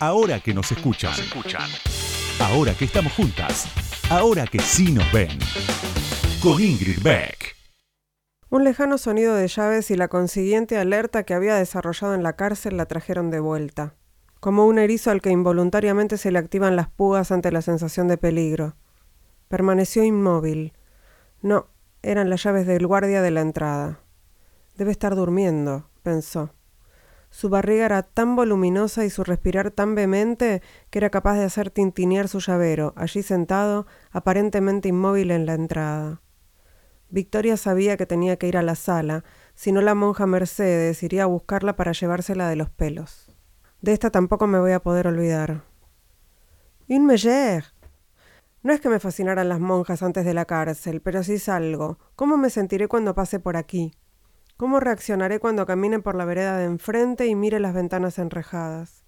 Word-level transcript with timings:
Ahora 0.00 0.38
que 0.38 0.54
nos 0.54 0.70
escuchan. 0.70 1.12
Ahora 2.40 2.72
que 2.72 2.84
estamos 2.84 3.12
juntas. 3.14 3.66
Ahora 4.08 4.46
que 4.46 4.60
sí 4.60 4.92
nos 4.92 5.10
ven. 5.12 5.36
Con 6.40 6.62
Ingrid 6.62 7.02
Beck. 7.02 7.56
Un 8.48 8.62
lejano 8.62 8.96
sonido 8.96 9.34
de 9.34 9.48
llaves 9.48 9.90
y 9.90 9.96
la 9.96 10.06
consiguiente 10.06 10.78
alerta 10.78 11.24
que 11.24 11.34
había 11.34 11.56
desarrollado 11.56 12.14
en 12.14 12.22
la 12.22 12.34
cárcel 12.34 12.76
la 12.76 12.86
trajeron 12.86 13.32
de 13.32 13.40
vuelta, 13.40 13.94
como 14.38 14.66
un 14.66 14.78
erizo 14.78 15.10
al 15.10 15.20
que 15.20 15.30
involuntariamente 15.30 16.16
se 16.16 16.30
le 16.30 16.38
activan 16.38 16.76
las 16.76 16.88
púas 16.88 17.32
ante 17.32 17.50
la 17.50 17.60
sensación 17.60 18.06
de 18.06 18.18
peligro. 18.18 18.76
Permaneció 19.48 20.04
inmóvil. 20.04 20.74
No, 21.42 21.66
eran 22.02 22.30
las 22.30 22.44
llaves 22.44 22.68
del 22.68 22.86
guardia 22.86 23.20
de 23.20 23.32
la 23.32 23.40
entrada. 23.40 23.98
Debe 24.76 24.92
estar 24.92 25.16
durmiendo, 25.16 25.90
pensó. 26.04 26.54
Su 27.30 27.48
barriga 27.50 27.84
era 27.84 28.02
tan 28.02 28.36
voluminosa 28.36 29.04
y 29.04 29.10
su 29.10 29.22
respirar 29.22 29.70
tan 29.70 29.94
vehemente 29.94 30.62
que 30.90 30.98
era 30.98 31.10
capaz 31.10 31.34
de 31.36 31.44
hacer 31.44 31.70
tintinear 31.70 32.28
su 32.28 32.40
llavero, 32.40 32.94
allí 32.96 33.22
sentado, 33.22 33.86
aparentemente 34.10 34.88
inmóvil 34.88 35.30
en 35.30 35.46
la 35.46 35.54
entrada. 35.54 36.22
Victoria 37.10 37.56
sabía 37.56 37.96
que 37.96 38.06
tenía 38.06 38.36
que 38.36 38.48
ir 38.48 38.56
a 38.56 38.62
la 38.62 38.74
sala, 38.74 39.24
si 39.54 39.72
no 39.72 39.80
la 39.80 39.94
monja 39.94 40.26
Mercedes 40.26 41.02
iría 41.02 41.24
a 41.24 41.26
buscarla 41.26 41.76
para 41.76 41.92
llevársela 41.92 42.48
de 42.48 42.56
los 42.56 42.70
pelos. 42.70 43.30
De 43.80 43.92
esta 43.92 44.10
tampoco 44.10 44.46
me 44.46 44.58
voy 44.58 44.72
a 44.72 44.80
poder 44.80 45.06
olvidar. 45.06 45.64
Une 46.88 47.06
megère. 47.06 47.64
No 48.62 48.72
es 48.72 48.80
que 48.80 48.88
me 48.88 48.98
fascinaran 48.98 49.48
las 49.48 49.60
monjas 49.60 50.02
antes 50.02 50.24
de 50.24 50.34
la 50.34 50.44
cárcel, 50.44 51.00
pero 51.00 51.22
sí 51.22 51.38
salgo. 51.38 51.98
¿Cómo 52.16 52.36
me 52.36 52.50
sentiré 52.50 52.88
cuando 52.88 53.14
pase 53.14 53.38
por 53.38 53.56
aquí? 53.56 53.92
¿Cómo 54.58 54.80
reaccionaré 54.80 55.38
cuando 55.38 55.66
camine 55.66 56.00
por 56.00 56.16
la 56.16 56.24
vereda 56.24 56.58
de 56.58 56.64
enfrente 56.64 57.28
y 57.28 57.36
mire 57.36 57.60
las 57.60 57.74
ventanas 57.74 58.18
enrejadas? 58.18 59.04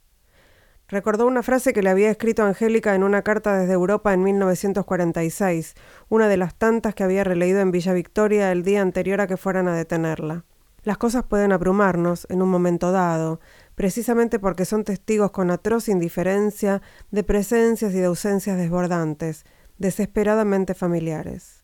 Recordó 0.87 1.27
una 1.27 1.43
frase 1.43 1.73
que 1.73 1.83
le 1.83 1.91
había 1.91 2.09
escrito 2.09 2.45
Angélica 2.45 2.95
en 2.95 3.03
una 3.03 3.23
carta 3.23 3.59
desde 3.59 3.73
Europa 3.73 4.15
en 4.15 4.23
1946, 4.23 5.75
una 6.09 6.29
de 6.29 6.37
las 6.37 6.55
tantas 6.55 6.95
que 6.95 7.03
había 7.03 7.25
releído 7.25 7.59
en 7.59 7.73
Villa 7.73 7.93
Victoria 7.95 8.53
el 8.53 8.63
día 8.63 8.81
anterior 8.81 9.21
a 9.21 9.27
que 9.27 9.37
fueran 9.37 9.67
a 9.67 9.75
detenerla. 9.75 10.45
Las 10.85 10.99
cosas 10.99 11.25
pueden 11.25 11.51
abrumarnos 11.51 12.29
en 12.31 12.43
un 12.43 12.49
momento 12.49 12.93
dado, 12.93 13.41
precisamente 13.75 14.39
porque 14.39 14.65
son 14.65 14.85
testigos 14.85 15.33
con 15.33 15.51
atroz 15.51 15.89
indiferencia 15.89 16.81
de 17.11 17.25
presencias 17.25 17.93
y 17.93 17.99
de 17.99 18.07
ausencias 18.07 18.57
desbordantes, 18.57 19.45
desesperadamente 19.79 20.75
familiares. 20.75 21.61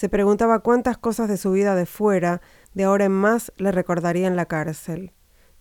Se 0.00 0.08
preguntaba 0.08 0.60
cuántas 0.60 0.96
cosas 0.96 1.28
de 1.28 1.36
su 1.36 1.52
vida 1.52 1.74
de 1.74 1.84
fuera, 1.84 2.40
de 2.74 2.84
ahora 2.84 3.06
en 3.06 3.12
más, 3.12 3.52
le 3.56 3.72
recordaría 3.72 4.26
en 4.26 4.36
la 4.36 4.46
cárcel. 4.46 5.12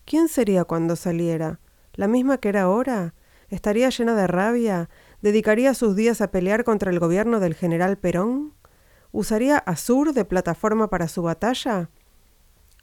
¿Quién 0.06 0.28
sería 0.28 0.66
cuando 0.66 0.96
saliera? 0.96 1.60
¿La 1.94 2.08
misma 2.08 2.38
que 2.38 2.50
era 2.50 2.64
ahora? 2.64 3.14
¿Estaría 3.50 3.90
llena 3.90 4.16
de 4.16 4.28
rabia? 4.28 4.90
¿Dedicaría 5.22 5.74
sus 5.74 5.96
días 5.96 6.22
a 6.22 6.32
pelear 6.32 6.64
contra 6.64 6.92
el 6.92 7.00
gobierno 7.00 7.40
del 7.40 7.56
general 7.56 7.98
Perón? 7.98 8.54
¿Usaría 9.12 9.58
Azur 9.58 10.14
de 10.14 10.26
plataforma 10.26 10.90
para 10.90 11.08
su 11.08 11.24
batalla? 11.24 11.90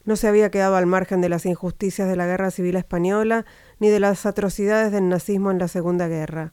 No 0.05 0.17
se 0.17 0.29
había 0.29 0.51
quedado 0.51 0.77
al 0.77 0.87
margen 0.87 1.21
de 1.21 1.29
las 1.29 1.47
injusticias 1.47 2.09
de 2.09 2.17
la 2.17 2.27
guerra 2.27 2.51
civil 2.51 2.77
española 2.77 3.45
ni 3.79 3.89
de 3.89 4.01
las 4.01 4.27
atrocidades 4.27 4.93
del 4.93 5.09
nazismo 5.09 5.51
en 5.51 5.59
la 5.59 5.69
Segunda 5.69 6.09
Guerra. 6.09 6.53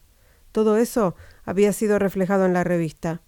Todo 0.52 0.78
eso 0.78 1.16
había 1.44 1.74
sido 1.74 2.00
reflejado 2.00 2.46
en 2.46 2.54
la 2.54 2.64
revista 2.64 3.22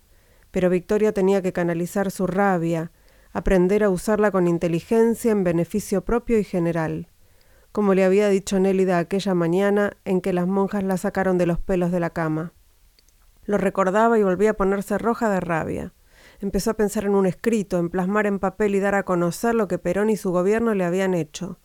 pero 0.56 0.70
Victoria 0.70 1.12
tenía 1.12 1.42
que 1.42 1.52
canalizar 1.52 2.12
su 2.12 2.28
rabia, 2.28 2.94
aprender 3.36 3.84
a 3.84 3.90
usarla 3.90 4.32
con 4.32 4.48
inteligencia 4.48 5.30
en 5.30 5.44
beneficio 5.44 6.06
propio 6.06 6.40
y 6.40 6.46
general, 6.46 7.10
como 7.74 7.94
le 7.94 8.06
había 8.06 8.30
dicho 8.30 8.62
Nélida 8.62 8.98
aquella 8.98 9.34
mañana 9.34 9.98
en 10.06 10.22
que 10.22 10.32
las 10.32 10.48
monjas 10.48 10.86
la 10.86 10.96
sacaron 10.96 11.38
de 11.38 11.46
los 11.46 11.60
pelos 11.60 11.92
de 11.92 12.00
la 12.00 12.12
cama. 12.12 12.54
Lo 13.44 13.58
recordaba 13.58 14.18
y 14.18 14.24
volvía 14.24 14.52
a 14.52 14.54
ponerse 14.54 14.98
roja 14.98 15.30
de 15.30 15.42
rabia. 15.42 15.94
Empezó 16.40 16.72
a 16.72 16.76
pensar 16.76 17.04
en 17.04 17.14
un 17.14 17.26
escrito, 17.26 17.78
en 17.78 17.90
plasmar 17.90 18.26
en 18.26 18.40
papel 18.40 18.74
y 18.74 18.80
dar 18.80 18.96
a 18.96 19.04
conocer 19.04 19.54
lo 19.54 19.68
que 19.68 19.80
Perón 19.80 20.10
y 20.10 20.16
su 20.16 20.32
gobierno 20.32 20.74
le 20.74 20.86
habían 20.86 21.14
hecho. 21.14 21.60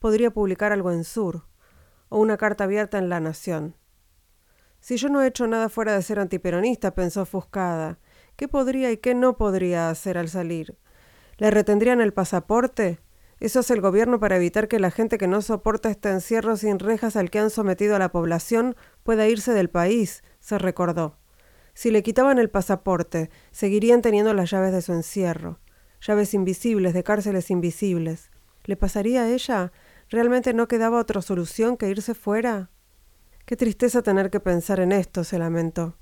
Podría 0.00 0.32
publicar 0.32 0.72
algo 0.72 0.90
en 0.90 1.04
Sur, 1.04 1.46
o 2.08 2.18
una 2.18 2.36
carta 2.36 2.64
abierta 2.64 2.98
en 2.98 3.08
La 3.08 3.20
Nación. 3.20 3.76
Si 4.80 4.96
yo 4.96 5.08
no 5.08 5.22
he 5.22 5.28
hecho 5.28 5.46
nada 5.46 5.68
fuera 5.68 5.94
de 5.94 6.02
ser 6.02 6.18
antiperonista, 6.18 6.96
pensó 6.96 7.22
ofuscada, 7.22 8.00
¿Qué 8.34 8.48
podría 8.48 8.90
y 8.90 8.96
qué 8.96 9.14
no 9.14 9.36
podría 9.36 9.88
hacer 9.88 10.18
al 10.18 10.28
salir? 10.28 10.76
¿Le 11.42 11.50
retendrían 11.50 12.00
el 12.00 12.12
pasaporte? 12.12 13.00
Eso 13.40 13.58
es 13.58 13.70
el 13.72 13.80
gobierno 13.80 14.20
para 14.20 14.36
evitar 14.36 14.68
que 14.68 14.78
la 14.78 14.92
gente 14.92 15.18
que 15.18 15.26
no 15.26 15.42
soporta 15.42 15.90
este 15.90 16.08
encierro 16.08 16.56
sin 16.56 16.78
rejas 16.78 17.16
al 17.16 17.30
que 17.30 17.40
han 17.40 17.50
sometido 17.50 17.96
a 17.96 17.98
la 17.98 18.12
población 18.12 18.76
pueda 19.02 19.26
irse 19.26 19.52
del 19.52 19.68
país, 19.68 20.22
se 20.38 20.56
recordó. 20.56 21.18
Si 21.74 21.90
le 21.90 22.04
quitaban 22.04 22.38
el 22.38 22.48
pasaporte, 22.48 23.28
seguirían 23.50 24.02
teniendo 24.02 24.34
las 24.34 24.52
llaves 24.52 24.72
de 24.72 24.82
su 24.82 24.92
encierro, 24.92 25.58
llaves 26.00 26.32
invisibles 26.32 26.94
de 26.94 27.02
cárceles 27.02 27.50
invisibles. 27.50 28.30
¿Le 28.62 28.76
pasaría 28.76 29.22
a 29.22 29.28
ella? 29.28 29.72
¿Realmente 30.10 30.54
no 30.54 30.68
quedaba 30.68 31.00
otra 31.00 31.22
solución 31.22 31.76
que 31.76 31.88
irse 31.88 32.14
fuera? 32.14 32.70
Qué 33.46 33.56
tristeza 33.56 34.02
tener 34.02 34.30
que 34.30 34.38
pensar 34.38 34.78
en 34.78 34.92
esto, 34.92 35.24
se 35.24 35.40
lamentó. 35.40 35.96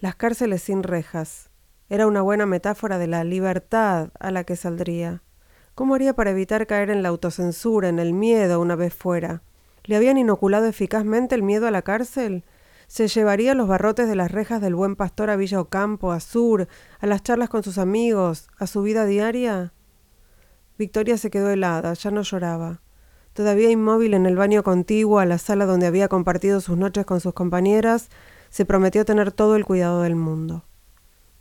Las 0.00 0.14
cárceles 0.14 0.62
sin 0.62 0.82
rejas. 0.82 1.48
Era 1.90 2.06
una 2.06 2.22
buena 2.22 2.46
metáfora 2.46 2.96
de 2.98 3.06
la 3.06 3.24
libertad 3.24 4.08
a 4.18 4.30
la 4.30 4.44
que 4.44 4.56
saldría. 4.56 5.22
¿Cómo 5.74 5.94
haría 5.94 6.14
para 6.14 6.30
evitar 6.30 6.66
caer 6.66 6.88
en 6.88 7.02
la 7.02 7.10
autocensura, 7.10 7.88
en 7.88 7.98
el 7.98 8.14
miedo 8.14 8.60
una 8.60 8.74
vez 8.74 8.94
fuera? 8.94 9.42
¿Le 9.84 9.96
habían 9.96 10.16
inoculado 10.16 10.66
eficazmente 10.66 11.34
el 11.34 11.42
miedo 11.42 11.66
a 11.66 11.70
la 11.70 11.82
cárcel? 11.82 12.44
¿Se 12.86 13.08
llevaría 13.08 13.54
los 13.54 13.68
barrotes 13.68 14.08
de 14.08 14.16
las 14.16 14.32
rejas 14.32 14.62
del 14.62 14.74
buen 14.74 14.96
pastor 14.96 15.28
a 15.28 15.36
Villa 15.36 15.60
Ocampo, 15.60 16.12
a 16.12 16.20
Sur, 16.20 16.68
a 17.00 17.06
las 17.06 17.22
charlas 17.22 17.50
con 17.50 17.62
sus 17.62 17.76
amigos, 17.76 18.48
a 18.58 18.66
su 18.66 18.80
vida 18.82 19.04
diaria? 19.04 19.74
Victoria 20.78 21.18
se 21.18 21.30
quedó 21.30 21.50
helada, 21.50 21.92
ya 21.92 22.10
no 22.10 22.22
lloraba. 22.22 22.80
Todavía 23.34 23.70
inmóvil 23.70 24.14
en 24.14 24.24
el 24.24 24.36
baño 24.36 24.62
contiguo 24.62 25.18
a 25.18 25.26
la 25.26 25.38
sala 25.38 25.66
donde 25.66 25.86
había 25.86 26.08
compartido 26.08 26.62
sus 26.62 26.78
noches 26.78 27.04
con 27.04 27.20
sus 27.20 27.34
compañeras, 27.34 28.08
se 28.48 28.64
prometió 28.64 29.04
tener 29.04 29.32
todo 29.32 29.56
el 29.56 29.66
cuidado 29.66 30.02
del 30.02 30.16
mundo. 30.16 30.64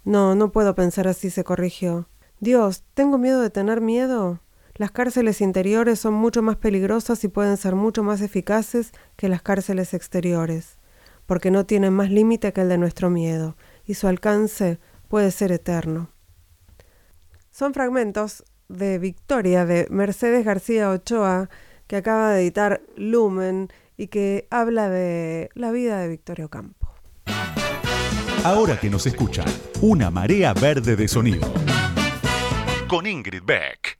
No, 0.03 0.35
no 0.35 0.51
puedo 0.51 0.75
pensar 0.75 1.07
así, 1.07 1.29
se 1.29 1.43
corrigió. 1.43 2.09
Dios, 2.39 2.83
¿tengo 2.93 3.17
miedo 3.17 3.41
de 3.41 3.49
tener 3.49 3.79
miedo? 3.79 4.39
Las 4.75 4.91
cárceles 4.91 5.39
interiores 5.39 5.99
son 5.99 6.13
mucho 6.13 6.41
más 6.41 6.57
peligrosas 6.57 7.23
y 7.23 7.27
pueden 7.27 7.57
ser 7.57 7.75
mucho 7.75 8.03
más 8.03 8.21
eficaces 8.21 8.91
que 9.15 9.29
las 9.29 9.41
cárceles 9.41 9.93
exteriores, 9.93 10.77
porque 11.25 11.51
no 11.51 11.65
tienen 11.65 11.93
más 11.93 12.09
límite 12.09 12.51
que 12.51 12.61
el 12.61 12.69
de 12.69 12.77
nuestro 12.77 13.09
miedo, 13.09 13.55
y 13.85 13.93
su 13.93 14.07
alcance 14.07 14.79
puede 15.07 15.31
ser 15.31 15.51
eterno. 15.51 16.09
Son 17.51 17.73
fragmentos 17.73 18.43
de 18.67 18.97
Victoria 18.97 19.65
de 19.65 19.87
Mercedes 19.89 20.43
García 20.43 20.89
Ochoa, 20.89 21.49
que 21.87 21.97
acaba 21.97 22.31
de 22.31 22.41
editar 22.41 22.81
Lumen 22.95 23.69
y 23.95 24.07
que 24.07 24.47
habla 24.49 24.89
de 24.89 25.49
la 25.53 25.71
vida 25.71 25.99
de 25.99 26.07
Victorio 26.07 26.49
Campo. 26.49 26.82
Ahora 28.43 28.77
que 28.77 28.89
nos 28.89 29.05
escuchan, 29.05 29.45
una 29.79 30.11
marea 30.11 30.53
verde 30.53 30.97
de 30.97 31.07
sonido. 31.07 31.49
Con 32.89 33.07
Ingrid 33.07 33.41
Beck. 33.45 33.97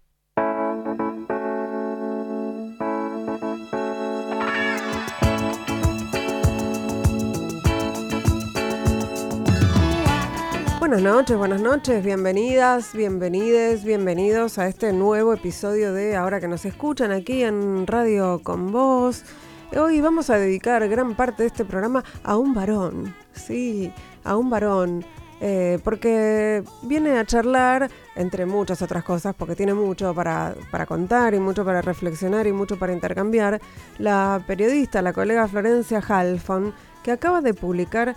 Buenas 10.77 11.01
noches, 11.01 11.37
buenas 11.37 11.61
noches, 11.61 12.03
bienvenidas, 12.03 12.93
bienvenides, 12.93 13.85
bienvenidos 13.85 14.57
a 14.57 14.67
este 14.67 14.91
nuevo 14.91 15.33
episodio 15.33 15.93
de 15.93 16.17
Ahora 16.17 16.41
que 16.41 16.49
nos 16.49 16.65
escuchan 16.65 17.13
aquí 17.13 17.43
en 17.43 17.87
Radio 17.87 18.41
con 18.43 18.73
Voz. 18.73 19.23
Hoy 19.71 20.01
vamos 20.01 20.29
a 20.29 20.37
dedicar 20.37 20.85
gran 20.89 21.15
parte 21.15 21.43
de 21.43 21.47
este 21.47 21.63
programa 21.63 22.03
a 22.23 22.35
un 22.35 22.53
varón, 22.53 23.15
sí, 23.31 23.91
a 24.23 24.37
un 24.37 24.49
varón, 24.49 25.05
eh, 25.41 25.79
porque 25.83 26.63
viene 26.83 27.17
a 27.17 27.25
charlar, 27.25 27.89
entre 28.15 28.45
muchas 28.45 28.81
otras 28.81 29.03
cosas, 29.03 29.35
porque 29.35 29.55
tiene 29.55 29.73
mucho 29.73 30.13
para, 30.13 30.55
para, 30.71 30.85
contar 30.85 31.33
y 31.33 31.39
mucho 31.39 31.65
para 31.65 31.81
reflexionar 31.81 32.47
y 32.47 32.53
mucho 32.53 32.79
para 32.79 32.93
intercambiar, 32.93 33.59
la 33.97 34.41
periodista, 34.47 35.01
la 35.01 35.13
colega 35.13 35.47
Florencia 35.47 35.99
Halfon, 35.99 36.73
que 37.03 37.11
acaba 37.11 37.41
de 37.41 37.53
publicar 37.53 38.15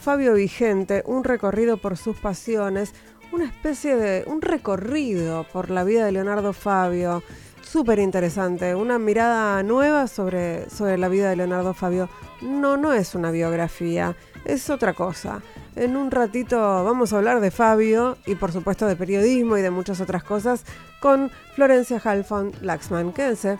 Fabio 0.00 0.34
Vigente, 0.34 1.02
un 1.06 1.24
recorrido 1.24 1.76
por 1.76 1.96
sus 1.96 2.16
pasiones, 2.16 2.94
una 3.32 3.44
especie 3.44 3.96
de 3.96 4.24
un 4.26 4.42
recorrido 4.42 5.46
por 5.52 5.70
la 5.70 5.84
vida 5.84 6.04
de 6.04 6.12
Leonardo 6.12 6.52
Fabio, 6.52 7.22
súper 7.62 7.98
interesante, 7.98 8.74
una 8.74 8.98
mirada 8.98 9.62
nueva 9.62 10.06
sobre, 10.06 10.68
sobre 10.68 10.98
la 10.98 11.08
vida 11.08 11.30
de 11.30 11.36
Leonardo 11.36 11.72
Fabio. 11.72 12.08
No, 12.42 12.76
no 12.76 12.92
es 12.92 13.14
una 13.14 13.30
biografía, 13.30 14.16
es 14.44 14.70
otra 14.70 14.92
cosa. 14.92 15.40
En 15.76 15.96
un 15.96 16.10
ratito 16.10 16.58
vamos 16.84 17.12
a 17.12 17.18
hablar 17.18 17.40
de 17.40 17.50
Fabio 17.50 18.18
y 18.26 18.34
por 18.34 18.52
supuesto 18.52 18.86
de 18.86 18.96
periodismo 18.96 19.56
y 19.56 19.62
de 19.62 19.70
muchas 19.70 20.00
otras 20.00 20.22
cosas 20.22 20.64
con 21.00 21.30
Florencia 21.54 22.00
Halfon 22.02 22.52
Laxman. 22.60 23.12
Quédense. 23.12 23.58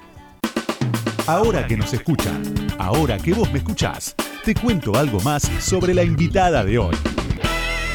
Ahora 1.26 1.66
que 1.66 1.76
nos 1.76 1.94
escuchan, 1.94 2.42
Ahora 2.82 3.16
que 3.16 3.32
vos 3.32 3.50
me 3.52 3.58
escuchás, 3.58 4.14
te 4.44 4.54
cuento 4.54 4.96
algo 4.96 5.20
más 5.20 5.42
sobre 5.60 5.94
la 5.94 6.02
invitada 6.02 6.64
de 6.64 6.78
hoy. 6.78 6.96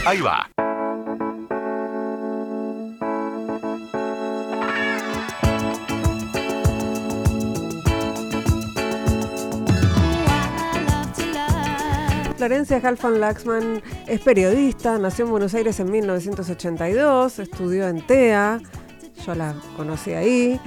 Ahí 0.05 0.21
va. 0.21 0.56
Florencia 12.37 12.79
Halfan 12.83 13.19
Laxman 13.19 13.81
es 14.05 14.21
periodista, 14.21 14.99
nació 14.99 15.25
en 15.25 15.31
Buenos 15.31 15.55
Aires 15.55 15.79
en 15.79 15.89
1982, 15.89 17.39
estudió 17.39 17.87
en 17.87 18.05
TEA, 18.05 18.61
yo 19.25 19.33
la 19.33 19.55
conocí 19.75 20.13
ahí. 20.13 20.61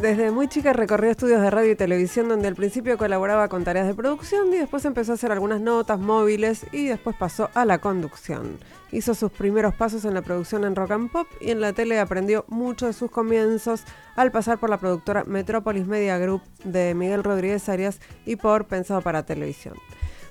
Desde 0.00 0.30
muy 0.30 0.48
chica 0.48 0.72
recorrió 0.72 1.10
estudios 1.10 1.42
de 1.42 1.50
radio 1.50 1.72
y 1.72 1.76
televisión 1.76 2.30
donde 2.30 2.48
al 2.48 2.54
principio 2.54 2.96
colaboraba 2.96 3.48
con 3.48 3.64
tareas 3.64 3.86
de 3.86 3.92
producción 3.92 4.48
y 4.54 4.56
después 4.56 4.86
empezó 4.86 5.12
a 5.12 5.16
hacer 5.16 5.30
algunas 5.30 5.60
notas 5.60 6.00
móviles 6.00 6.64
y 6.72 6.86
después 6.86 7.14
pasó 7.16 7.50
a 7.52 7.66
la 7.66 7.76
conducción. 7.82 8.58
Hizo 8.90 9.14
sus 9.14 9.30
primeros 9.30 9.74
pasos 9.74 10.06
en 10.06 10.14
la 10.14 10.22
producción 10.22 10.64
en 10.64 10.74
rock 10.74 10.92
and 10.92 11.12
pop 11.12 11.26
y 11.38 11.50
en 11.50 11.60
la 11.60 11.74
tele 11.74 12.00
aprendió 12.00 12.46
mucho 12.48 12.86
de 12.86 12.94
sus 12.94 13.10
comienzos 13.10 13.82
al 14.16 14.32
pasar 14.32 14.56
por 14.56 14.70
la 14.70 14.80
productora 14.80 15.24
Metropolis 15.24 15.86
Media 15.86 16.16
Group 16.16 16.40
de 16.64 16.94
Miguel 16.94 17.22
Rodríguez 17.22 17.68
Arias 17.68 18.00
y 18.24 18.36
por 18.36 18.64
Pensado 18.64 19.02
para 19.02 19.26
Televisión. 19.26 19.74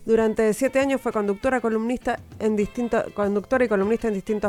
Durante 0.09 0.51
siete 0.56 0.79
años 0.79 1.00
fue 1.00 1.11
conductora, 1.11 1.59
y 1.59 1.61
columnista 1.61 2.17
en 2.39 2.56
distintos 2.56 3.03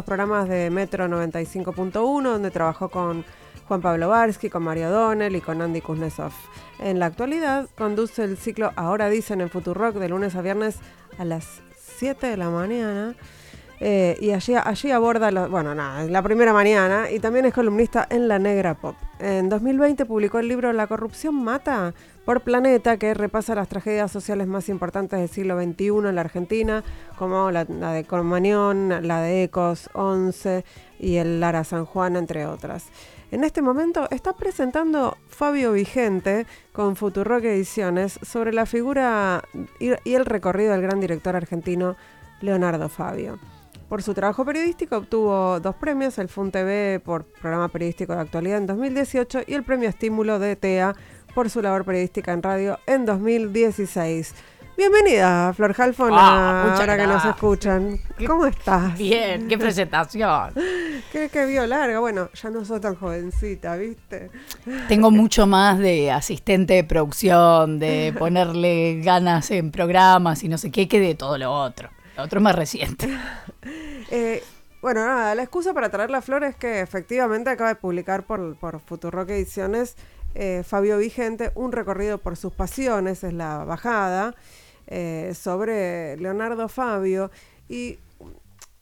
programas 0.06 0.48
de 0.48 0.70
Metro 0.70 1.06
95.1, 1.06 2.22
donde 2.22 2.50
trabajó 2.50 2.88
con 2.88 3.26
Juan 3.68 3.82
Pablo 3.82 4.08
Barsky, 4.08 4.48
con 4.48 4.62
Mario 4.62 4.88
Donnell 4.88 5.36
y 5.36 5.42
con 5.42 5.60
Andy 5.60 5.82
Kuznetsov. 5.82 6.32
En 6.78 6.98
la 6.98 7.04
actualidad 7.04 7.68
conduce 7.76 8.24
el 8.24 8.38
ciclo 8.38 8.72
Ahora 8.74 9.10
Dicen 9.10 9.42
en 9.42 9.50
Futurock 9.50 9.96
de 9.96 10.08
lunes 10.08 10.34
a 10.34 10.40
viernes 10.40 10.78
a 11.18 11.26
las 11.26 11.60
7 11.76 12.28
de 12.28 12.38
la 12.38 12.48
mañana 12.48 13.14
eh, 13.80 14.16
y 14.20 14.30
allí, 14.30 14.54
allí 14.54 14.90
aborda, 14.90 15.30
bueno, 15.48 15.74
nada, 15.74 16.04
la 16.04 16.22
primera 16.22 16.52
mañana 16.52 17.10
y 17.10 17.18
también 17.18 17.46
es 17.46 17.54
columnista 17.54 18.06
en 18.10 18.28
La 18.28 18.38
Negra 18.38 18.74
Pop. 18.74 18.94
En 19.18 19.48
2020 19.48 20.04
publicó 20.04 20.38
el 20.38 20.48
libro 20.48 20.72
La 20.72 20.86
corrupción 20.86 21.34
mata 21.34 21.94
por 22.30 22.42
Planeta, 22.42 22.96
que 22.96 23.12
repasa 23.12 23.56
las 23.56 23.66
tragedias 23.66 24.12
sociales 24.12 24.46
más 24.46 24.68
importantes 24.68 25.18
del 25.18 25.28
siglo 25.28 25.60
XXI 25.60 25.86
en 25.88 26.14
la 26.14 26.20
Argentina, 26.20 26.84
como 27.18 27.50
la, 27.50 27.64
de 27.64 28.04
Cormañón, 28.04 29.04
la 29.04 29.20
de 29.20 29.42
Ecos 29.42 29.90
11 29.94 30.64
y 31.00 31.16
el 31.16 31.40
Lara 31.40 31.64
San 31.64 31.84
Juan, 31.84 32.14
entre 32.14 32.46
otras. 32.46 32.86
En 33.32 33.42
este 33.42 33.62
momento 33.62 34.06
está 34.12 34.34
presentando 34.34 35.16
Fabio 35.26 35.72
Vigente 35.72 36.46
con 36.72 36.94
Futurock 36.94 37.42
Ediciones 37.42 38.20
sobre 38.22 38.52
la 38.52 38.64
figura 38.64 39.42
y 39.80 40.14
el 40.14 40.24
recorrido 40.24 40.70
del 40.70 40.82
gran 40.82 41.00
director 41.00 41.34
argentino 41.34 41.96
Leonardo 42.42 42.88
Fabio. 42.88 43.40
Por 43.90 44.04
su 44.04 44.14
trabajo 44.14 44.44
periodístico 44.44 44.98
obtuvo 44.98 45.58
dos 45.58 45.74
premios, 45.74 46.16
el 46.18 46.28
FUN 46.28 46.52
TV 46.52 47.00
por 47.04 47.24
programa 47.24 47.66
periodístico 47.66 48.14
de 48.14 48.20
actualidad 48.20 48.58
en 48.58 48.68
2018 48.68 49.40
y 49.48 49.54
el 49.54 49.64
premio 49.64 49.88
Estímulo 49.88 50.38
de 50.38 50.54
TEA 50.54 50.94
por 51.34 51.50
su 51.50 51.62
labor 51.62 51.84
periodística 51.84 52.32
en 52.32 52.42
radio 52.42 52.78
en 52.86 53.06
2016. 53.06 54.34
Bienvenida, 54.76 55.52
Flor 55.52 55.74
Halfon, 55.76 56.12
ah, 56.14 56.74
ahora 56.74 56.96
que 56.96 57.06
nos 57.06 57.24
escuchan. 57.24 58.00
¿Cómo 58.26 58.46
estás? 58.46 58.96
Bien, 58.96 59.46
qué 59.48 59.58
presentación. 59.58 60.54
¿Qué 61.12 61.28
que 61.28 61.46
vio 61.46 61.66
larga? 61.66 62.00
Bueno, 62.00 62.30
ya 62.32 62.50
no 62.50 62.64
soy 62.64 62.80
tan 62.80 62.94
jovencita, 62.94 63.76
¿viste? 63.76 64.30
Tengo 64.88 65.10
mucho 65.10 65.46
más 65.46 65.78
de 65.78 66.10
asistente 66.10 66.74
de 66.74 66.84
producción, 66.84 67.78
de 67.78 68.14
ponerle 68.18 69.00
ganas 69.02 69.50
en 69.50 69.70
programas 69.70 70.42
y 70.44 70.48
no 70.48 70.56
sé 70.56 70.70
qué, 70.70 70.88
que 70.88 71.00
de 71.00 71.14
todo 71.14 71.36
lo 71.36 71.52
otro 71.52 71.90
otro 72.20 72.40
más 72.40 72.54
reciente. 72.54 73.08
Eh, 74.12 74.42
bueno, 74.82 75.06
nada, 75.06 75.36
la 75.36 75.44
excusa 75.44 75.72
para 75.72 75.88
traer 75.88 76.10
la 76.10 76.20
flor 76.20 76.42
es 76.42 76.56
que 76.56 76.80
efectivamente 76.80 77.48
acaba 77.48 77.68
de 77.68 77.76
publicar 77.76 78.24
por, 78.24 78.56
por 78.56 78.80
Futurock 78.80 79.30
Ediciones 79.30 79.94
eh, 80.34 80.62
Fabio 80.64 80.98
Vigente 80.98 81.52
un 81.54 81.72
recorrido 81.72 82.18
por 82.18 82.36
sus 82.36 82.52
pasiones, 82.52 83.24
es 83.24 83.32
la 83.32 83.64
bajada, 83.64 84.34
eh, 84.86 85.32
sobre 85.34 86.16
Leonardo 86.16 86.68
Fabio. 86.68 87.30
Y 87.68 87.98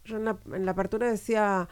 yo 0.04 0.16
en 0.16 0.24
la, 0.24 0.70
apertura 0.70 1.10
decía, 1.10 1.68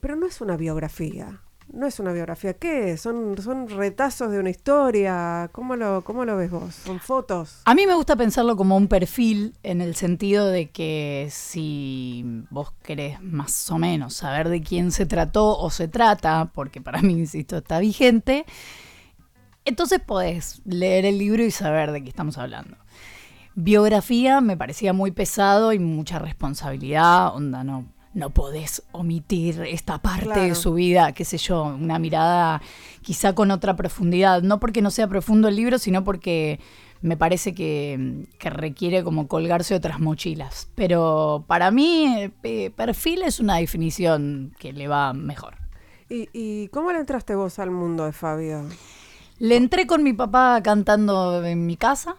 pero 0.00 0.16
no 0.16 0.26
es 0.26 0.40
una 0.40 0.56
biografía 0.56 1.40
no 1.72 1.86
es 1.86 2.00
una 2.00 2.12
biografía. 2.12 2.54
¿Qué? 2.54 2.96
¿Son, 2.96 3.36
son 3.42 3.68
retazos 3.68 4.30
de 4.30 4.38
una 4.38 4.50
historia? 4.50 5.50
¿Cómo 5.52 5.76
lo, 5.76 6.02
¿Cómo 6.02 6.24
lo 6.24 6.36
ves 6.36 6.50
vos? 6.50 6.74
¿Son 6.74 6.98
fotos? 7.00 7.62
A 7.64 7.74
mí 7.74 7.86
me 7.86 7.94
gusta 7.94 8.16
pensarlo 8.16 8.56
como 8.56 8.76
un 8.76 8.88
perfil 8.88 9.54
en 9.62 9.80
el 9.80 9.94
sentido 9.94 10.46
de 10.46 10.70
que 10.70 11.28
si 11.30 12.24
vos 12.50 12.72
querés 12.82 13.20
más 13.22 13.70
o 13.70 13.78
menos 13.78 14.14
saber 14.14 14.48
de 14.48 14.62
quién 14.62 14.92
se 14.92 15.06
trató 15.06 15.58
o 15.58 15.70
se 15.70 15.88
trata, 15.88 16.50
porque 16.54 16.80
para 16.80 17.02
mí, 17.02 17.12
insisto, 17.12 17.58
está 17.58 17.78
vigente, 17.78 18.46
entonces 19.68 20.00
podés 20.00 20.60
leer 20.64 21.04
el 21.04 21.18
libro 21.18 21.44
y 21.44 21.50
saber 21.50 21.92
de 21.92 22.02
qué 22.02 22.08
estamos 22.08 22.38
hablando. 22.38 22.76
Biografía 23.54 24.40
me 24.40 24.56
parecía 24.56 24.92
muy 24.92 25.10
pesado 25.10 25.72
y 25.72 25.78
mucha 25.78 26.18
responsabilidad, 26.18 27.34
onda, 27.34 27.64
no, 27.64 27.86
no 28.14 28.30
podés 28.30 28.82
omitir 28.92 29.60
esta 29.62 29.98
parte 29.98 30.40
de 30.40 30.54
su 30.54 30.74
vida, 30.74 31.12
qué 31.12 31.24
sé 31.24 31.38
yo, 31.38 31.64
una 31.64 31.98
mirada 31.98 32.62
quizá 33.02 33.34
con 33.34 33.50
otra 33.50 33.76
profundidad, 33.76 34.42
no 34.42 34.60
porque 34.60 34.82
no 34.82 34.90
sea 34.90 35.08
profundo 35.08 35.48
el 35.48 35.56
libro, 35.56 35.78
sino 35.78 36.04
porque 36.04 36.60
me 37.00 37.16
parece 37.16 37.54
que, 37.54 38.26
requiere 38.40 39.04
como 39.04 39.28
colgarse 39.28 39.74
otras 39.74 40.00
mochilas. 40.00 40.68
Pero 40.74 41.44
para 41.46 41.70
mí, 41.70 42.30
eh, 42.42 42.70
perfil 42.70 43.22
es 43.22 43.40
una 43.40 43.56
definición 43.56 44.54
que 44.58 44.72
le 44.72 44.88
va 44.88 45.12
mejor. 45.12 45.56
¿Y, 46.10 46.68
cómo 46.68 46.90
le 46.92 46.98
entraste 46.98 47.34
vos 47.34 47.58
al 47.58 47.70
mundo 47.70 48.06
de 48.06 48.12
Fabio? 48.12 48.64
Le 49.38 49.56
entré 49.56 49.86
con 49.86 50.02
mi 50.02 50.12
papá 50.12 50.60
cantando 50.62 51.44
en 51.44 51.66
mi 51.66 51.76
casa. 51.76 52.16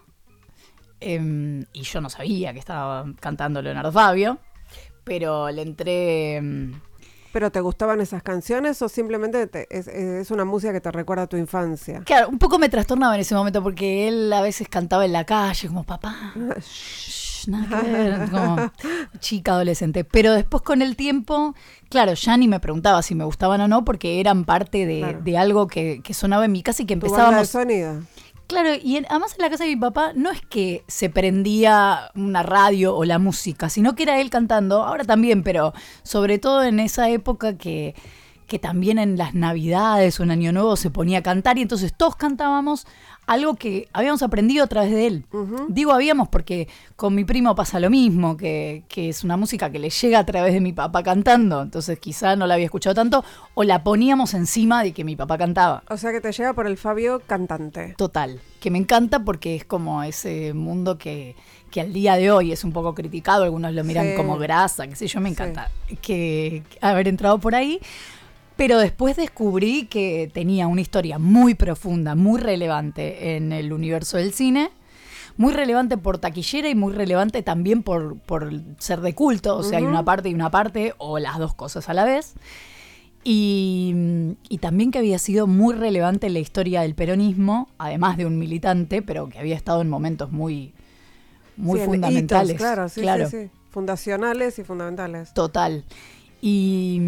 Em, 1.01 1.65
y 1.73 1.83
yo 1.83 2.01
no 2.01 2.09
sabía 2.09 2.53
que 2.53 2.59
estaba 2.59 3.05
cantando 3.19 3.61
Leonardo 3.61 3.91
Fabio 3.91 4.39
pero 5.09 5.49
le 5.49 5.63
entré... 5.63 6.39
Mm, 6.41 6.81
¿Pero 7.31 7.51
te 7.51 7.61
gustaban 7.61 8.01
esas 8.01 8.23
canciones 8.23 8.81
o 8.81 8.89
simplemente 8.89 9.49
es, 9.69 10.31
una 10.31 10.45
música 10.45 10.73
que 10.73 10.81
te 10.81 10.91
recuerda 10.91 11.23
a 11.23 11.27
tu 11.27 11.37
infancia? 11.37 12.01
Claro, 12.03 12.27
un 12.27 12.39
poco 12.39 12.57
me 12.57 12.69
trastornaba 12.69 13.13
en 13.13 13.21
ese 13.21 13.35
momento 13.35 13.61
porque 13.61 14.07
él 14.07 14.33
a 14.33 14.41
veces 14.41 14.67
cantaba 14.67 15.05
en 15.05 15.13
la 15.13 15.25
calle 15.25 15.67
como 15.67 15.83
papá. 15.83 16.33
como 18.31 18.71
chica 19.19 19.53
adolescente. 19.53 20.03
Pero 20.03 20.33
después 20.33 20.63
con 20.63 20.81
el 20.81 20.95
tiempo, 20.95 21.55
claro, 21.89 22.13
ya 22.13 22.37
ni 22.37 22.47
me 22.47 22.59
preguntaba 22.59 23.01
si 23.01 23.15
me 23.15 23.23
gustaban 23.23 23.61
o 23.61 23.67
no 23.67 23.85
porque 23.85 24.19
eran 24.19 24.45
parte 24.45 24.85
de, 24.85 25.37
algo 25.37 25.67
que, 25.67 26.01
sonaba 26.11 26.45
en 26.45 26.51
mi 26.51 26.63
casa 26.63 26.83
y 26.83 26.85
que 26.85 26.93
empezábamos... 26.93 27.49
sonido? 27.49 28.01
Claro, 28.47 28.71
y 28.81 28.97
además 28.97 29.35
en 29.37 29.43
la 29.43 29.49
casa 29.51 29.63
de 29.63 29.69
mi 29.69 29.75
papá 29.75 30.11
no 30.15 30.31
es 30.31 30.41
que 30.41 30.83
se 30.87 31.11
prendía 31.11 32.09
una 32.15 32.41
radio 32.41 32.95
o 32.95 33.05
la 33.05 33.19
música, 33.19 33.69
sino 33.69 33.93
que 33.93 34.01
era 34.01 34.19
él 34.19 34.31
cantando, 34.31 34.81
ahora 34.81 35.03
también, 35.03 35.43
pero 35.43 35.71
sobre 36.01 36.39
todo 36.39 36.63
en 36.63 36.79
esa 36.79 37.11
época 37.11 37.59
que, 37.59 37.93
que 38.47 38.57
también 38.57 38.97
en 38.97 39.17
las 39.17 39.35
navidades 39.35 40.19
o 40.19 40.23
en 40.23 40.31
Año 40.31 40.51
Nuevo 40.51 40.75
se 40.75 40.89
ponía 40.89 41.19
a 41.19 41.23
cantar 41.23 41.59
y 41.59 41.61
entonces 41.61 41.93
todos 41.95 42.15
cantábamos 42.15 42.87
algo 43.29 43.53
que 43.53 43.87
habíamos 43.93 44.23
aprendido 44.23 44.63
a 44.63 44.67
través 44.67 44.89
de 44.91 45.05
él. 45.05 45.25
Digo 45.67 45.93
habíamos 45.93 46.29
porque 46.29 46.67
con 46.95 47.13
mi 47.13 47.25
primo 47.25 47.53
pasa 47.53 47.79
lo 47.79 47.91
mismo, 47.91 48.35
que, 48.35 48.83
es 48.95 49.23
una 49.23 49.37
música 49.37 49.69
que 49.69 49.77
le 49.77 49.91
llega 49.91 50.17
a 50.17 50.25
través 50.25 50.51
de 50.51 50.59
mi 50.59 50.73
papá 50.73 51.03
cantando, 51.03 51.61
entonces 51.61 51.99
quizá 51.99 52.35
no 52.35 52.47
la 52.47 52.55
había 52.55 52.65
escuchado 52.65 52.95
tanto, 52.95 53.23
o 53.53 53.63
la 53.63 53.83
poníamos 53.83 54.33
encima 54.33 54.81
de 54.81 54.93
que 54.93 55.03
mi 55.03 55.15
papá 55.15 55.37
cantaba. 55.37 55.83
O 55.89 55.97
sea 55.97 56.11
que 56.11 56.21
te 56.21 56.31
llega 56.31 56.53
por 56.53 56.65
el 56.65 56.75
Fabio 56.75 57.21
cantante. 57.27 57.93
Total, 57.97 58.41
que 58.59 58.71
me 58.71 58.79
encanta 58.79 59.23
porque 59.23 59.55
es 59.55 59.63
como 59.63 60.01
ese 60.01 60.55
mundo 60.55 60.97
que, 60.97 61.35
que 61.69 61.81
al 61.81 61.93
día 61.93 62.15
de 62.15 62.31
hoy 62.31 62.51
es 62.51 62.63
un 62.63 62.73
poco 62.73 62.95
criticado, 62.95 63.43
algunos 63.43 63.73
lo 63.73 63.83
miran 63.83 64.15
como 64.15 64.39
grasa, 64.39 64.87
qué 64.87 64.95
sé 64.95 65.05
yo, 65.05 65.21
me 65.21 65.29
encanta 65.29 65.69
que 66.01 66.63
haber 66.81 67.07
entrado 67.07 67.37
por 67.37 67.53
ahí. 67.53 67.79
Pero 68.59 68.77
después 68.77 69.15
descubrí 69.15 69.85
que 69.85 70.29
tenía 70.33 70.67
una 70.67 70.81
historia 70.81 71.17
muy 71.17 71.55
profunda, 71.55 72.13
muy 72.13 72.41
relevante 72.41 73.37
en 73.37 73.53
el 73.53 73.71
universo 73.71 74.17
del 74.17 74.33
cine. 74.33 74.69
Muy 75.37 75.53
relevante 75.53 75.97
por 75.97 76.17
taquillera 76.17 76.67
y 76.67 76.75
muy 76.75 76.91
relevante 76.91 77.41
también 77.41 77.83
por, 77.83 78.17
ser 78.77 78.99
de 78.99 79.15
culto. 79.15 79.55
O 79.55 79.63
sea, 79.63 79.77
hay 79.77 79.85
una 79.85 80.03
parte 80.03 80.27
y 80.27 80.33
una 80.33 80.51
parte, 80.51 80.93
o 80.97 81.19
las 81.19 81.39
dos 81.39 81.53
cosas 81.53 81.87
a 81.87 81.93
la 81.93 82.03
vez. 82.03 82.33
Y, 83.23 83.95
también 84.59 84.91
que 84.91 84.99
había 84.99 85.19
sido 85.19 85.47
muy 85.47 85.73
relevante 85.73 86.27
en 86.27 86.33
la 86.33 86.39
historia 86.39 86.81
del 86.81 86.95
peronismo, 86.95 87.69
además 87.77 88.17
de 88.17 88.25
un 88.25 88.37
militante, 88.37 89.01
pero 89.01 89.29
que 89.29 89.39
había 89.39 89.55
estado 89.55 89.79
en 89.79 89.89
momentos 89.89 90.33
muy, 90.33 90.73
muy 91.55 91.79
fundamentales. 91.79 92.57
claro, 92.57 92.89
sí, 92.89 92.99
claro. 92.99 93.29
Sí, 93.29 93.49
Fundacionales 93.69 94.59
y 94.59 94.63
fundamentales. 94.63 95.33
Total. 95.33 95.85
Y, 96.41 97.01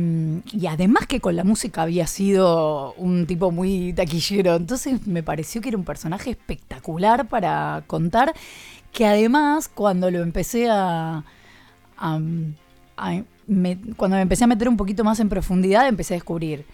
y, 0.52 0.68
además 0.68 1.08
que 1.08 1.22
con 1.22 1.38
la 1.38 1.46
música 1.46 1.84
había 1.84 2.06
sido 2.06 2.94
un 2.96 3.26
tipo 3.26 3.50
muy 3.52 3.94
taquillero, 3.94 4.56
entonces 4.56 5.08
me 5.08 5.24
pareció 5.24 5.62
que 5.62 5.70
era 5.70 5.78
un 5.78 5.86
personaje 5.86 6.32
espectacular 6.32 7.28
para 7.30 7.84
contar, 7.88 8.34
que 8.92 9.06
además 9.06 9.70
cuando 9.70 10.12
lo 10.12 10.20
empecé 10.22 10.70
a... 10.70 11.24
cuando 11.96 12.46
me 14.18 14.22
empecé 14.22 14.44
a 14.44 14.48
meter 14.48 14.68
un 14.68 14.76
poquito 14.76 15.04
más 15.06 15.20
en 15.22 15.30
profundidad, 15.30 15.88
empecé 15.88 16.16
a 16.16 16.18
descubrir 16.18 16.66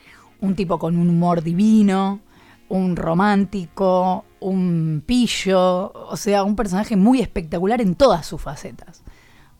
un 0.42 0.56
tipo 0.56 0.80
con 0.80 0.98
un 0.98 1.10
humor 1.10 1.44
divino, 1.44 2.22
un 2.70 2.96
romántico, 2.96 4.26
un 4.40 5.04
pillo, 5.06 5.92
o 5.94 6.18
sea, 6.18 6.44
un 6.44 6.56
personaje 6.56 6.96
muy 6.96 7.22
espectacular 7.22 7.82
en 7.82 7.96
todas 7.96 8.26
sus 8.26 8.42
facetas. 8.42 9.04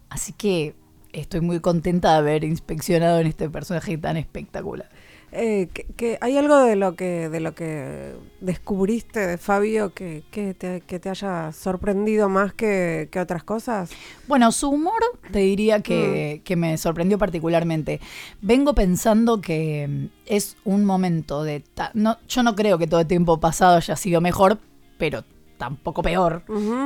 Así 0.10 0.34
que 0.34 0.76
estoy 1.22 1.42
muy 1.42 1.60
contenta 1.60 2.14
de 2.14 2.18
haber 2.18 2.44
inspeccionado 2.44 3.20
en 3.20 3.28
este 3.28 3.50
personaje 3.50 3.98
tan 3.98 4.18
espectacular. 4.18 4.90
Eh, 5.34 5.68
que, 5.98 6.18
hay 6.22 6.38
algo 6.38 6.58
de 6.60 6.78
lo 6.78 6.96
que 6.96 7.28
de 7.28 7.42
lo 7.42 7.54
que 7.54 8.14
descubriste 8.40 9.28
de 9.28 9.38
Fabio 9.38 9.94
que, 9.94 10.24
que, 10.32 10.54
te, 10.54 11.10
haya 11.10 11.52
sorprendido 11.52 12.30
más 12.30 12.54
que, 12.54 13.10
otras 13.22 13.44
cosas. 13.44 13.90
Bueno, 14.28 14.54
su 14.54 14.70
humor 14.70 15.02
te 15.32 15.40
diría 15.40 15.82
que, 15.82 16.40
mm. 16.40 16.44
que, 16.46 16.56
me 16.56 16.78
sorprendió 16.78 17.18
particularmente. 17.18 18.00
Vengo 18.42 18.74
pensando 18.74 19.42
que 19.42 19.88
mm, 19.90 20.06
es 20.28 20.56
un 20.64 20.86
momento 20.86 21.44
de... 21.44 21.62
No, 21.94 22.18
yo 22.30 22.42
no 22.42 22.56
creo 22.56 22.78
que 22.78 22.88
todo 22.88 23.02
el 23.02 23.08
tiempo 23.08 23.38
pasado 23.38 23.76
haya 23.76 23.98
sido 23.98 24.22
mejor, 24.22 24.60
pero 24.98 25.26
tampoco 25.58 26.02
peor. 26.02 26.44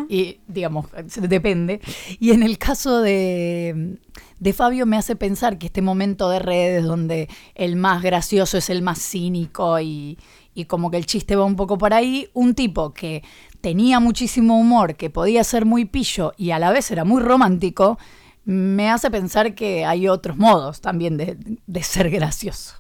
Y 0.09 0.39
digamos, 0.47 0.87
depende. 1.15 1.81
Y 2.19 2.31
en 2.31 2.43
el 2.43 2.57
caso 2.57 3.01
de, 3.01 3.97
de, 4.39 4.53
Fabio 4.53 4.85
me 4.85 4.97
hace 4.97 5.15
pensar 5.15 5.57
que 5.57 5.67
este 5.67 5.81
momento 5.81 6.29
de 6.29 6.39
redes 6.39 6.83
donde 6.83 7.29
el 7.55 7.75
más 7.75 8.01
gracioso 8.01 8.57
es 8.57 8.69
el 8.69 8.81
más 8.81 8.99
cínico 8.99 9.79
y, 9.79 10.17
y 10.53 10.65
como 10.65 10.91
que 10.91 10.97
el 10.97 11.05
chiste 11.05 11.35
va 11.35 11.45
un 11.45 11.55
poco 11.55 11.77
por 11.77 11.93
ahí, 11.93 12.29
un 12.33 12.55
tipo 12.55 12.93
que 12.93 13.23
tenía 13.61 13.99
muchísimo 13.99 14.59
humor, 14.59 14.95
que 14.95 15.09
podía 15.09 15.43
ser 15.43 15.65
muy 15.65 15.85
pillo 15.85 16.33
y 16.37 16.51
a 16.51 16.59
la 16.59 16.71
vez 16.71 16.91
era 16.91 17.03
muy 17.03 17.21
romántico, 17.21 17.97
me 18.43 18.89
hace 18.89 19.11
pensar 19.11 19.53
que 19.53 19.85
hay 19.85 20.07
otros 20.07 20.37
modos 20.37 20.81
también 20.81 21.17
de, 21.17 21.37
de 21.67 21.83
ser 21.83 22.09
gracioso. 22.09 22.75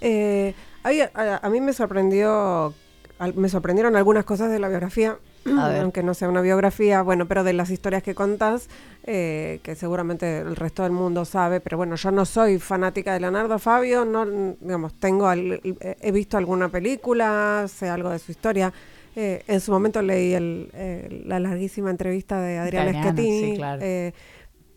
Eh, 0.00 0.54
a, 0.82 1.46
a, 1.46 1.48
mí 1.48 1.60
me 1.60 1.72
sorprendió 1.72 2.74
me 3.34 3.48
sorprendieron 3.48 3.96
algunas 3.96 4.24
cosas 4.24 4.50
de 4.50 4.58
la 4.58 4.68
biografía, 4.68 5.18
aunque 5.44 6.02
no 6.02 6.14
sea 6.14 6.28
una 6.28 6.40
biografía, 6.40 7.02
bueno, 7.02 7.26
pero 7.26 7.44
de 7.44 7.52
las 7.52 7.70
historias 7.70 8.02
que 8.02 8.14
contás, 8.14 8.68
eh, 9.04 9.60
que 9.62 9.74
seguramente 9.74 10.38
el 10.38 10.56
resto 10.56 10.82
del 10.82 10.92
mundo 10.92 11.24
sabe, 11.24 11.60
pero 11.60 11.76
bueno, 11.76 11.96
yo 11.96 12.10
no 12.10 12.24
soy 12.24 12.58
fanática 12.58 13.12
de 13.12 13.20
Leonardo 13.20 13.58
Fabio, 13.58 14.04
no, 14.04 14.24
digamos, 14.60 14.94
tengo, 14.94 15.30
he 15.32 16.12
visto 16.12 16.36
alguna 16.36 16.68
película, 16.68 17.66
sé 17.68 17.88
algo 17.88 18.10
de 18.10 18.18
su 18.18 18.32
historia. 18.32 18.72
Eh, 19.14 19.44
en 19.46 19.60
su 19.60 19.70
momento 19.72 20.00
leí 20.00 20.34
la 21.26 21.38
larguísima 21.38 21.90
entrevista 21.90 22.40
de 22.40 22.58
Adrián 22.58 22.94
Schettini, 22.94 23.60
eh, 23.80 24.12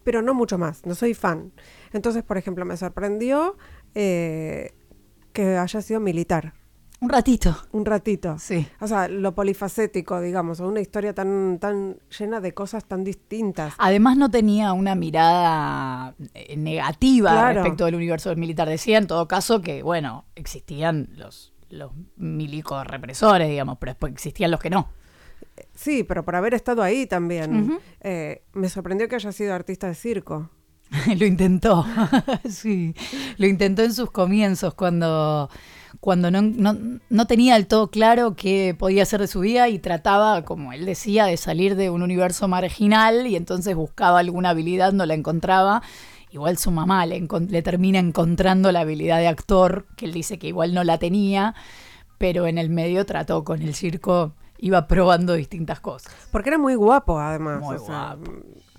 pero 0.03 0.21
no 0.21 0.33
mucho 0.33 0.57
más, 0.57 0.85
no 0.85 0.93
soy 0.93 1.13
fan. 1.13 1.51
Entonces, 1.93 2.23
por 2.23 2.37
ejemplo, 2.37 2.65
me 2.65 2.75
sorprendió 2.75 3.55
que 3.93 4.71
haya 5.35 5.81
sido 5.81 5.99
militar. 5.99 6.53
Un 7.01 7.09
ratito. 7.09 7.55
Un 7.71 7.85
ratito. 7.85 8.37
Sí. 8.39 8.67
O 8.79 8.87
sea, 8.87 9.07
lo 9.07 9.35
polifacético, 9.35 10.21
digamos, 10.21 10.59
una 10.61 10.79
historia 10.79 11.13
tan, 11.13 11.59
tan 11.59 11.97
llena 12.17 12.39
de 12.39 12.53
cosas 12.53 12.85
tan 12.85 13.03
distintas. 13.03 13.73
Además 13.77 14.17
no 14.17 14.31
tenía 14.31 14.73
una 14.73 14.95
mirada 14.95 16.15
eh, 16.33 16.55
negativa 16.55 17.51
respecto 17.53 17.85
del 17.85 17.95
universo 17.95 18.29
del 18.29 18.37
militar. 18.37 18.69
Decía 18.69 18.97
en 18.97 19.07
todo 19.07 19.27
caso 19.27 19.61
que, 19.61 19.83
bueno, 19.83 20.25
existían 20.35 21.09
los, 21.15 21.53
los 21.69 21.91
milicos 22.15 22.87
represores, 22.87 23.49
digamos, 23.49 23.77
pero 23.77 23.91
después 23.91 24.13
existían 24.13 24.51
los 24.51 24.59
que 24.59 24.69
no. 24.69 24.89
Sí, 25.73 26.03
pero 26.03 26.23
por 26.23 26.35
haber 26.35 26.53
estado 26.53 26.81
ahí 26.81 27.05
también. 27.05 27.77
Eh, 28.01 28.43
me 28.53 28.69
sorprendió 28.69 29.07
que 29.07 29.15
haya 29.15 29.31
sido 29.31 29.53
artista 29.53 29.87
de 29.87 29.95
circo. 29.95 30.49
lo 31.17 31.25
intentó, 31.25 31.85
sí. 32.50 32.95
Lo 33.38 33.47
intentó 33.47 33.83
en 33.83 33.93
sus 33.93 34.12
comienzos 34.12 34.74
cuando 34.74 35.50
cuando 36.00 36.29
no, 36.29 37.25
tenía 37.25 37.55
del 37.55 37.67
todo 37.67 37.89
claro 37.89 38.35
qué 38.35 38.75
podía 38.77 39.03
hacer 39.03 39.21
de 39.21 39.27
su 39.27 39.39
vida 39.39 39.69
y 39.69 39.79
trataba, 39.79 40.43
como 40.43 40.74
él 40.74 40.85
decía, 40.85 41.25
de 41.25 41.38
salir 41.38 41.75
de 41.75 41.89
un 41.89 42.03
universo 42.03 42.47
marginal 42.47 43.25
y 43.25 43.35
entonces 43.35 43.75
buscaba 43.75 44.19
alguna 44.19 44.50
habilidad, 44.50 44.93
no 44.93 45.05
la 45.05 45.15
encontraba. 45.15 45.81
Igual 46.31 46.57
su 46.57 46.69
mamá 46.69 47.05
le, 47.05 47.27
le 47.50 47.62
termina 47.62 47.97
encontrando 47.97 48.71
la 48.71 48.81
habilidad 48.81 49.19
de 49.19 49.27
actor, 49.27 49.88
que 49.95 50.05
él 50.05 50.13
dice 50.13 50.38
que 50.38 50.47
igual 50.47 50.74
no 50.74 50.83
la 50.83 51.00
tenía, 51.00 51.55
pero 52.17 52.45
en 52.45 52.57
el 52.57 52.69
medio 52.69 53.05
trató 53.05 53.43
con 53.43 53.62
el 53.62 53.74
circo, 53.74 54.33
iba 54.59 54.88
probando 54.88 55.33
distintas 55.33 55.79
cosas. 55.79 56.13
Porque 56.29 56.50
era 56.50 56.57
muy 56.57 56.75
guapo, 56.75 57.17
además. 57.17 57.62
Muy 57.62 57.77
guapo 57.77 58.31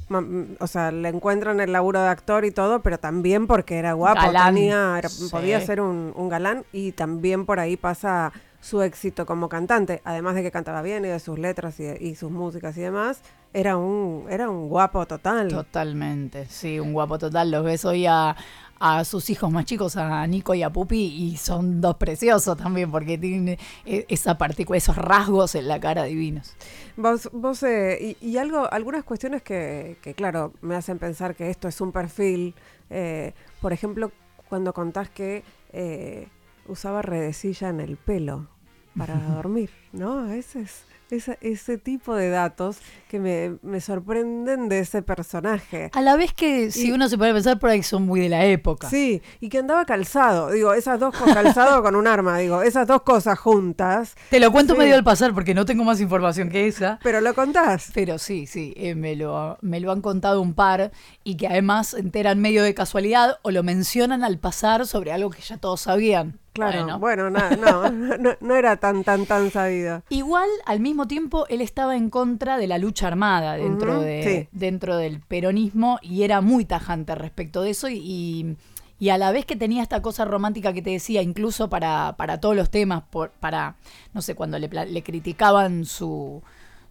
o 0.09 0.67
sea, 0.67 0.93
le 0.93 1.09
encuentran 1.09 1.61
el 1.61 1.73
laburo 1.73 2.01
de 2.01 2.09
actor 2.09 2.45
y 2.45 2.53
todo, 2.53 2.81
pero 2.81 2.99
también 2.99 3.47
porque 3.47 3.77
era 3.77 3.93
guapo, 3.93 4.21
tenía, 4.45 5.01
podía 5.31 5.61
ser 5.61 5.81
un, 5.81 6.29
galán 6.29 6.65
y 6.73 6.93
también 6.93 7.47
por 7.47 7.61
ahí 7.61 7.77
pasa 7.77 8.33
su 8.67 8.83
éxito 8.83 9.27
como 9.27 9.49
cantante, 9.49 10.03
además 10.05 10.35
de 10.35 10.43
que 10.43 10.51
cantaba 10.51 10.83
bien 10.83 11.05
y 11.05 11.09
de 11.09 11.21
sus 11.21 11.39
letras 11.39 11.79
y, 11.79 12.17
sus 12.17 12.33
músicas 12.33 12.77
y 12.77 12.81
demás, 12.81 13.21
era 13.53 13.77
un, 13.77 14.27
era 14.29 14.51
un 14.51 14.69
guapo 14.69 15.07
total. 15.07 15.47
Totalmente, 15.47 16.47
sí, 16.47 16.81
un 16.81 16.93
guapo 16.93 17.17
total. 17.17 17.53
Los 17.53 17.65
ves 17.65 17.85
hoy 17.85 18.07
a, 18.07 18.35
a 18.81 19.05
sus 19.05 19.31
hijos 19.31 19.53
más 19.53 19.67
chicos, 19.67 19.97
a 19.97 20.27
Nico 20.27 20.53
y 20.53 20.65
a 20.65 20.71
Pupi, 20.71 20.99
y 20.99 21.37
son 21.37 21.81
dos 21.81 21.95
preciosos 21.95 22.57
también, 22.57 22.91
porque 22.91 23.17
tienen 23.17 23.57
e, 23.85 24.05
esa 24.09 24.37
partícula, 24.37 24.79
esos 24.79 24.97
rasgos 24.97 25.55
en 25.55 25.69
la 25.69 25.79
cara 25.79 26.03
divinos. 26.03 26.57
Vos, 26.97 27.31
vos 27.33 27.63
eh, 27.63 28.17
y, 28.21 28.37
algo, 28.37 28.69
algunas 28.73 29.05
cuestiones 29.05 29.43
que, 29.43 29.97
que, 30.03 30.15
claro, 30.15 30.55
me 30.61 30.75
hacen 30.75 30.99
pensar 30.99 31.37
que 31.37 31.51
esto 31.51 31.69
es 31.69 31.81
un 31.81 31.93
perfil. 31.93 32.57
Eh, 32.91 33.33
por 33.61 33.73
ejemplo, 33.73 34.11
cuando 34.49 34.75
contás 34.75 35.09
que 35.09 35.45
eh, 35.73 36.27
usaba 36.67 37.01
redecilla 37.03 37.69
en 37.69 37.79
el 37.79 37.97
pelo 37.97 38.49
para 38.97 39.15
dormir, 39.17 39.71
¿no? 39.93 40.21
A 40.21 40.27
veces 40.27 40.85
ese, 41.11 41.39
ese 41.41 41.79
tipo 41.79 42.15
de 42.15 42.31
datos 42.31 42.79
que 43.09 43.21
me, 43.21 43.59
me, 43.63 43.81
sorprenden 43.81 44.69
de 44.69 44.81
ese 44.81 45.03
personaje. 45.03 45.91
A 45.93 46.01
la 46.01 46.17
vez 46.17 46.33
que 46.33 46.71
si 46.71 46.91
uno 46.91 47.09
se 47.09 47.17
puede 47.17 47.33
pensar 47.33 47.59
por 47.59 47.71
ahí 47.71 47.83
son 47.83 48.05
muy 48.05 48.21
de 48.21 48.29
la 48.29 48.45
época. 48.45 48.91
Sí, 48.91 49.23
y 49.41 49.49
que 49.49 49.59
andaba 49.59 49.85
calzado, 49.85 50.51
digo, 50.51 50.75
esas 50.75 50.99
dos 50.99 51.17
cosas, 51.17 51.35
calzado 51.35 51.83
con 51.83 51.95
un 51.95 52.07
arma, 52.07 52.39
digo, 52.39 52.63
esas 52.63 52.87
dos 52.89 53.03
cosas 53.03 53.39
juntas. 53.39 54.17
Te 54.31 54.41
lo 54.41 54.51
cuento 54.51 54.75
medio 54.75 54.95
al 54.95 55.05
pasar 55.05 55.33
porque 55.35 55.55
no 55.55 55.65
tengo 55.65 55.85
más 55.85 56.01
información 56.01 56.49
que 56.49 56.67
esa. 56.67 56.99
Pero 57.03 57.21
lo 57.21 57.35
contás. 57.35 57.91
Pero 57.95 58.19
sí, 58.19 58.47
sí, 58.47 58.75
eh, 58.77 58.95
me, 58.95 59.15
lo, 59.15 59.59
me 59.61 59.81
lo 59.81 59.93
han 59.93 60.01
contado 60.01 60.41
un 60.41 60.55
par 60.55 60.91
y 61.23 61.37
que 61.37 61.47
además 61.47 61.95
enteran 61.95 62.41
medio 62.41 62.63
de 62.63 62.75
casualidad 62.75 63.39
o 63.43 63.51
lo 63.51 63.63
mencionan 63.63 64.25
al 64.25 64.39
pasar 64.39 64.87
sobre 64.87 65.13
algo 65.13 65.31
que 65.31 65.43
ya 65.43 65.59
todos 65.59 65.83
sabían. 65.83 66.41
Claro, 66.57 66.99
bueno, 66.99 67.31
no, 67.31 67.41
no, 68.19 68.37
no, 68.41 68.57
era 68.57 68.77
tan, 68.77 69.05
tan, 69.05 69.27
tan 69.27 69.51
sabido. 69.51 70.03
Igual, 70.09 70.49
al 70.65 70.81
mismo 70.81 71.07
tiempo, 71.07 71.47
él 71.49 71.61
estaba 71.61 71.97
en 71.97 72.11
contra 72.11 72.59
de 72.59 72.67
la 72.67 72.79
lucha 72.79 73.07
armada 73.07 73.57
dentro, 73.57 74.01
de, 74.01 74.49
dentro 74.53 74.97
del 74.97 75.21
peronismo 75.21 75.99
y 76.03 76.23
era 76.23 76.41
muy 76.41 76.65
tajante 76.65 77.15
respecto 77.15 77.63
de 77.63 77.71
eso 77.71 77.89
y, 77.89 78.57
y, 78.99 79.09
a 79.11 79.19
la 79.19 79.33
vez 79.33 79.45
que 79.45 79.57
tenía 79.57 79.83
esta 79.83 80.03
cosa 80.03 80.25
romántica 80.25 80.73
que 80.73 80.83
te 80.83 80.91
decía, 80.91 81.23
incluso 81.23 81.69
para, 81.69 82.15
para 82.17 82.41
todos 82.41 82.57
los 82.57 82.71
temas, 82.71 83.03
por, 83.11 83.31
para, 83.31 83.77
no 84.15 84.23
sé, 84.23 84.35
cuando 84.35 84.59
le, 84.59 84.69
le 84.69 85.03
criticaban 85.03 85.85
su, 85.85 86.43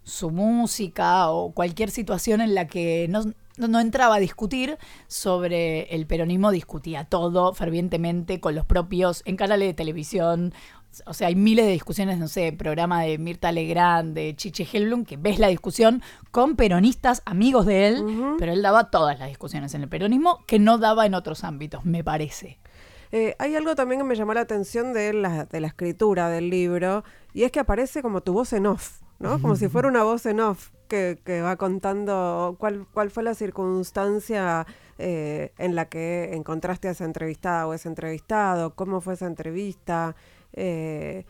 su 0.04 0.30
música 0.30 1.30
o 1.30 1.50
cualquier 1.50 1.90
situación 1.90 2.40
en 2.40 2.54
la 2.54 2.68
que 2.68 3.06
no 3.08 3.24
no, 3.56 3.80
entraba 3.80 4.16
a 4.16 4.18
discutir 4.18 4.78
sobre 5.06 5.94
el 5.94 6.06
peronismo, 6.06 6.50
discutía 6.50 7.04
todo 7.04 7.54
fervientemente 7.54 8.40
con 8.40 8.54
los 8.54 8.64
propios, 8.64 9.22
en 9.24 9.36
canales 9.36 9.68
de 9.68 9.74
televisión. 9.74 10.52
O 11.04 11.14
sea, 11.14 11.28
hay 11.28 11.34
miles 11.34 11.66
de 11.66 11.72
discusiones, 11.72 12.18
no 12.18 12.28
sé, 12.28 12.52
programa 12.52 13.02
de 13.02 13.18
Mirta 13.18 13.52
Legrand, 13.52 14.14
de 14.14 14.34
Chiche 14.34 14.66
Helblum, 14.70 15.04
que 15.04 15.16
ves 15.16 15.38
la 15.38 15.48
discusión 15.48 16.02
con 16.30 16.56
peronistas 16.56 17.22
amigos 17.26 17.66
de 17.66 17.88
él, 17.88 18.36
pero 18.38 18.52
él 18.52 18.62
daba 18.62 18.90
todas 18.90 19.18
las 19.18 19.28
discusiones 19.28 19.74
en 19.74 19.82
el 19.82 19.88
peronismo 19.88 20.44
que 20.46 20.58
no 20.58 20.78
daba 20.78 21.04
en 21.04 21.14
otros 21.14 21.44
ámbitos, 21.44 21.84
me 21.84 22.02
parece. 22.02 22.58
Eh, 23.12 23.36
hay 23.38 23.54
algo 23.54 23.74
también 23.74 24.00
que 24.00 24.06
me 24.06 24.14
llamó 24.16 24.34
la 24.34 24.40
atención 24.40 24.92
de 24.92 25.12
la, 25.12 25.44
de 25.44 25.60
la 25.60 25.68
escritura 25.68 26.28
del 26.28 26.50
libro, 26.50 27.04
y 27.34 27.44
es 27.44 27.52
que 27.52 27.60
aparece 27.60 28.02
como 28.02 28.22
tu 28.22 28.32
voz 28.32 28.52
en 28.52 28.66
off. 28.66 29.00
¿No? 29.18 29.40
Como 29.40 29.56
si 29.56 29.68
fuera 29.68 29.88
una 29.88 30.02
voz 30.02 30.26
en 30.26 30.40
off 30.40 30.70
que, 30.88 31.42
va 31.42 31.56
contando 31.56 32.56
cuál, 32.58 32.86
cuál 32.92 33.10
fue 33.10 33.22
la 33.22 33.34
circunstancia 33.34 34.66
eh, 34.98 35.52
en 35.58 35.74
la 35.74 35.88
que 35.88 36.34
encontraste 36.34 36.88
a 36.88 36.92
esa 36.92 37.04
entrevistada 37.04 37.66
o 37.66 37.74
ese 37.74 37.88
entrevistado, 37.88 38.74
cómo 38.74 39.00
fue 39.00 39.14
esa 39.14 39.26
entrevista. 39.26 40.16
Eh, 40.52 41.24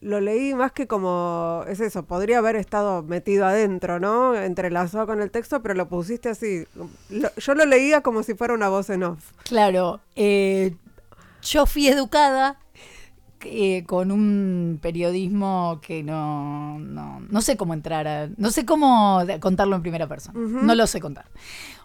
lo 0.00 0.20
leí 0.20 0.54
más 0.54 0.72
que 0.72 0.86
como, 0.86 1.64
es 1.68 1.80
eso, 1.80 2.04
podría 2.04 2.38
haber 2.38 2.56
estado 2.56 3.02
metido 3.02 3.46
adentro, 3.46 3.98
¿no? 3.98 4.36
Entrelazado 4.36 5.06
con 5.06 5.20
el 5.20 5.30
texto, 5.30 5.62
pero 5.62 5.74
lo 5.74 5.88
pusiste 5.88 6.28
así. 6.28 6.64
yo 7.10 7.54
lo 7.54 7.66
leía 7.66 8.00
como 8.00 8.22
si 8.22 8.34
fuera 8.34 8.54
una 8.54 8.68
voz 8.68 8.90
en 8.90 9.02
off. 9.02 9.32
Claro, 9.42 10.00
eh, 10.14 10.76
yo 11.42 11.66
fui 11.66 11.88
educada 11.88 12.58
eh, 13.44 13.84
con 13.86 14.10
un 14.10 14.78
periodismo 14.80 15.80
que 15.82 16.02
no, 16.02 16.78
no, 16.78 17.42
sé 17.42 17.56
cómo 17.56 17.74
entrar 17.74 18.06
a, 18.08 18.28
no 18.36 18.50
sé 18.50 18.64
cómo 18.64 19.22
contarlo 19.40 19.76
en 19.76 19.82
primera 19.82 20.06
persona, 20.06 20.38
no 20.38 20.74
lo 20.74 20.86
sé 20.86 21.00
contar. 21.00 21.26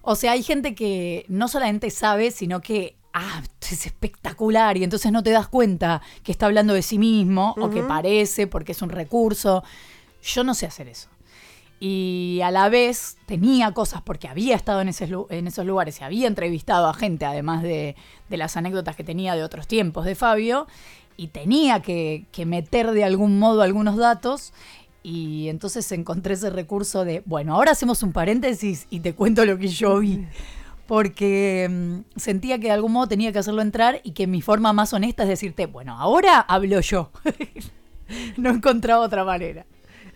O 0.01 0.15
sea, 0.15 0.33
hay 0.33 0.43
gente 0.43 0.75
que 0.75 1.25
no 1.27 1.47
solamente 1.47 1.89
sabe, 1.89 2.31
sino 2.31 2.61
que 2.61 2.95
ah, 3.13 3.43
es 3.61 3.85
espectacular 3.85 4.77
y 4.77 4.83
entonces 4.83 5.11
no 5.11 5.23
te 5.23 5.31
das 5.31 5.47
cuenta 5.47 6.01
que 6.23 6.31
está 6.31 6.45
hablando 6.45 6.73
de 6.73 6.81
sí 6.81 6.97
mismo 6.97 7.55
o 7.57 7.69
que 7.69 7.83
parece 7.83 8.47
porque 8.47 8.71
es 8.71 8.81
un 8.81 8.89
recurso. 8.89 9.63
Yo 10.21 10.43
no 10.43 10.53
sé 10.53 10.65
hacer 10.65 10.87
eso. 10.87 11.09
Y 11.81 12.41
a 12.43 12.51
la 12.51 12.67
vez 12.67 13.17
tenía 13.25 13.71
cosas 13.71 14.01
porque 14.01 14.27
había 14.27 14.55
estado 14.55 14.81
en, 14.81 14.89
en 15.29 15.47
esos 15.47 15.65
lugares 15.65 16.01
y 16.01 16.03
había 16.03 16.27
entrevistado 16.27 16.87
a 16.89 16.93
gente, 16.93 17.25
además 17.25 17.63
de, 17.63 17.95
de, 18.27 18.37
las 18.37 18.57
anécdotas 18.57 18.97
que 18.97 19.05
tenía 19.05 19.35
de 19.35 19.43
otros 19.43 19.65
tiempos 19.65 20.03
de 20.03 20.15
Fabio, 20.15 20.67
y 21.19 21.27
tenía 21.27 21.81
que, 21.81 22.25
que 22.31 22.45
meter 22.45 22.91
de 22.91 23.03
algún 23.03 23.39
modo 23.39 23.61
algunos 23.61 23.97
datos. 23.97 24.53
Y 25.03 25.49
entonces 25.49 25.91
encontré 25.91 26.35
ese 26.35 26.49
recurso 26.49 27.03
de, 27.03 27.23
bueno, 27.25 27.55
ahora 27.55 27.71
hacemos 27.71 28.03
un 28.03 28.13
paréntesis 28.13 28.87
y 28.89 29.01
te 29.01 29.13
cuento 29.13 29.45
lo 29.45 29.57
que 29.57 29.67
yo 29.67 29.99
vi 29.99 30.25
porque 30.87 31.67
mm, 31.69 32.19
sentía 32.19 32.57
que 32.57 32.67
de 32.67 32.71
algún 32.71 32.93
modo 32.93 33.07
tenía 33.07 33.31
que 33.31 33.37
hacerlo 33.37 33.61
entrar 33.61 34.01
y 34.03 34.13
que 34.13 34.25
mi 34.25 34.41
forma 34.41 34.73
más 34.73 34.91
honesta 34.91 35.21
es 35.21 35.29
decirte, 35.29 35.67
bueno, 35.67 35.95
ahora 35.99 36.39
hablo 36.39 36.79
yo. 36.79 37.11
no 38.37 38.49
encontraba 38.49 39.05
otra 39.05 39.23
manera. 39.23 39.67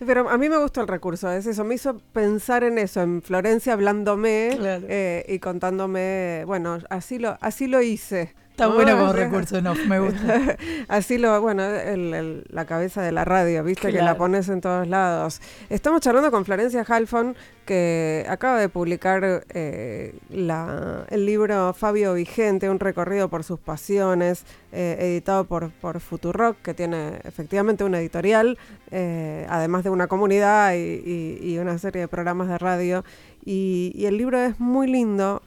Pero 0.04 0.28
a 0.28 0.36
mí 0.36 0.48
me 0.48 0.58
gustó 0.58 0.80
el 0.80 0.88
recurso, 0.88 1.30
es 1.30 1.46
eso, 1.46 1.62
me 1.64 1.76
hizo 1.76 1.98
pensar 2.12 2.64
en 2.64 2.78
eso, 2.78 3.02
en 3.02 3.22
Florencia 3.22 3.74
hablándome 3.74 4.58
eh, 4.60 5.24
y 5.28 5.38
contándome, 5.38 6.42
bueno, 6.46 6.78
así 6.90 7.20
lo, 7.20 7.38
así 7.40 7.68
lo 7.68 7.80
hice. 7.80 8.34
Está 8.54 8.68
bueno 8.68 8.96
como 8.96 9.12
recurso, 9.12 9.60
no, 9.60 9.74
me 9.74 9.98
gusta. 9.98 10.56
Así 10.88 11.18
lo, 11.18 11.40
bueno, 11.40 11.64
la 11.66 12.64
cabeza 12.66 13.02
de 13.02 13.10
la 13.10 13.24
radio, 13.24 13.64
viste 13.64 13.90
que 13.90 14.00
la 14.00 14.16
pones 14.16 14.48
en 14.48 14.60
todos 14.60 14.86
lados. 14.86 15.40
Estamos 15.70 16.00
charlando 16.02 16.30
con 16.30 16.44
Florencia 16.44 16.84
Halfon, 16.86 17.34
que 17.66 18.24
acaba 18.28 18.60
de 18.60 18.68
publicar 18.68 19.44
eh, 19.48 20.14
el 20.30 21.26
libro 21.26 21.74
Fabio 21.74 22.14
Vigente, 22.14 22.70
un 22.70 22.78
recorrido 22.78 23.28
por 23.28 23.42
sus 23.42 23.58
pasiones, 23.58 24.44
eh, 24.70 24.98
editado 25.00 25.46
por, 25.46 25.72
por 25.72 25.98
Futurock, 25.98 26.56
que 26.62 26.74
tiene 26.74 27.18
efectivamente 27.24 27.82
una 27.82 27.98
editorial, 27.98 28.56
eh, 28.92 29.46
además 29.48 29.82
de 29.82 29.90
una 29.90 30.06
comunidad 30.06 30.74
y, 30.76 31.58
una 31.58 31.76
serie 31.78 32.02
de 32.02 32.08
programas 32.08 32.46
de 32.46 32.58
radio. 32.58 33.04
Y, 33.44 34.04
el 34.06 34.16
libro 34.16 34.38
es 34.38 34.60
muy 34.60 34.86
lindo 34.86 35.42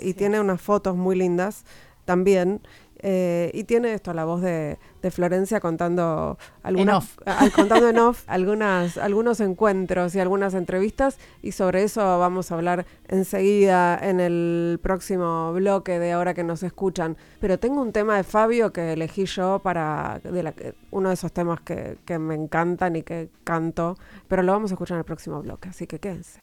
y 0.00 0.14
tiene 0.14 0.38
unas 0.38 0.60
fotos 0.60 0.94
muy 0.94 1.16
lindas 1.16 1.64
también. 2.06 2.62
Eh, 3.00 3.50
y 3.52 3.64
tiene 3.64 3.92
esto, 3.92 4.14
la 4.14 4.24
voz 4.24 4.40
de, 4.42 4.78
Florencia 5.10 5.60
contando 5.60 6.36
algunas, 6.64 7.14
contando 7.54 7.88
en 7.88 7.98
off 8.00 8.24
algunas, 8.26 8.98
algunos 8.98 9.38
encuentros 9.38 10.16
y 10.16 10.18
algunas 10.18 10.54
entrevistas. 10.54 11.18
Y 11.42 11.52
sobre 11.52 11.84
eso 11.84 12.00
vamos 12.18 12.50
a 12.50 12.56
hablar 12.56 12.86
enseguida 13.06 13.96
en 14.02 14.18
el 14.18 14.80
próximo 14.82 15.52
bloque 15.52 16.00
de 16.00 16.10
ahora 16.10 16.34
que 16.34 16.42
nos 16.42 16.64
escuchan. 16.64 17.16
Pero 17.38 17.56
tengo 17.60 17.80
un 17.80 17.92
tema 17.92 18.16
de 18.16 18.24
Fabio 18.24 18.72
que 18.72 18.94
elegí 18.94 19.26
yo 19.26 19.60
para 19.60 20.20
de 20.24 20.42
la, 20.42 20.52
uno 20.90 21.10
de 21.10 21.14
esos 21.14 21.30
temas 21.30 21.60
que, 21.60 21.98
que 22.04 22.18
me 22.18 22.34
encantan 22.34 22.96
y 22.96 23.02
que 23.02 23.28
canto. 23.44 23.96
Pero 24.26 24.42
lo 24.42 24.50
vamos 24.50 24.72
a 24.72 24.74
escuchar 24.74 24.96
en 24.96 25.00
el 25.00 25.04
próximo 25.04 25.40
bloque, 25.40 25.68
así 25.68 25.86
que 25.86 26.00
quédense. 26.00 26.40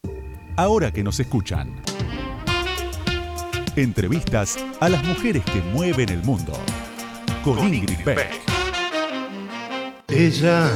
Ahora 0.56 0.90
que 0.90 1.02
nos 1.02 1.20
escuchan. 1.20 1.82
Entrevistas 3.76 4.56
a 4.78 4.88
las 4.88 5.02
mujeres 5.02 5.44
que 5.46 5.60
mueven 5.60 6.08
el 6.08 6.22
mundo. 6.22 6.52
Con, 7.42 7.58
Ingrid 7.74 8.04
Beck. 8.04 8.40
Ella, 10.06 10.70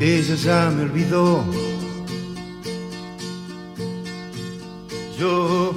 ella 0.00 0.34
ya 0.36 0.70
me 0.70 0.84
olvidó. 0.84 1.44
Yo, 5.18 5.74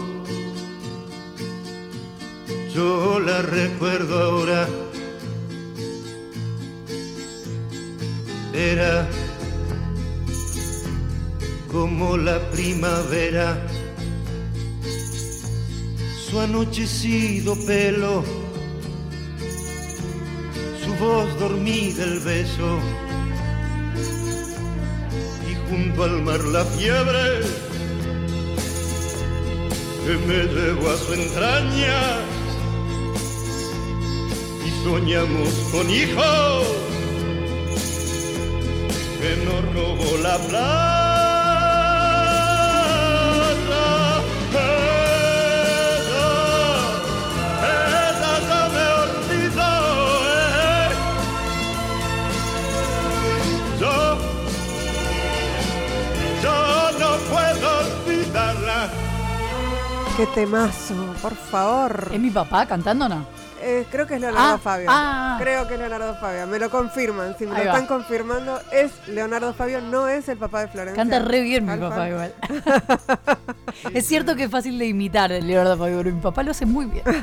yo 2.76 3.20
la 3.20 3.42
recuerdo 3.42 4.20
ahora. 4.20 4.68
Era 8.54 9.10
como 11.72 12.18
la 12.18 12.40
primavera 12.52 13.60
su 16.30 16.40
anochecido 16.42 17.56
pelo, 17.66 18.24
su 20.84 20.94
voz 20.96 21.40
dormida 21.40 22.04
el 22.04 22.20
beso, 22.20 22.80
y 25.50 25.70
junto 25.70 26.04
al 26.04 26.22
mar 26.24 26.40
la 26.46 26.66
fiebre 26.66 27.42
que 30.06 30.14
me 30.28 30.44
llevó 30.54 30.90
a 30.90 30.98
su 30.98 31.14
entraña, 31.14 32.00
y 34.66 34.84
soñamos 34.84 35.50
con 35.72 35.90
hijos 35.90 36.68
que 39.22 39.46
nos 39.46 39.74
robó 39.74 40.18
la 40.18 40.38
plata. 40.48 40.97
Qué 60.18 60.26
temazo, 60.34 60.96
por 61.22 61.36
favor. 61.36 62.10
¿Es 62.12 62.20
mi 62.20 62.32
papá 62.32 62.66
cantando 62.66 63.06
o 63.06 63.10
no? 63.10 63.24
Eh, 63.62 63.86
creo 63.92 64.08
que 64.08 64.16
es 64.16 64.22
Leonardo 64.22 64.56
ah, 64.56 64.58
Fabio. 64.58 64.88
Ah. 64.90 65.38
Creo 65.40 65.68
que 65.68 65.76
es 65.76 65.80
Leonardo 65.80 66.16
Fabio. 66.16 66.48
Me 66.48 66.58
lo 66.58 66.72
confirman. 66.72 67.36
Si 67.38 67.46
me 67.46 67.54
lo 67.54 67.62
están 67.62 67.86
confirmando, 67.86 68.60
es 68.72 68.92
Leonardo 69.08 69.54
Fabio, 69.54 69.80
no 69.80 70.08
es 70.08 70.28
el 70.28 70.40
papá 70.40 70.62
de 70.62 70.70
Florencia. 70.70 70.96
Canta 70.96 71.20
re 71.20 71.42
bien 71.42 71.68
mi 71.68 71.78
papá 71.78 72.10
igual. 72.10 72.34
es 73.94 74.08
cierto 74.08 74.36
que 74.36 74.46
es 74.46 74.50
fácil 74.50 74.80
de 74.80 74.88
imitar 74.88 75.32
el 75.32 75.46
Leonardo 75.46 75.78
Fabio, 75.78 75.98
pero 76.00 76.16
mi 76.16 76.22
papá 76.22 76.42
lo 76.42 76.50
hace 76.50 76.66
muy 76.66 76.88
bien. 76.88 77.04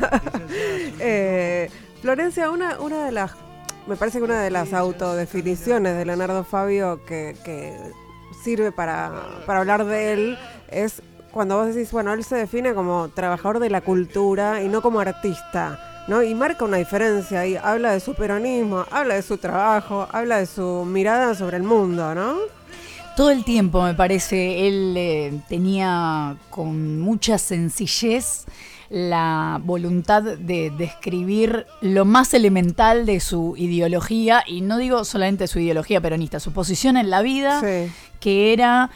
Eh, 1.00 1.70
Florencia, 2.00 2.48
una, 2.48 2.78
una 2.78 3.06
de 3.06 3.10
las. 3.10 3.32
Me 3.88 3.96
parece 3.96 4.18
que 4.18 4.24
una 4.24 4.40
de 4.40 4.52
las 4.52 4.72
autodefiniciones 4.72 5.96
de 5.96 6.04
Leonardo 6.04 6.44
Fabio 6.44 7.04
que, 7.04 7.36
que 7.44 7.76
sirve 8.44 8.70
para, 8.70 9.10
para 9.46 9.58
hablar 9.58 9.84
de 9.84 10.12
él 10.12 10.38
es 10.68 11.02
cuando 11.34 11.56
vos 11.56 11.74
decís, 11.74 11.90
bueno, 11.90 12.12
él 12.12 12.22
se 12.22 12.36
define 12.36 12.74
como 12.74 13.08
trabajador 13.08 13.58
de 13.58 13.68
la 13.68 13.80
cultura 13.80 14.62
y 14.62 14.68
no 14.68 14.80
como 14.80 15.00
artista, 15.00 16.04
¿no? 16.06 16.22
Y 16.22 16.32
marca 16.32 16.64
una 16.64 16.76
diferencia 16.76 17.44
y 17.44 17.56
habla 17.56 17.90
de 17.90 17.98
su 17.98 18.14
peronismo, 18.14 18.86
habla 18.92 19.16
de 19.16 19.22
su 19.22 19.36
trabajo, 19.36 20.06
habla 20.12 20.38
de 20.38 20.46
su 20.46 20.84
mirada 20.86 21.34
sobre 21.34 21.56
el 21.56 21.64
mundo, 21.64 22.14
¿no? 22.14 22.36
Todo 23.16 23.30
el 23.30 23.44
tiempo, 23.44 23.82
me 23.82 23.94
parece, 23.94 24.68
él 24.68 24.94
eh, 24.96 25.40
tenía 25.48 26.36
con 26.50 27.00
mucha 27.00 27.36
sencillez 27.38 28.44
la 28.88 29.60
voluntad 29.64 30.22
de 30.22 30.70
describir 30.70 31.66
lo 31.80 32.04
más 32.04 32.32
elemental 32.32 33.06
de 33.06 33.18
su 33.18 33.54
ideología, 33.56 34.44
y 34.46 34.60
no 34.60 34.78
digo 34.78 35.04
solamente 35.04 35.48
su 35.48 35.58
ideología 35.58 36.00
peronista, 36.00 36.38
su 36.38 36.52
posición 36.52 36.96
en 36.96 37.10
la 37.10 37.22
vida, 37.22 37.60
que 38.20 38.52
era 38.52 38.90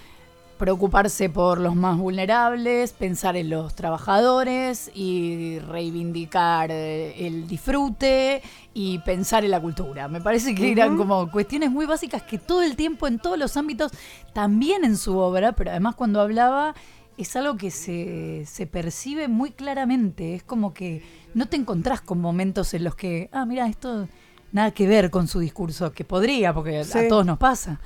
preocuparse 0.58 1.30
por 1.30 1.60
los 1.60 1.74
más 1.74 1.96
vulnerables, 1.96 2.92
pensar 2.92 3.36
en 3.36 3.48
los 3.48 3.74
trabajadores 3.74 4.90
y 4.94 5.58
reivindicar 5.60 6.70
eh, 6.70 7.26
el 7.26 7.46
disfrute 7.48 8.42
y 8.74 8.98
pensar 8.98 9.44
en 9.44 9.52
la 9.52 9.60
cultura. 9.60 10.08
Me 10.08 10.20
parece 10.20 10.54
que 10.54 10.72
eran 10.72 10.96
como 10.96 11.30
cuestiones 11.30 11.70
muy 11.70 11.86
básicas 11.86 12.22
que 12.22 12.38
todo 12.38 12.62
el 12.62 12.76
tiempo 12.76 13.06
en 13.06 13.18
todos 13.18 13.38
los 13.38 13.56
ámbitos, 13.56 13.92
también 14.34 14.84
en 14.84 14.96
su 14.96 15.16
obra, 15.16 15.52
pero 15.52 15.70
además 15.70 15.94
cuando 15.94 16.20
hablaba 16.20 16.74
es 17.16 17.34
algo 17.36 17.56
que 17.56 17.70
se, 17.70 18.44
se 18.46 18.66
percibe 18.66 19.28
muy 19.28 19.50
claramente. 19.50 20.34
Es 20.34 20.42
como 20.42 20.74
que 20.74 21.02
no 21.34 21.46
te 21.48 21.56
encontrás 21.56 22.00
con 22.00 22.20
momentos 22.20 22.74
en 22.74 22.84
los 22.84 22.94
que, 22.94 23.30
ah, 23.32 23.46
mira, 23.46 23.66
esto 23.66 24.08
nada 24.52 24.70
que 24.70 24.86
ver 24.86 25.10
con 25.10 25.28
su 25.28 25.40
discurso, 25.40 25.92
que 25.92 26.04
podría, 26.04 26.54
porque 26.54 26.80
a 26.80 27.08
todos 27.08 27.26
nos 27.26 27.38
pasa. 27.38 27.80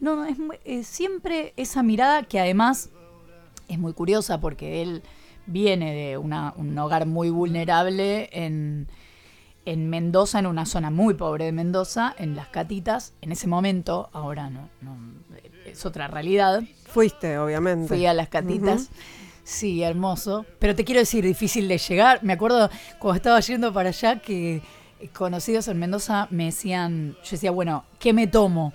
No, 0.00 0.24
es, 0.24 0.36
es 0.64 0.86
siempre 0.86 1.52
esa 1.56 1.82
mirada 1.82 2.22
que 2.22 2.38
además 2.38 2.90
es 3.68 3.78
muy 3.78 3.92
curiosa 3.92 4.40
porque 4.40 4.82
él 4.82 5.02
viene 5.46 5.94
de 5.94 6.18
un 6.18 6.78
hogar 6.78 7.06
muy 7.06 7.30
vulnerable 7.30 8.28
en, 8.32 8.86
en 9.64 9.90
Mendoza, 9.90 10.38
en 10.38 10.46
una 10.46 10.66
zona 10.66 10.90
muy 10.90 11.14
pobre 11.14 11.46
de 11.46 11.52
Mendoza, 11.52 12.14
en 12.18 12.36
Las 12.36 12.48
Catitas, 12.48 13.14
en 13.22 13.32
ese 13.32 13.46
momento, 13.46 14.10
ahora 14.12 14.50
no, 14.50 14.68
no 14.82 14.96
es 15.66 15.84
otra 15.84 16.08
realidad. 16.08 16.62
Fuiste, 16.86 17.38
obviamente. 17.38 17.88
Fui 17.88 18.06
a 18.06 18.14
Las 18.14 18.28
Catitas. 18.28 18.90
Sí, 19.42 19.82
hermoso. 19.82 20.44
Pero 20.58 20.74
te 20.74 20.84
quiero 20.84 21.00
decir, 21.00 21.24
difícil 21.24 21.68
de 21.68 21.78
llegar. 21.78 22.22
Me 22.22 22.34
acuerdo 22.34 22.70
cuando 22.98 23.16
estaba 23.16 23.40
yendo 23.40 23.72
para 23.72 23.88
allá 23.88 24.20
que 24.20 24.62
conocidos 25.14 25.68
en 25.68 25.78
Mendoza 25.78 26.28
me 26.30 26.46
decían, 26.46 27.14
yo 27.22 27.30
decía, 27.30 27.50
bueno, 27.50 27.84
¿qué 27.98 28.12
me 28.12 28.26
tomo? 28.26 28.74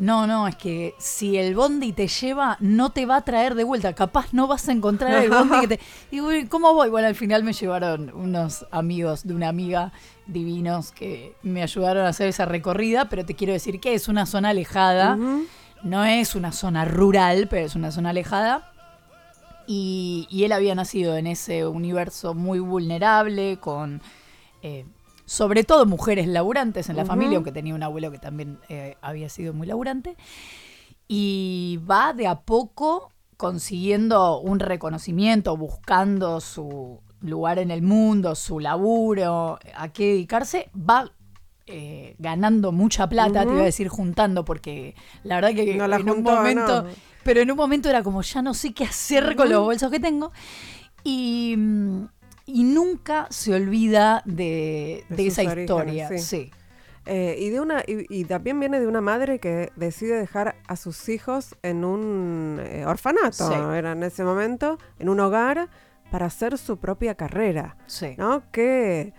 No, 0.00 0.26
no, 0.26 0.48
es 0.48 0.56
que 0.56 0.94
si 0.96 1.36
el 1.36 1.54
bondi 1.54 1.92
te 1.92 2.08
lleva, 2.08 2.56
no 2.60 2.88
te 2.88 3.04
va 3.04 3.16
a 3.16 3.20
traer 3.20 3.54
de 3.54 3.64
vuelta. 3.64 3.92
Capaz 3.92 4.32
no 4.32 4.46
vas 4.46 4.66
a 4.66 4.72
encontrar 4.72 5.22
el 5.22 5.28
bondi 5.28 5.60
que 5.60 5.68
te. 5.68 5.80
Digo, 6.10 6.30
¿cómo 6.48 6.72
voy? 6.72 6.88
Bueno, 6.88 7.06
al 7.06 7.14
final 7.14 7.44
me 7.44 7.52
llevaron 7.52 8.10
unos 8.14 8.66
amigos 8.70 9.26
de 9.26 9.34
una 9.34 9.48
amiga 9.50 9.92
divinos 10.26 10.90
que 10.90 11.36
me 11.42 11.62
ayudaron 11.62 12.06
a 12.06 12.08
hacer 12.08 12.28
esa 12.28 12.46
recorrida, 12.46 13.10
pero 13.10 13.26
te 13.26 13.34
quiero 13.34 13.52
decir 13.52 13.78
que 13.78 13.92
es 13.92 14.08
una 14.08 14.24
zona 14.24 14.48
alejada. 14.48 15.18
No 15.82 16.04
es 16.06 16.34
una 16.34 16.52
zona 16.52 16.86
rural, 16.86 17.46
pero 17.50 17.66
es 17.66 17.74
una 17.74 17.92
zona 17.92 18.08
alejada. 18.08 18.72
Y, 19.66 20.26
él 20.32 20.52
había 20.52 20.74
nacido 20.74 21.14
en 21.18 21.26
ese 21.26 21.66
universo 21.66 22.32
muy 22.32 22.58
vulnerable, 22.58 23.58
con 23.60 24.00
eh, 24.62 24.86
sobre 25.30 25.62
todo 25.62 25.86
mujeres 25.86 26.26
laburantes 26.26 26.88
en 26.88 26.96
la 26.96 27.04
familia, 27.04 27.36
aunque 27.36 27.52
tenía 27.52 27.72
un 27.72 27.84
abuelo 27.84 28.10
que 28.10 28.18
también 28.18 28.58
eh, 28.68 28.96
había 29.00 29.28
sido 29.28 29.54
muy 29.54 29.64
laburante. 29.64 30.16
Y 31.06 31.78
va 31.88 32.12
de 32.14 32.26
a 32.26 32.40
poco 32.40 33.12
consiguiendo 33.36 34.40
un 34.40 34.58
reconocimiento, 34.58 35.56
buscando 35.56 36.40
su 36.40 36.98
lugar 37.20 37.60
en 37.60 37.70
el 37.70 37.80
mundo, 37.80 38.34
su 38.34 38.58
laburo, 38.58 39.60
a 39.76 39.88
qué 39.90 40.06
dedicarse, 40.06 40.68
va 40.74 41.12
eh, 41.68 42.16
ganando 42.18 42.72
mucha 42.72 43.08
plata, 43.08 43.44
te 43.46 43.52
iba 43.52 43.60
a 43.60 43.66
decir 43.66 43.86
juntando, 43.86 44.44
porque 44.44 44.96
la 45.22 45.36
verdad 45.36 45.50
que 45.50 45.76
en 45.76 46.10
un 46.10 46.24
momento, 46.24 46.86
pero 47.22 47.40
en 47.40 47.52
un 47.52 47.56
momento 47.56 47.88
era 47.88 48.02
como 48.02 48.22
ya 48.22 48.42
no 48.42 48.52
sé 48.52 48.74
qué 48.74 48.82
hacer 48.82 49.36
con 49.36 49.48
los 49.48 49.62
bolsos 49.62 49.92
que 49.92 50.00
tengo. 50.00 50.32
Y, 51.04 51.54
nunca 52.62 53.26
se 53.30 53.54
olvida 53.54 54.22
de, 54.24 55.04
esa 55.16 55.42
historia. 55.42 56.18
Sí. 56.18 56.50
Eh, 57.06 57.36
y, 57.38 57.48
de 57.48 57.60
una, 57.60 57.82
y, 57.86 58.24
también 58.24 58.60
viene 58.60 58.78
de 58.78 58.86
una 58.86 59.00
madre 59.00 59.38
que 59.38 59.72
decide 59.74 60.16
dejar 60.16 60.56
a 60.68 60.76
sus 60.76 61.08
hijos 61.08 61.56
en 61.62 61.84
un 61.84 62.60
eh, 62.62 62.84
orfanato, 62.86 63.72
era 63.72 63.92
en 63.92 64.02
ese 64.02 64.22
momento, 64.22 64.78
en 64.98 65.08
un 65.08 65.18
hogar, 65.18 65.70
para 66.10 66.26
hacer 66.26 66.58
su 66.58 66.78
propia 66.78 67.14
carrera. 67.14 67.76
Sí. 67.86 68.14
¿No? 68.18 68.42
Que 68.52 69.14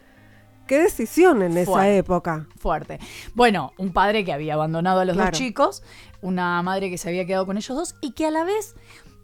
Qué 0.72 0.80
decisión 0.80 1.41
en 1.41 1.58
esa 1.58 1.89
época. 1.89 2.48
Fuerte. 2.58 2.98
Bueno, 3.34 3.74
un 3.78 3.91
padre 3.91 4.24
que 4.24 4.32
había 4.32 4.54
abandonado 4.54 5.02
a 5.02 5.06
los 5.06 5.17
dos 5.17 5.32
chicos, 5.32 5.84
una 6.22 6.62
madre 6.62 6.89
que 6.89 6.98
se 6.98 7.10
había 7.10 7.26
quedado 7.26 7.46
con 7.46 7.58
ellos 7.58 7.76
dos 7.76 7.96
y 8.00 8.13
que 8.13 8.26
a 8.28 8.32
la 8.32 8.46
vez, 8.46 8.76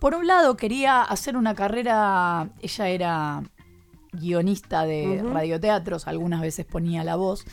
por 0.02 0.14
un 0.14 0.28
lado, 0.28 0.58
quería 0.58 1.02
hacer 1.02 1.38
una 1.38 1.56
carrera, 1.56 2.50
ella 2.62 2.90
era 2.90 3.44
guionista 4.20 4.86
de 4.86 5.24
radioteatros, 5.24 6.08
algunas 6.08 6.42
veces 6.42 6.66
ponía 6.66 7.04
la 7.04 7.16
voz. 7.16 7.46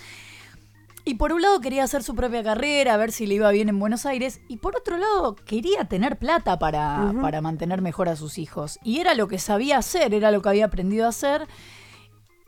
Y 1.06 1.14
por 1.14 1.32
un 1.32 1.42
lado 1.42 1.60
quería 1.60 1.84
hacer 1.84 2.02
su 2.02 2.14
propia 2.14 2.42
carrera, 2.42 2.94
a 2.94 2.96
ver 2.96 3.12
si 3.12 3.26
le 3.26 3.34
iba 3.34 3.50
bien 3.50 3.68
en 3.68 3.78
Buenos 3.78 4.06
Aires. 4.06 4.40
Y 4.48 4.56
por 4.56 4.74
otro 4.74 4.96
lado 4.96 5.34
quería 5.34 5.84
tener 5.84 6.18
plata 6.18 6.58
para, 6.58 7.12
para 7.20 7.42
mantener 7.42 7.82
mejor 7.82 8.08
a 8.08 8.16
sus 8.16 8.38
hijos. 8.38 8.78
Y 8.82 9.00
era 9.00 9.14
lo 9.14 9.28
que 9.28 9.38
sabía 9.38 9.76
hacer, 9.76 10.14
era 10.14 10.30
lo 10.30 10.40
que 10.40 10.48
había 10.48 10.64
aprendido 10.64 11.04
a 11.04 11.10
hacer. 11.10 11.46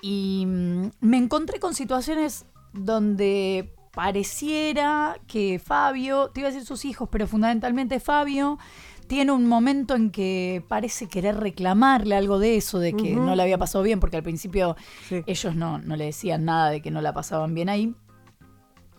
Y 0.01 0.45
mm, 0.47 0.91
me 1.01 1.19
encontré 1.19 1.61
con 1.61 1.75
situaciones 1.75 2.47
donde 2.73 3.75
pareciera 3.93 5.19
que 5.27 5.59
Fabio, 5.59 6.29
te 6.29 6.41
iba 6.41 6.49
a 6.49 6.53
decir 6.53 6.67
sus 6.67 6.85
hijos, 6.85 7.09
pero 7.11 7.27
fundamentalmente 7.27 7.99
Fabio, 7.99 8.59
tiene 9.07 9.33
un 9.33 9.47
momento 9.47 9.95
en 9.95 10.11
que 10.11 10.65
parece 10.69 11.09
querer 11.09 11.37
reclamarle 11.37 12.17
algo 12.17 12.39
de 12.39 12.57
eso, 12.57 12.79
de 12.79 12.93
que 12.95 13.15
no 13.15 13.35
le 13.35 13.43
había 13.43 13.59
pasado 13.59 13.85
bien, 13.85 14.01
porque 14.01 14.17
al 14.17 14.23
principio 14.23 14.77
ellos 15.11 15.55
no, 15.55 15.79
no 15.79 15.97
le 15.97 16.07
decían 16.07 16.45
nada 16.45 16.71
de 16.71 16.81
que 16.83 16.91
no 16.91 17.01
la 17.01 17.13
pasaban 17.13 17.55
bien 17.55 17.69
ahí. 17.69 17.95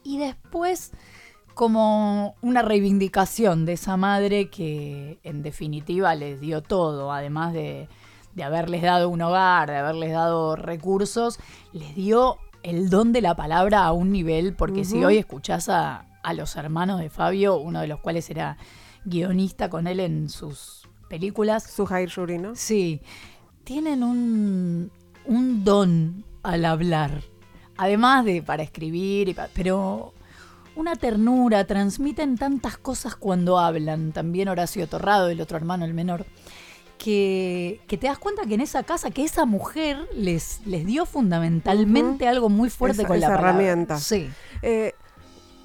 Y 0.03 0.17
después 0.19 0.91
como 1.53 2.35
una 2.41 2.61
reivindicación 2.61 3.65
de 3.65 3.73
esa 3.73 3.97
madre 3.97 4.49
que 4.49 5.19
en 5.23 5.41
definitiva 5.41 6.13
les 6.13 6.39
dio 6.39 6.61
todo, 6.61 7.11
además 7.11 7.51
de, 7.51 7.89
de 8.35 8.43
haberles 8.43 8.83
dado 8.83 9.09
un 9.09 9.21
hogar, 9.21 9.69
de 9.69 9.77
haberles 9.77 10.11
dado 10.11 10.55
recursos, 10.55 11.39
les 11.73 11.95
dio 11.95 12.37
el 12.61 12.89
don 12.89 13.11
de 13.13 13.21
la 13.21 13.35
palabra 13.35 13.85
a 13.85 13.91
un 13.91 14.11
nivel, 14.11 14.53
porque 14.53 14.85
si 14.85 15.03
hoy 15.03 15.17
escuchás 15.17 15.69
a, 15.69 16.05
los 16.35 16.57
hermanos 16.57 16.99
de 16.99 17.09
Fabio, 17.09 17.57
uno 17.57 17.79
de 17.79 17.87
los 17.87 18.01
cuales 18.01 18.29
era 18.29 18.57
guionista 19.07 19.69
con 19.69 19.87
él 19.87 19.99
en 19.99 20.29
sus 20.29 20.87
películas. 21.09 21.63
Sujair 21.63 22.09
Yuri, 22.09 22.37
¿no? 22.37 22.55
Sí. 22.55 23.01
Tienen 23.63 24.03
un, 24.03 24.91
un 25.25 25.63
don 25.63 26.23
al 26.43 26.65
hablar. 26.65 27.21
Además 27.77 28.25
de 28.25 28.41
para 28.41 28.63
escribir, 28.63 29.35
pero 29.53 30.13
una 30.75 30.95
ternura, 30.95 31.65
transmiten 31.65 32.37
tantas 32.37 32.77
cosas 32.77 33.15
cuando 33.15 33.59
hablan. 33.59 34.11
También 34.11 34.47
Horacio 34.47 34.87
Torrado, 34.87 35.29
el 35.29 35.41
otro 35.41 35.57
hermano, 35.57 35.85
el 35.85 35.93
menor 35.93 36.25
que, 36.97 37.81
te 37.87 37.97
das 37.97 38.17
cuenta 38.17 38.45
que 38.45 38.55
en 38.55 38.61
esa 38.61 38.83
casa, 38.83 39.11
que 39.11 39.23
esa 39.23 39.45
mujer 39.45 40.07
les, 40.13 40.65
les 40.65 40.85
dio 40.85 41.05
fundamentalmente 41.05 42.27
algo 42.27 42.49
muy 42.49 42.69
fuerte 42.69 43.05
con 43.05 43.19
la 43.19 43.27
herramienta. 43.27 43.97
Sí. 43.97 44.29
Eh, 44.61 44.93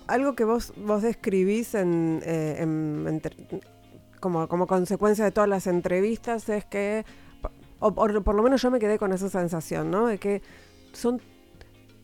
algo 0.06 0.34
que 0.34 0.44
vos, 0.44 0.72
vos 0.76 1.02
describís 1.02 1.74
en, 1.74 2.20
eh, 2.24 3.20
como, 4.20 4.48
como 4.48 4.66
consecuencia 4.66 5.24
de 5.24 5.32
todas 5.32 5.48
las 5.48 5.66
entrevistas 5.66 6.48
es 6.48 6.64
que, 6.64 7.04
o, 7.80 7.92
por 7.92 8.34
lo 8.34 8.42
menos 8.42 8.62
yo 8.62 8.70
me 8.70 8.78
quedé 8.78 8.98
con 8.98 9.12
esa 9.12 9.28
sensación, 9.28 9.90
¿no? 9.90 10.06
De 10.06 10.18
que 10.18 10.42
son 10.92 11.20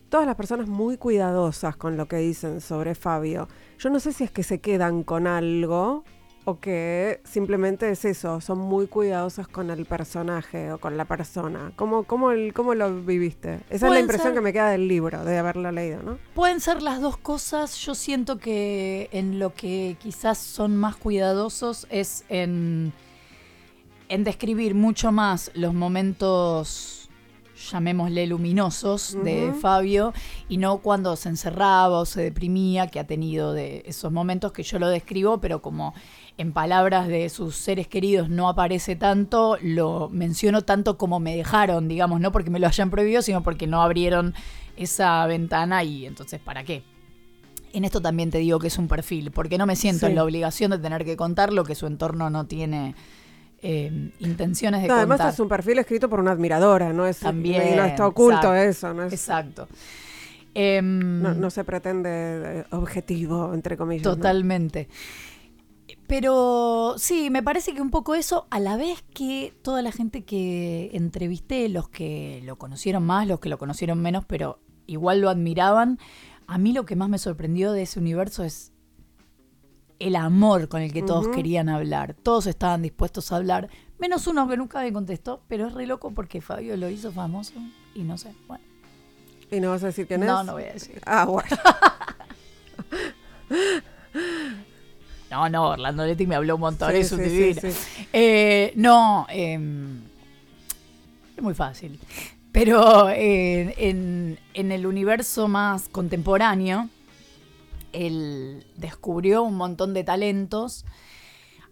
todas 0.09 0.27
las 0.27 0.35
personas 0.35 0.69
muy 0.69 0.97
cuidadosas 0.97 1.77
con 1.77 1.97
lo 1.97 2.09
que 2.09 2.17
dicen 2.17 2.61
sobre 2.61 2.95
Fabio. 2.95 3.49
Yo 3.79 3.91
no 3.91 4.01
sé 4.01 4.13
si 4.13 4.25
es 4.25 4.31
que 4.31 4.43
se 4.43 4.61
quedan 4.61 5.05
con 5.05 5.27
algo 5.27 6.05
o 6.49 6.59
que 6.61 7.21
simplemente 7.25 7.91
es 7.91 8.07
eso, 8.07 8.41
son 8.41 8.59
muy 8.59 8.87
cuidadosas 8.87 9.47
con 9.47 9.69
el 9.69 9.85
personaje 9.85 10.73
o 10.73 10.79
con 10.79 10.97
la 10.97 11.05
persona. 11.05 11.73
¿Cómo, 11.77 12.05
cómo, 12.05 12.31
el, 12.31 12.55
cómo 12.55 12.75
lo 12.75 13.03
viviste? 13.03 13.61
Esa 13.69 13.89
es 13.89 13.93
la 13.93 14.01
impresión 14.01 14.33
que 14.33 14.41
me 14.41 14.55
queda 14.55 14.71
del 14.71 14.89
libro, 14.89 15.27
de 15.27 15.37
haberlo 15.37 15.71
leído, 15.71 16.03
¿no? 16.03 16.17
Pueden 16.35 16.61
ser 16.61 16.81
las 16.81 17.03
dos 17.03 17.19
cosas. 17.19 17.77
Yo 17.77 17.95
siento 17.95 18.39
que 18.39 19.11
en 19.13 19.39
lo 19.39 19.53
que 19.53 19.99
quizás 20.01 20.39
son 20.39 20.75
más 20.75 20.97
cuidadosos 20.97 21.87
es 21.91 22.25
en, 22.31 22.95
en 24.09 24.25
describir 24.25 24.75
mucho 24.75 25.13
más 25.13 25.51
los 25.53 25.75
momentos 25.75 26.98
llamémosle 27.71 28.27
luminosos 28.27 29.17
de 29.25 29.53
Fabio 29.53 30.13
y 30.49 30.57
no 30.59 30.79
cuando 30.79 31.17
se 31.17 31.29
encerraba 31.29 31.99
o 31.99 32.07
se 32.07 32.23
deprimía, 32.23 32.87
que 32.87 33.01
ha 33.01 33.07
tenido 33.07 33.53
de 33.53 33.83
esos 33.87 34.13
momentos 34.13 34.53
que 34.53 34.63
yo 34.63 34.79
lo 34.79 34.89
describo, 34.89 35.41
pero 35.41 35.61
como 35.61 35.95
en 36.37 36.53
palabras 36.53 37.09
de 37.09 37.29
sus 37.29 37.57
seres 37.57 37.89
queridos 37.89 38.29
no 38.29 38.49
aparece 38.49 38.97
tanto, 38.97 39.59
lo 39.61 40.09
menciono 40.09 40.63
tanto 40.63 40.97
como 40.97 41.19
me 41.21 41.37
dejaron, 41.37 41.89
digamos, 41.89 42.21
no 42.21 42.33
porque 42.33 42.51
me 42.51 42.61
lo 42.61 42.67
hayan 42.67 42.91
prohibido, 42.91 43.23
sino 43.23 43.43
porque 43.43 43.67
no 43.67 43.83
abrieron 43.83 44.35
esa 44.77 45.27
ventana 45.27 45.83
y 45.83 46.07
entonces, 46.07 46.41
¿para 46.41 46.65
qué? 46.65 46.85
En 47.73 47.85
esto 47.85 48.01
también 48.01 48.31
te 48.31 48.39
digo 48.39 48.59
que 48.59 48.69
es 48.69 48.79
un 48.79 48.89
perfil, 48.89 49.31
porque 49.31 49.59
no 49.59 49.67
me 49.67 49.77
siento 49.77 50.07
en 50.07 50.15
la 50.15 50.25
obligación 50.25 50.71
de 50.71 50.79
tener 50.79 51.05
que 51.05 51.17
contar 51.17 51.53
lo 51.53 51.65
que 51.65 51.75
su 51.75 51.87
entorno 51.87 52.31
no 52.31 52.47
tiene 52.47 52.95
eh, 53.63 54.13
intenciones 54.21 54.83
de 54.83 54.89
contar. 54.89 55.07
Además 55.07 55.35
es 55.35 55.41
un 55.41 55.49
perfil 55.49 55.79
escrito 55.79 56.09
por 56.09 56.21
una 56.21 56.33
admiradora, 56.33 56.93
no 56.93 57.07
es 57.07 57.19
También, 57.19 57.77
no 57.77 57.85
está 57.85 58.07
oculto 58.07 58.55
eso, 58.55 58.95
no 58.95 59.05
Exacto. 59.05 59.69
Em, 60.55 61.23
no, 61.23 61.51
se 61.51 61.63
pretende 61.65 62.11
eh, 62.11 62.65
objetivo, 62.71 63.53
entre 63.55 63.77
comillas. 63.77 64.03
Totalmente. 64.03 64.89
Pero 66.07 66.95
sí, 66.97 67.31
me 67.31 67.43
parece 67.43 67.75
que 67.75 67.83
un 67.83 67.91
poco 67.91 68.15
eso, 68.15 68.47
a 68.51 68.59
la 68.59 68.77
vez 68.77 69.05
que 69.15 69.53
toda 69.63 69.83
la 69.83 69.93
gente 69.93 70.25
que 70.25 70.91
entrevisté, 70.95 71.69
los 71.69 71.89
que 71.89 72.43
lo 72.45 72.57
conocieron 72.57 73.05
más, 73.05 73.27
los 73.27 73.41
que 73.41 73.49
lo 73.49 73.59
conocieron 73.59 74.01
menos, 74.01 74.25
pero 74.25 74.59
igual 74.87 75.21
lo 75.21 75.29
admiraban, 75.29 75.99
a 76.47 76.59
mí 76.59 76.73
lo 76.73 76.87
que 76.87 76.97
más 76.97 77.11
me 77.11 77.19
sorprendió 77.19 77.73
de 77.73 77.83
ese 77.83 78.01
universo 78.01 78.43
es 78.43 78.73
el 79.99 80.17
amor 80.17 80.69
con 80.69 80.83
el 80.83 80.93
que 80.93 81.03
todos 81.03 81.29
querían 81.29 81.69
hablar. 81.69 82.15
Todos 82.15 82.47
estaban 82.47 82.83
dispuestos 82.83 83.33
a 83.33 83.37
hablar, 83.37 83.69
menos 83.99 84.27
uno 84.27 84.49
que 84.49 84.57
nunca 84.57 84.83
me 84.83 84.93
contestó, 84.93 85.43
pero 85.49 85.67
es 85.67 85.75
re 85.75 85.87
loco 85.87 86.13
porque 86.13 86.41
Fabio 86.41 86.77
lo 86.77 86.89
hizo 86.89 87.13
famoso 87.13 87.55
y 87.95 88.03
no 88.03 88.19
sé, 88.19 88.33
bueno. 88.47 88.65
¿Y 89.51 89.61
no 89.61 89.71
vas 89.71 89.83
a 89.83 89.87
decir 89.87 90.07
quién 90.07 90.23
es? 90.23 90.29
No, 90.29 90.45
no 90.45 90.53
voy 90.53 90.65
a 90.65 90.73
decir. 90.75 91.01
Ah, 91.07 91.25
bueno. 91.25 91.49
no, 95.31 95.49
no, 95.49 95.69
Orlando 95.71 96.05
Leti 96.05 96.27
me 96.27 96.35
habló 96.35 96.57
un 96.57 96.61
montón, 96.61 96.93
de 96.93 97.01
es 97.01 97.13
eh, 98.13 98.73
no, 98.77 99.27
em, 99.31 100.03
es 101.37 101.43
muy 101.43 101.55
fácil. 101.55 101.99
Pero 102.53 103.09
eh, 103.11 103.75
en, 103.79 104.39
en 104.55 104.73
el 104.73 104.87
universo 104.87 105.49
más 105.49 105.89
contemporáneo, 105.89 106.89
él 107.93 108.67
descubrió 108.77 109.43
un 109.43 109.57
montón 109.57 109.95
de 109.95 110.05
talentos 110.05 110.85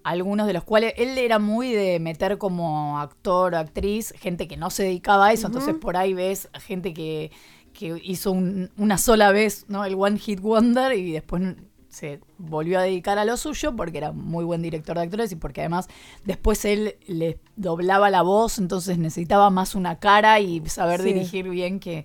algunos 0.06 0.46
de 0.46 0.52
los 0.52 0.62
cuales 0.62 0.94
él 0.98 1.18
era 1.18 1.40
muy 1.40 1.72
de 1.72 1.98
meter 1.98 2.38
como 2.38 3.00
actor 3.00 3.54
o 3.54 3.58
actriz 3.58 4.14
gente 4.16 4.46
que 4.46 4.56
no 4.56 4.70
se 4.70 4.84
dedicaba 4.84 5.26
a 5.26 5.32
eso, 5.32 5.48
entonces 5.48 5.74
por 5.74 5.96
ahí 5.96 6.14
ves 6.14 6.48
gente 6.60 6.94
que, 6.94 7.32
que 7.72 8.00
hizo 8.04 8.30
una 8.30 8.98
sola 8.98 9.32
vez 9.32 9.64
¿no? 9.66 9.84
el 9.84 9.96
One 9.96 10.16
Hit 10.18 10.38
Wonder 10.40 10.96
y 10.96 11.10
después 11.10 11.56
se 11.88 12.20
volvió 12.38 12.78
a 12.78 12.82
dedicar 12.82 13.18
a 13.18 13.24
lo 13.24 13.36
suyo 13.36 13.74
porque 13.74 13.98
era 13.98 14.12
muy 14.12 14.44
buen 14.44 14.62
director 14.62 14.96
de 14.96 15.02
actores 15.02 15.32
y 15.32 15.36
porque 15.36 15.62
además 15.62 15.88
después 16.24 16.64
él 16.64 16.96
le 17.08 17.40
doblaba 17.56 18.08
la 18.08 18.22
voz, 18.22 18.58
entonces 18.58 18.98
necesitaba 18.98 19.50
más 19.50 19.74
una 19.74 19.98
cara 19.98 20.38
y 20.38 20.64
saber 20.68 21.02
dirigir 21.02 21.48
bien 21.48 21.80
que, 21.80 22.04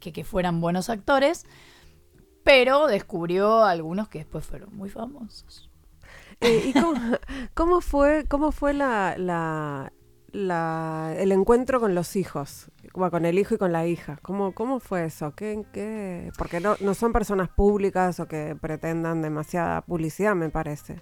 que, 0.00 0.12
que 0.12 0.22
fueran 0.22 0.60
buenos 0.60 0.90
actores. 0.90 1.46
Pero 2.44 2.86
descubrió 2.86 3.64
algunos 3.64 4.08
que 4.08 4.18
después 4.18 4.46
fueron 4.46 4.74
muy 4.74 4.88
famosos. 4.88 5.70
Eh, 6.40 6.72
¿Y 6.72 6.72
cómo, 7.54 7.80
fue, 7.80 8.26
cómo 8.28 8.52
fue 8.52 8.72
la, 8.72 9.16
la, 9.18 11.14
el 11.18 11.32
encuentro 11.32 11.80
con 11.80 11.94
los 11.94 12.16
hijos? 12.16 12.70
con 12.92 13.24
el 13.24 13.38
hijo 13.38 13.54
y 13.54 13.58
con 13.58 13.72
la 13.72 13.86
hija. 13.86 14.18
¿Cómo, 14.22 14.52
cómo 14.52 14.80
fue 14.80 15.04
eso? 15.04 15.32
¿Qué, 15.36 15.64
qué? 15.72 16.32
Porque 16.36 16.58
no, 16.58 16.74
no 16.80 16.94
son 16.94 17.12
personas 17.12 17.48
públicas 17.48 18.18
o 18.18 18.26
que 18.26 18.56
pretendan 18.60 19.22
demasiada 19.22 19.82
publicidad, 19.82 20.34
me 20.34 20.50
parece. 20.50 21.00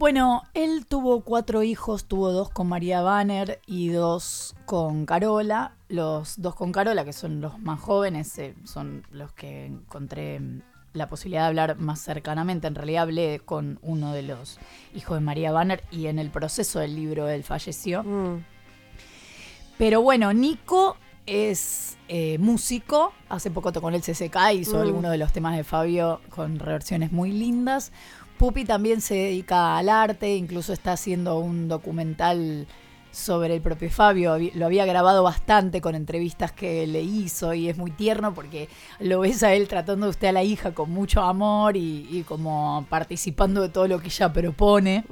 Bueno, 0.00 0.44
él 0.54 0.86
tuvo 0.86 1.20
cuatro 1.20 1.62
hijos, 1.62 2.06
tuvo 2.06 2.32
dos 2.32 2.48
con 2.48 2.66
María 2.66 3.02
Banner 3.02 3.60
y 3.66 3.90
dos 3.90 4.56
con 4.64 5.04
Carola. 5.04 5.74
Los 5.90 6.40
dos 6.40 6.54
con 6.54 6.72
Carola, 6.72 7.04
que 7.04 7.12
son 7.12 7.42
los 7.42 7.58
más 7.58 7.80
jóvenes, 7.80 8.38
eh, 8.38 8.54
son 8.64 9.06
los 9.10 9.30
que 9.32 9.66
encontré 9.66 10.40
la 10.94 11.10
posibilidad 11.10 11.42
de 11.42 11.48
hablar 11.48 11.76
más 11.76 12.00
cercanamente. 12.00 12.66
En 12.66 12.76
realidad 12.76 13.02
hablé 13.02 13.42
con 13.44 13.78
uno 13.82 14.14
de 14.14 14.22
los 14.22 14.58
hijos 14.94 15.18
de 15.18 15.20
María 15.20 15.52
Banner 15.52 15.84
y 15.90 16.06
en 16.06 16.18
el 16.18 16.30
proceso 16.30 16.78
del 16.78 16.96
libro 16.96 17.28
él 17.28 17.44
falleció. 17.44 18.02
Mm. 18.02 18.42
Pero 19.76 20.00
bueno, 20.00 20.32
Nico 20.32 20.96
es 21.26 21.98
eh, 22.08 22.38
músico. 22.38 23.12
Hace 23.28 23.50
poco 23.50 23.70
tocó 23.70 23.90
en 23.90 23.96
el 23.96 24.00
CCK 24.00 24.36
y 24.54 24.58
hizo 24.60 24.78
mm. 24.78 24.80
algunos 24.80 25.10
de 25.10 25.18
los 25.18 25.30
temas 25.30 25.56
de 25.58 25.62
Fabio 25.62 26.22
con 26.30 26.58
reversiones 26.58 27.12
muy 27.12 27.32
lindas. 27.32 27.92
Pupi 28.40 28.64
también 28.64 29.02
se 29.02 29.16
dedica 29.16 29.76
al 29.76 29.90
arte, 29.90 30.34
incluso 30.34 30.72
está 30.72 30.92
haciendo 30.92 31.38
un 31.40 31.68
documental 31.68 32.66
sobre 33.10 33.56
el 33.56 33.60
propio 33.60 33.90
Fabio. 33.90 34.38
Lo 34.54 34.64
había 34.64 34.86
grabado 34.86 35.22
bastante 35.22 35.82
con 35.82 35.94
entrevistas 35.94 36.50
que 36.50 36.86
le 36.86 37.02
hizo 37.02 37.52
y 37.52 37.68
es 37.68 37.76
muy 37.76 37.90
tierno 37.90 38.32
porque 38.32 38.70
lo 38.98 39.20
ves 39.20 39.42
a 39.42 39.52
él 39.52 39.68
tratando 39.68 40.06
de 40.06 40.10
usted 40.12 40.28
a 40.28 40.32
la 40.32 40.42
hija 40.42 40.72
con 40.72 40.90
mucho 40.90 41.20
amor 41.20 41.76
y, 41.76 42.24
como 42.26 42.86
participando 42.88 43.60
de 43.60 43.68
todo 43.68 43.86
lo 43.86 44.00
que 44.00 44.06
ella 44.06 44.32
propone. 44.32 45.04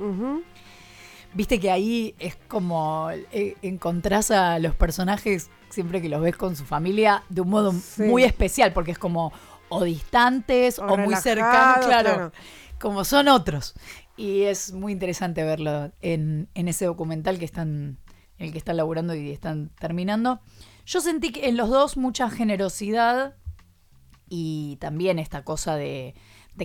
Viste 1.34 1.60
que 1.60 1.70
ahí 1.70 2.14
es 2.18 2.34
como 2.48 3.10
eh, 3.10 3.56
encontrás 3.60 4.30
a 4.30 4.58
los 4.58 4.74
personajes 4.74 5.50
siempre 5.68 6.00
que 6.00 6.08
los 6.08 6.22
ves 6.22 6.34
con 6.34 6.56
su 6.56 6.64
familia 6.64 7.24
de 7.28 7.42
un 7.42 7.50
modo 7.50 7.74
muy 7.98 8.24
especial 8.24 8.72
porque 8.72 8.92
es 8.92 8.98
como 8.98 9.34
o 9.68 9.84
distantes 9.84 10.78
o, 10.78 10.96
muy 10.96 11.14
cercanos, 11.16 11.86
claro, 11.86 12.32
como 12.80 13.04
son 13.04 13.28
otros. 13.28 13.74
Y 14.16 14.42
es 14.42 14.72
muy 14.72 14.92
interesante 14.92 15.44
verlo 15.44 15.92
en, 16.00 16.48
ese 16.54 16.86
documental 16.86 17.38
que 17.38 17.44
están, 17.44 17.98
en 18.38 18.46
el 18.46 18.52
que 18.52 18.58
están 18.58 18.76
laburando 18.76 19.14
y 19.14 19.30
están 19.30 19.70
terminando. 19.78 20.40
Yo 20.86 21.00
sentí 21.00 21.32
que 21.32 21.48
en 21.48 21.56
los 21.56 21.68
dos 21.68 21.96
mucha 21.96 22.30
generosidad 22.30 23.36
y 24.28 24.76
también 24.80 25.18
esta 25.18 25.44
cosa 25.44 25.76
de, 25.76 26.14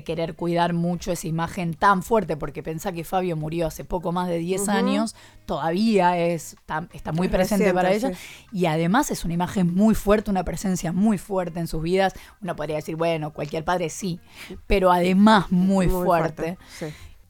querer 0.02 0.36
cuidar 0.36 0.72
mucho 0.72 1.12
esa 1.12 1.28
imagen 1.28 1.74
tan 1.74 2.02
fuerte, 2.02 2.38
porque 2.38 2.64
pensá 2.64 2.94
que 2.94 3.04
Fabio 3.04 3.36
murió 3.36 3.68
hace 3.68 3.84
poco 3.84 4.14
más 4.14 4.30
de 4.30 4.38
10 4.38 4.70
años, 4.70 5.14
todavía 5.46 6.18
es, 6.18 6.56
está, 6.94 7.12
muy 7.12 7.28
presente 7.28 7.74
para 7.74 7.92
ella, 7.92 8.14
y 8.54 8.66
además 8.66 9.12
es 9.12 9.26
una 9.26 9.34
imagen 9.34 9.76
muy 9.76 9.94
fuerte, 9.94 10.32
una 10.32 10.46
presencia 10.46 10.94
muy 10.94 11.18
fuerte 11.18 11.60
en 11.60 11.68
sus 11.68 11.84
vidas. 11.84 12.14
Uno 12.42 12.56
podría 12.56 12.78
decir, 12.78 12.96
bueno, 12.96 13.34
cualquier 13.34 13.66
padre 13.66 13.90
sí, 13.90 14.22
pero 14.66 14.92
además 14.92 15.52
muy, 15.52 15.90
fuerte. 15.90 16.58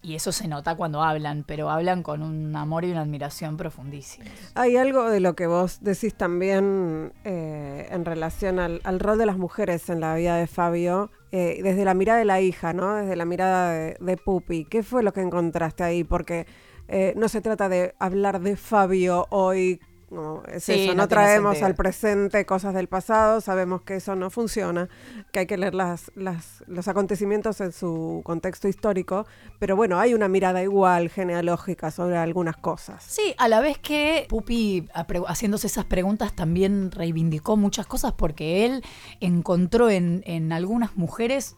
Y 0.04 0.15
eso 0.15 0.34
se 0.34 0.49
nota 0.49 0.76
cuando 0.76 1.02
hablan, 1.02 1.45
pero 1.47 1.69
hablan 1.69 2.04
con 2.04 2.21
un 2.21 2.54
amor 2.58 2.84
y 2.84 2.91
una 2.91 3.02
admiración 3.02 3.56
profundísimos. 3.56 4.30
Hay 4.54 4.76
algo 4.76 5.10
de 5.10 5.21
lo 5.21 5.34
que 5.34 5.47
vos 5.47 5.80
decís 5.80 6.13
también 6.13 7.13
eh, 7.23 7.88
en 7.89 8.04
relación 8.04 8.60
al, 8.60 8.99
rol 8.99 9.17
de 9.17 9.26
las 9.26 9.38
mujeres 9.38 9.89
en 9.89 10.02
la 10.02 10.13
vida 10.15 10.36
de 10.36 10.47
Fabio, 10.47 11.10
eh, 11.36 11.62
desde 11.63 11.84
la 11.84 11.96
mirada 11.96 12.19
de 12.19 12.26
la 12.26 12.41
hija, 12.41 12.74
¿no? 12.74 12.93
Desde 12.93 13.15
la 13.15 13.26
mirada 13.26 13.74
de, 13.74 14.17
Pupi. 14.24 14.65
¿Qué 14.65 14.84
fue 14.84 15.02
lo 15.02 15.13
que 15.13 15.22
encontraste 15.22 15.84
ahí? 15.84 16.04
Porque 16.04 16.46
eh, 16.88 17.15
no 17.17 17.28
se 17.28 17.41
trata 17.41 17.69
de 17.69 17.96
hablar 17.98 18.39
de 18.39 18.56
Fabio 18.56 19.26
hoy 19.32 19.80
no, 20.13 20.43
es 20.47 20.69
eso, 20.69 20.93
no, 20.93 21.08
traemos 21.08 21.62
al 21.62 21.76
presente 21.76 22.45
cosas 22.45 22.73
del 22.73 22.88
pasado, 22.88 23.41
sabemos 23.41 23.82
que 23.82 23.95
eso 23.95 24.15
no 24.15 24.30
funciona, 24.30 24.88
que 25.32 25.39
hay 25.39 25.47
que 25.47 25.58
leer 25.58 25.73
las, 25.73 26.12
las, 26.15 26.63
los 26.67 26.88
acontecimientos 26.88 27.60
en 27.62 27.71
su 27.71 28.21
contexto 28.23 28.67
histórico, 28.67 29.26
pero 29.60 29.76
bueno, 29.76 29.99
hay 29.99 30.13
una 30.13 30.28
mirada 30.28 30.62
igual 30.62 31.10
genealógica 31.10 31.91
sobre 31.91 32.17
algunas 32.17 32.56
cosas. 32.58 33.04
Sí, 33.04 33.34
a 33.38 33.47
la 33.47 33.60
vez 33.60 33.78
que 33.78 34.28
Pupi, 34.30 34.88
haciéndose 35.28 35.67
esas 35.67 35.86
preguntas, 35.86 36.34
también 36.34 36.91
reivindicó 36.91 37.58
muchas 37.58 37.88
cosas 37.88 38.13
porque 38.13 38.65
él 38.65 38.84
encontró 39.19 39.89
en, 39.89 40.23
en 40.26 40.52
algunas 40.52 40.95
mujeres 40.95 41.58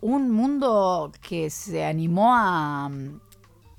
un 0.00 0.30
mundo 0.30 1.10
que 1.26 1.50
se 1.50 1.84
animó 1.84 2.34
a, 2.34 2.90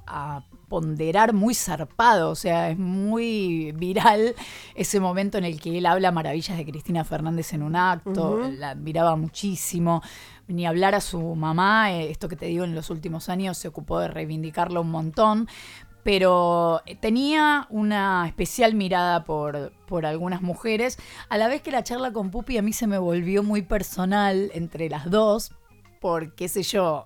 a 0.08 0.43
ponderar 0.67 1.34
muy 1.34 1.53
zarpado, 1.53 2.30
o 2.30 2.36
sea, 2.36 2.69
es 2.69 2.77
muy 2.77 3.71
viral 3.73 4.36
ese 4.75 4.99
momento 4.99 5.38
en 5.38 5.45
el 5.45 5.60
que 5.60 5.77
él 5.77 5.86
habla 5.86 6.12
maravillas 6.12 6.58
de 6.58 6.65
Cristina 6.65 7.03
Fernández 7.03 7.53
en 7.53 7.63
un 7.63 7.75
acto, 7.75 8.41
la 8.51 8.71
admiraba 8.71 9.15
muchísimo, 9.15 10.01
ni 10.47 10.65
hablar 10.65 10.95
a 10.95 11.01
su 11.01 11.36
mamá, 11.36 11.91
eh, 11.91 12.12
esto 12.12 12.27
que 12.27 12.36
te 12.36 12.47
digo 12.47 12.63
en 12.63 12.75
los 12.75 12.89
últimos 12.89 13.30
años 13.30 13.58
se 13.58 13.67
ocupó 13.67 13.99
de 13.99 14.10
reivindicarlo 14.10 14.82
un 14.82 14.91
montón, 14.91 15.47
pero 16.03 16.82
tenía 17.01 17.67
una 17.69 18.25
especial 18.27 18.75
mirada 18.75 19.25
por, 19.25 19.73
por 19.88 20.06
algunas 20.06 20.41
mujeres, 20.41 20.97
a 21.30 21.38
la 21.38 21.47
vez 21.47 21.62
que 21.62 21.71
la 21.71 21.84
charla 21.84 22.12
con 22.12 22.32
Pupi 22.32 22.58
a 22.58 22.62
mí 22.62 22.71
se 22.71 22.88
me 22.88 22.97
volvió 22.97 23.43
muy 23.43 23.62
personal 23.62 24.51
entre 24.53 24.89
las 24.89 25.10
dos, 25.10 25.51
por 25.99 26.34
qué 26.36 26.47
sé 26.47 26.63
yo, 26.63 27.06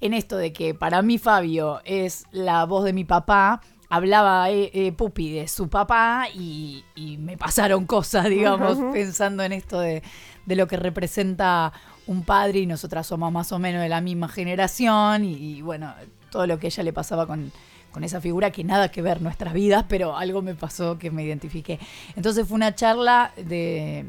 en 0.00 0.14
esto 0.14 0.36
de 0.36 0.52
que 0.52 0.74
para 0.74 1.02
mí 1.02 1.18
Fabio 1.18 1.80
es 1.84 2.24
la 2.32 2.64
voz 2.64 2.84
de 2.84 2.92
mi 2.92 3.04
papá, 3.04 3.60
hablaba 3.92 4.50
eh, 4.50 4.70
eh, 4.72 4.92
Pupi 4.92 5.32
de 5.32 5.48
su 5.48 5.68
papá 5.68 6.26
y, 6.34 6.82
me 7.18 7.36
pasaron 7.36 7.84
cosas, 7.86 8.24
digamos, 8.30 8.78
pensando 8.92 9.42
en 9.42 9.52
esto 9.52 9.80
de, 9.80 10.02
lo 10.46 10.66
que 10.66 10.78
representa 10.78 11.72
un 12.06 12.24
padre 12.24 12.60
y 12.60 12.66
nosotras 12.66 13.06
somos 13.06 13.30
más 13.30 13.52
o 13.52 13.58
menos 13.58 13.82
de 13.82 13.90
la 13.90 14.00
misma 14.00 14.28
generación 14.28 15.24
y, 15.24 15.60
bueno, 15.60 15.94
todo 16.30 16.46
lo 16.46 16.58
que 16.58 16.68
ella 16.68 16.82
le 16.82 16.92
pasaba 16.94 17.26
con, 17.26 17.52
con 17.92 18.02
esa 18.02 18.20
figura 18.20 18.50
que 18.50 18.64
nada 18.64 18.90
que 18.90 19.02
ver 19.02 19.20
nuestras 19.20 19.52
vidas, 19.52 19.84
pero 19.88 20.16
algo 20.16 20.40
me 20.40 20.54
pasó 20.54 20.98
que 20.98 21.10
me 21.10 21.22
identifiqué. 21.22 21.78
Entonces 22.16 22.48
fue 22.48 22.56
una 22.56 22.74
charla 22.74 23.32
de, 23.36 24.06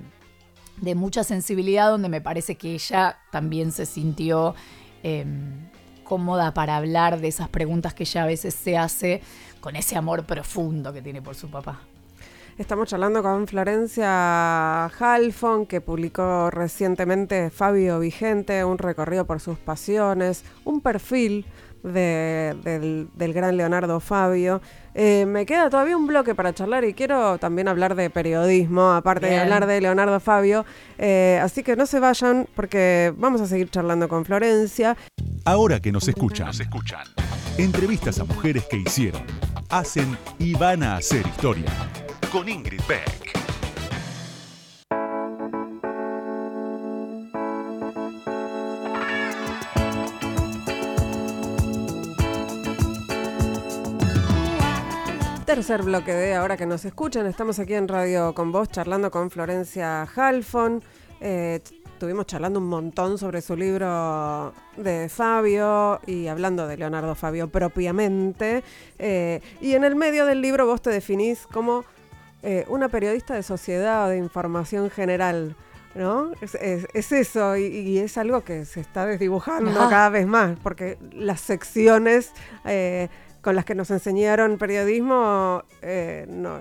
de 0.77 0.95
mucha 0.95 1.25
sensibilidad 1.25 1.89
donde 1.89 2.07
me 2.07 2.21
parece 2.21 2.55
que 2.55 2.73
ella 2.73 3.19
también 3.31 3.73
se 3.73 3.85
sintió 3.85 4.55
Em, 5.03 5.69
cómoda 6.03 6.53
para 6.53 6.77
hablar 6.77 7.19
de 7.19 7.27
esas 7.27 7.49
preguntas 7.49 7.93
que 7.93 8.03
ella 8.03 8.23
a 8.23 8.25
veces 8.25 8.53
se 8.53 8.77
hace 8.77 9.21
con 9.61 9.75
ese 9.75 9.95
amor 9.95 10.25
profundo 10.25 10.93
que 10.93 11.01
tiene 11.01 11.21
por 11.21 11.35
su 11.35 11.49
papá. 11.49 11.79
Estamos 12.57 12.87
charlando 12.87 13.23
con 13.23 13.47
Florencia 13.47 14.85
Halfon, 14.85 15.65
que 15.65 15.81
publicó 15.81 16.51
recientemente 16.51 17.49
Fabio 17.49 17.99
Vigente, 17.99 18.63
un 18.63 18.77
recorrido 18.77 19.25
por 19.25 19.39
sus 19.39 19.57
pasiones, 19.57 20.43
un 20.63 20.79
perfil 20.79 21.45
del, 21.83 23.09
gran 23.17 23.57
Leonardo 23.57 23.99
Fabio. 23.99 24.61
Eh, 24.95 25.25
me 25.25 25.45
queda 25.45 25.69
todavía 25.69 25.97
un 25.97 26.07
bloque 26.07 26.35
para 26.35 26.53
charlar 26.53 26.85
y 26.85 26.93
quiero 26.93 27.37
también 27.37 27.67
hablar 27.67 27.95
de 27.95 28.09
periodismo, 28.09 28.91
aparte 28.91 29.27
de 29.27 29.39
hablar 29.39 29.65
de 29.65 29.81
Leonardo 29.81 30.19
Fabio. 30.19 30.65
Eh, 30.97 31.39
así 31.41 31.63
que 31.63 31.75
no 31.75 31.85
se 31.85 31.99
vayan 31.99 32.47
porque 32.55 33.13
vamos 33.17 33.41
a 33.41 33.47
seguir 33.47 33.69
charlando 33.69 34.07
con 34.07 34.25
Florencia. 34.25 34.95
Ahora 35.45 35.79
que 35.79 35.91
nos 35.91 36.07
escuchan, 36.07 36.47
nos 36.47 36.59
escuchan. 36.59 37.05
Entrevistas 37.57 38.19
a 38.19 38.23
mujeres 38.23 38.65
que 38.69 38.77
hicieron, 38.77 39.23
hacen 39.69 40.17
y 40.39 40.53
van 40.53 40.83
a 40.83 40.97
hacer 40.97 41.25
historia. 41.27 41.71
Con 42.31 42.49
Ingrid 42.49 42.81
Beck. 42.87 43.42
Tercer 55.45 55.83
bloque 55.83 56.13
de 56.13 56.35
ahora 56.35 56.55
que 56.55 56.65
nos 56.65 56.85
escuchan. 56.85 57.25
Estamos 57.25 57.59
aquí 57.59 57.73
en 57.73 57.89
Radio 57.89 58.33
con 58.33 58.53
Vos 58.53 58.69
charlando 58.69 59.11
con 59.11 59.29
Florencia 59.29 60.03
Halfon. 60.03 60.81
Eh, 61.19 61.59
estuvimos 61.85 62.27
charlando 62.27 62.59
un 62.59 62.67
montón 62.67 63.17
sobre 63.17 63.41
su 63.41 63.57
libro 63.57 64.53
de 64.77 65.09
Fabio 65.09 65.99
y 66.07 66.27
hablando 66.27 66.65
de 66.65 66.77
Leonardo 66.77 67.13
Fabio 67.13 67.49
propiamente. 67.49 68.63
Eh, 68.97 69.41
y 69.59 69.73
en 69.73 69.83
el 69.83 69.95
medio 69.95 70.25
del 70.25 70.41
libro 70.41 70.65
vos 70.65 70.81
te 70.81 70.91
definís 70.91 71.45
como 71.45 71.83
eh, 72.41 72.63
una 72.69 72.87
periodista 72.87 73.33
de 73.33 73.43
sociedad 73.43 74.05
o 74.05 74.09
de 74.09 74.17
información 74.17 74.89
general. 74.89 75.57
¿No? 75.93 76.31
Es, 76.41 76.55
eso, 77.11 77.55
y, 77.55 77.99
es 77.99 78.17
algo 78.17 78.43
que 78.43 78.65
se 78.65 78.79
está 78.79 79.05
desdibujando 79.05 79.71
cada 79.89 80.09
vez 80.09 80.25
más, 80.25 80.57
porque 80.63 80.97
las 81.11 81.39
secciones 81.39 82.31
con 83.43 83.57
las 83.57 83.65
que 83.65 83.75
nos 83.75 83.91
enseñaron 83.91 84.57
periodismo 84.57 85.63
eh, 85.81 86.25
no, 86.29 86.59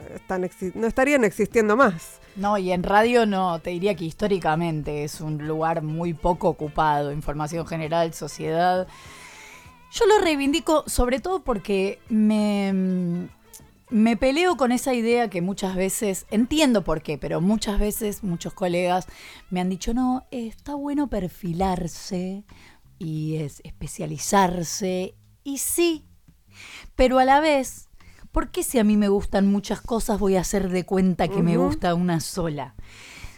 estarían 0.85 1.25
existiendo 1.25 1.77
más. 1.77 2.21
No, 2.35 2.59
y 2.59 2.73
en 2.73 2.83
radio 2.83 3.25
no, 3.25 3.61
te 3.61 3.71
diría 3.71 3.95
que 3.95 4.05
históricamente 4.05 5.05
es 5.05 5.21
un 5.21 5.47
lugar 5.47 5.83
muy 5.83 6.13
poco 6.13 6.49
ocupado, 6.49 7.13
información 7.13 7.67
general, 7.67 8.13
sociedad. 8.15 8.89
Yo 9.93 10.07
lo 10.07 10.19
reivindico 10.19 10.83
sobre 10.89 11.21
todo 11.21 11.45
porque 11.45 12.01
me, 12.09 13.29
me 13.89 14.17
peleo 14.17 14.57
con 14.57 14.73
esa 14.73 14.93
idea 14.93 15.31
que 15.31 15.41
muchas 15.41 15.77
veces, 15.77 16.27
entiendo 16.31 16.83
por 16.83 17.01
qué, 17.01 17.17
pero 17.17 17.41
muchas 17.41 17.79
veces 17.79 18.25
muchos 18.25 18.55
colegas 18.55 19.07
me 19.51 19.61
han 19.61 19.69
dicho, 19.69 19.95
no, 19.95 20.27
está 20.33 20.75
bueno 20.75 21.09
perfilarse 21.09 22.43
y 22.99 23.37
es 23.37 23.61
especializarse. 23.63 25.15
Y 25.45 25.59
sí, 25.59 26.07
pero 26.97 27.19
a 27.19 27.25
la 27.25 27.41
vez, 27.41 27.89
¿por 28.31 28.51
qué 28.51 28.63
si 28.63 28.79
a 28.79 28.85
mí 28.85 28.97
me 28.97 29.09
gustan 29.09 29.47
muchas 29.47 29.81
cosas 29.81 30.19
voy 30.19 30.37
a 30.37 30.41
hacer 30.41 30.69
de 30.69 30.85
cuenta 30.85 31.29
que 31.29 31.43
me 31.43 31.57
gusta 31.57 31.95
una 31.95 32.21
sola? 32.21 32.75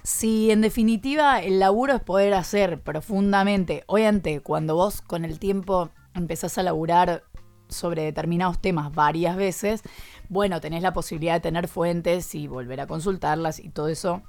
Si 0.02 0.50
en 0.50 0.60
definitiva 0.60 1.40
el 1.40 1.58
laburo 1.58 1.94
es 1.94 2.02
poder 2.02 2.34
hacer 2.34 2.82
profundamente, 2.82 3.84
obviamente 3.86 4.40
cuando 4.40 4.74
vos 4.74 5.00
con 5.00 5.24
el 5.24 5.38
tiempo 5.38 5.90
empezás 6.14 6.58
a 6.58 6.62
laburar 6.62 7.24
sobre 7.68 8.02
determinados 8.02 8.60
temas 8.60 8.94
varias 8.94 9.36
veces, 9.36 9.82
bueno, 10.28 10.60
tenés 10.60 10.82
la 10.82 10.92
posibilidad 10.92 11.34
de 11.34 11.40
tener 11.40 11.68
fuentes 11.68 12.34
y 12.34 12.46
volver 12.46 12.80
a 12.80 12.86
consultarlas 12.86 13.58
y 13.58 13.70
todo 13.70 13.88
eso 13.88 14.22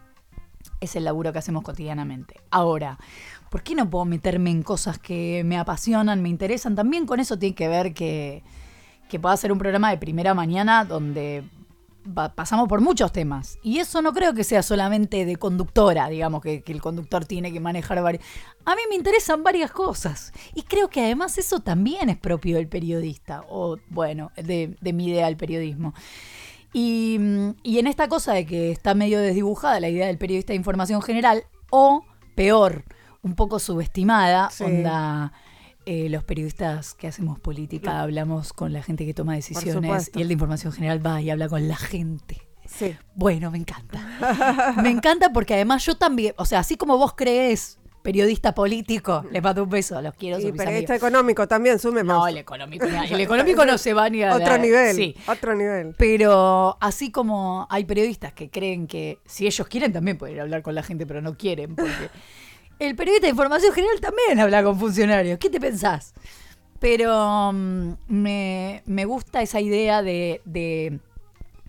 es 0.79 0.95
el 0.95 1.03
laburo 1.03 1.31
que 1.31 1.39
hacemos 1.39 1.63
cotidianamente. 1.63 2.35
Ahora, 2.51 2.97
¿por 3.49 3.63
qué 3.63 3.75
no 3.75 3.89
puedo 3.89 4.05
meterme 4.05 4.51
en 4.51 4.63
cosas 4.63 4.99
que 4.99 5.43
me 5.45 5.57
apasionan, 5.57 6.21
me 6.21 6.29
interesan? 6.29 6.75
También 6.75 7.05
con 7.05 7.19
eso 7.19 7.37
tiene 7.37 7.55
que 7.55 7.67
ver 7.67 7.93
que 7.93 8.43
que 9.09 9.19
pueda 9.19 9.35
ser 9.37 9.51
un 9.51 9.57
programa 9.57 9.91
de 9.91 9.97
primera 9.97 10.33
mañana 10.33 10.85
donde 10.85 11.43
pasamos 12.35 12.67
por 12.67 12.81
muchos 12.81 13.11
temas. 13.11 13.57
Y 13.63 13.79
eso 13.79 14.01
no 14.01 14.13
creo 14.13 14.33
que 14.33 14.43
sea 14.43 14.61
solamente 14.61 15.25
de 15.25 15.35
conductora, 15.37 16.07
digamos, 16.09 16.41
que, 16.41 16.63
el 16.65 16.81
conductor 16.81 17.25
tiene 17.25 17.51
que 17.51 17.59
manejar 17.59 18.01
varias... 18.01 18.23
A 18.65 18.75
mí 18.75 18.81
me 18.89 18.95
interesan 18.95 19.43
varias 19.43 19.71
cosas. 19.71 20.31
Y 20.53 20.63
creo 20.63 20.89
que 20.89 21.03
además 21.03 21.37
eso 21.37 21.59
también 21.59 22.09
es 22.09 22.17
propio 22.17 22.57
del 22.57 22.67
periodista, 22.67 23.43
o 23.49 23.77
bueno, 23.89 24.31
de, 24.35 24.77
mi 24.93 25.07
idea 25.07 25.25
del 25.25 25.37
periodismo. 25.37 25.93
Y, 26.73 27.15
en 27.15 27.87
esta 27.87 28.07
cosa 28.07 28.33
de 28.33 28.45
que 28.45 28.71
está 28.71 28.93
medio 28.93 29.19
desdibujada 29.19 29.79
la 29.79 29.89
idea 29.89 30.07
del 30.07 30.17
periodista 30.17 30.53
de 30.53 30.57
información 30.57 31.01
general, 31.01 31.45
o 31.71 32.03
peor, 32.35 32.83
un 33.23 33.35
poco 33.35 33.59
subestimada, 33.59 34.49
onda 34.59 35.33
eh, 35.85 36.09
los 36.09 36.23
periodistas 36.23 36.93
que 36.93 37.07
hacemos 37.07 37.39
política 37.39 38.01
hablamos 38.01 38.53
con 38.53 38.73
la 38.73 38.81
gente 38.81 39.05
que 39.05 39.13
toma 39.13 39.35
decisiones 39.35 40.11
y 40.15 40.21
el 40.21 40.27
de 40.27 40.33
información 40.33 40.73
general 40.73 41.05
va 41.05 41.21
y 41.21 41.29
habla 41.29 41.47
con 41.47 41.67
la 41.67 41.75
gente. 41.75 42.41
Sí. 42.65 42.95
Bueno, 43.13 43.51
me 43.51 43.57
encanta. 43.57 44.75
me 44.81 44.89
encanta 44.89 45.31
porque 45.31 45.53
además 45.53 45.85
yo 45.85 45.95
también, 45.95 46.33
o 46.37 46.45
sea, 46.45 46.59
así 46.59 46.77
como 46.77 46.97
vos 46.97 47.13
crees 47.15 47.77
periodista 48.05 48.53
político, 48.53 49.25
les 49.31 49.41
mando 49.41 49.63
un 49.63 49.69
beso, 49.69 49.99
los 49.99 50.13
quiero. 50.13 50.39
Y 50.39 50.51
periodista 50.51 50.95
económico 50.95 51.47
también, 51.47 51.79
sumemos. 51.79 52.15
No, 52.15 52.27
el 52.27 52.37
económico, 52.37 52.85
el 52.85 53.19
económico 53.19 53.65
no 53.65 53.79
se 53.79 53.95
va 53.95 54.09
ni 54.09 54.21
a... 54.21 54.35
Otro 54.35 54.59
nivel, 54.59 54.95
sí. 54.95 55.15
otro 55.27 55.55
nivel. 55.55 55.95
Pero 55.97 56.77
así 56.79 57.11
como 57.11 57.65
hay 57.69 57.83
periodistas 57.83 58.31
que 58.33 58.51
creen 58.51 58.85
que 58.85 59.17
si 59.25 59.47
ellos 59.47 59.67
quieren 59.67 59.91
también 59.91 60.19
pueden 60.19 60.39
hablar 60.39 60.61
con 60.61 60.75
la 60.75 60.83
gente, 60.83 61.07
pero 61.07 61.21
no 61.23 61.35
quieren, 61.35 61.75
porque 61.75 62.11
el 62.79 62.95
periodista 62.95 63.27
de 63.27 63.31
información 63.31 63.73
general 63.73 63.99
también 64.01 64.39
habla 64.39 64.63
con 64.63 64.79
funcionarios. 64.79 65.39
¿Qué 65.39 65.49
te 65.49 65.59
pensás? 65.59 66.13
Pero 66.79 67.51
mm, 67.53 67.93
me, 68.07 69.05
gusta 69.05 69.41
esa 69.41 69.61
idea 69.61 70.01
de, 70.01 70.99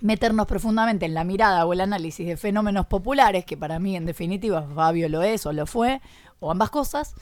meternos 0.01 0.47
profundamente 0.47 1.07
en 1.07 1.14
la 1.14 1.25
mirada 1.25 1.64
o 1.64 1.73
el 1.73 1.81
análisis 1.81 2.27
de 2.27 2.37
fenómenos 2.37 2.87
populares, 2.87 3.45
que 3.45 3.57
para 3.57 3.79
mí 3.79 3.97
en 3.97 4.05
definitiva 4.05 4.62
Fabio 4.75 5.09
lo 5.09 5.23
es 5.23 5.47
o 5.47 5.53
lo 5.53 5.66
fue, 5.66 6.01
o 6.40 6.51
ambas 6.51 6.71
cosas. 6.71 7.14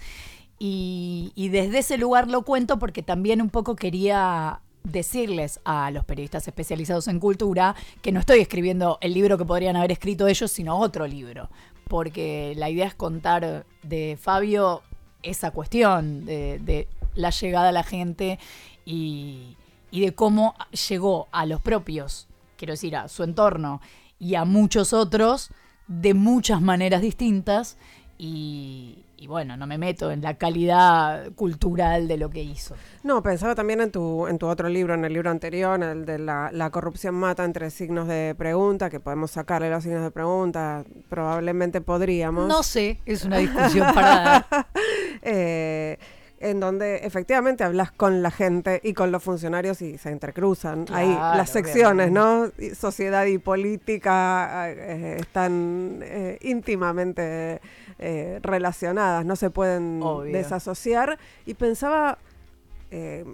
Y, 0.59 1.33
y 1.35 1.49
desde 1.49 1.79
ese 1.79 1.99
lugar 1.99 2.29
lo 2.29 2.43
cuento 2.43 2.79
porque 2.79 3.03
también 3.03 3.43
un 3.43 3.51
poco 3.51 3.77
quería 3.77 4.61
decirles 4.83 5.61
a 5.65 5.91
los 5.91 6.05
periodistas 6.05 6.47
especializados 6.47 7.09
en 7.09 7.19
cultura 7.19 7.75
que 8.03 8.13
no 8.13 8.21
estoy 8.21 8.41
escribiendo 8.41 8.99
el 9.01 9.15
libro 9.15 9.39
que 9.39 9.45
podrían 9.45 9.77
haber 9.77 9.93
escrito 9.93 10.27
ellos, 10.27 10.51
sino 10.51 10.79
otro 10.79 11.07
libro 11.07 11.49
porque 11.89 12.55
la 12.57 12.71
idea 12.71 12.87
es 12.87 12.95
contar 12.95 13.67
de 13.83 14.19
Fabio 14.21 14.83
esa 15.23 15.51
cuestión 15.51 16.25
de, 16.25 16.89
la 17.15 17.31
llegada 17.31 17.69
a 17.69 17.73
la 17.73 17.85
gente 17.85 18.39
y, 18.85 19.57
de 19.93 20.15
cómo 20.15 20.55
llegó 20.89 21.29
a 21.31 21.47
los 21.47 21.61
propios, 21.61 22.27
quiero 22.57 22.73
decir, 22.73 22.97
a 22.97 23.09
su 23.09 23.23
entorno 23.23 23.81
y 24.19 24.35
a 24.35 24.45
muchos 24.45 24.93
otros 24.93 25.51
de 25.87 26.15
muchas 26.15 26.61
maneras 26.61 27.03
distintas. 27.03 27.77
Y, 28.19 29.04
y 29.17 29.27
bueno, 29.27 29.57
no 29.57 29.67
me 29.67 29.79
meto 29.79 30.11
en 30.11 30.23
la 30.23 30.35
calidad 30.35 31.33
cultural 31.33 32.09
de 32.09 32.17
lo 32.17 32.31
que 32.31 32.43
hizo. 32.43 32.75
No, 33.03 33.23
pensaba 33.23 33.55
también 33.55 33.81
en 33.81 33.91
tu, 33.91 34.27
en 34.27 34.39
tu 34.39 34.47
otro 34.47 34.69
libro, 34.69 34.95
en 34.95 35.05
el 35.05 35.13
libro 35.13 35.31
anterior, 35.31 35.83
el 35.83 36.05
de 36.05 36.19
la, 36.19 36.51
la 36.53 36.71
corrupción 36.71 37.15
mata 37.15 37.45
entre 37.45 37.71
signos 37.71 38.09
de 38.09 38.35
pregunta, 38.37 38.91
que 38.91 39.01
podemos 39.01 39.31
sacarle 39.31 39.71
los 39.71 39.83
signos 39.83 40.03
de 40.03 40.11
pregunta, 40.11 40.85
probablemente 41.09 41.81
podríamos. 41.81 42.49
No 42.49 42.63
sé, 42.63 43.01
es 43.07 43.25
una 43.25 43.39
discusión 43.39 43.95
para 43.95 44.47
eh, 45.23 45.99
en 46.45 46.61
donde 46.61 46.97
efectivamente 46.97 47.65
hablas 47.65 47.91
con 47.91 48.23
la 48.23 48.31
gente 48.31 48.81
y 48.85 48.93
con 48.93 49.11
los 49.11 49.23
funcionarios 49.23 49.81
y 49.81 49.97
se 49.97 50.11
entrecruzan. 50.11 50.85
Ahí 50.93 51.09
las 51.09 51.49
secciones, 51.49 52.13
¿no? 52.13 52.51
Sociedad 52.79 53.25
y 53.25 53.39
política 53.39 54.71
eh, 54.71 55.17
están 55.21 56.01
eh, 56.03 56.39
íntimamente 56.43 57.63
eh, 57.99 58.41
relacionadas, 58.43 59.25
no 59.25 59.37
se 59.37 59.51
pueden 59.51 60.01
desasociar. 60.33 61.19
Y 61.47 61.55
pensaba, 61.55 62.19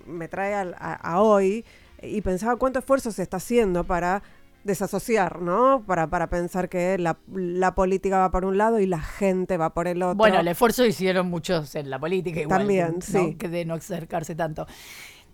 me 0.07 0.29
trae 0.29 0.55
a 0.55 1.21
hoy, 1.21 1.65
y 2.03 2.21
pensaba 2.23 2.57
cuánto 2.57 2.79
esfuerzo 2.79 3.13
se 3.13 3.23
está 3.23 3.37
haciendo 3.37 3.85
para 3.85 4.23
desasociar, 4.65 5.41
¿no? 5.41 5.83
Para, 5.87 6.09
para 6.09 6.29
pensar 6.29 6.69
que 6.69 6.99
la, 6.99 7.19
la, 7.33 7.75
política 7.75 8.19
va 8.19 8.31
por 8.31 8.45
un 8.45 8.59
lado 8.59 8.79
y 8.79 8.87
la 8.87 9.01
gente 9.01 9.57
va 9.57 9.73
por 9.73 9.89
el 9.89 10.03
otro. 10.03 10.17
Bueno, 10.17 10.41
el 10.41 10.49
esfuerzo 10.49 10.85
hicieron 10.85 11.29
muchos 11.29 11.75
en 11.75 11.89
la 11.89 11.99
política 11.99 12.41
igual. 12.41 12.61
También, 12.61 13.01
sí. 13.01 13.37
Que 13.37 13.49
de 13.49 13.65
no 13.65 13.75
acercarse 13.75 14.35
tanto. 14.35 14.67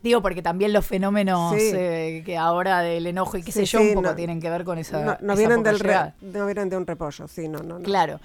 Digo, 0.03 0.23
porque 0.23 0.43
también 0.43 0.73
los 0.73 0.87
fenómenos 0.87 1.55
eh, 1.57 2.23
que 2.25 2.37
ahora 2.37 2.81
del 2.81 3.07
enojo 3.07 3.37
y 3.39 3.43
qué 3.43 3.53
sé 3.53 3.65
yo, 3.65 3.81
un 3.81 3.95
poco 3.95 4.15
tienen 4.15 4.41
que 4.41 4.51
ver 4.51 4.65
con 4.65 4.79
esa. 4.79 5.19
No, 5.21 5.37
vienen 5.37 5.63
del 5.63 5.81
no 6.21 6.47
vienen 6.47 6.69
de 6.69 6.77
un 6.77 6.87
repollo, 6.87 7.27
sí, 7.29 7.49
no, 7.49 7.63
no. 7.63 7.81
Claro. 7.81 8.21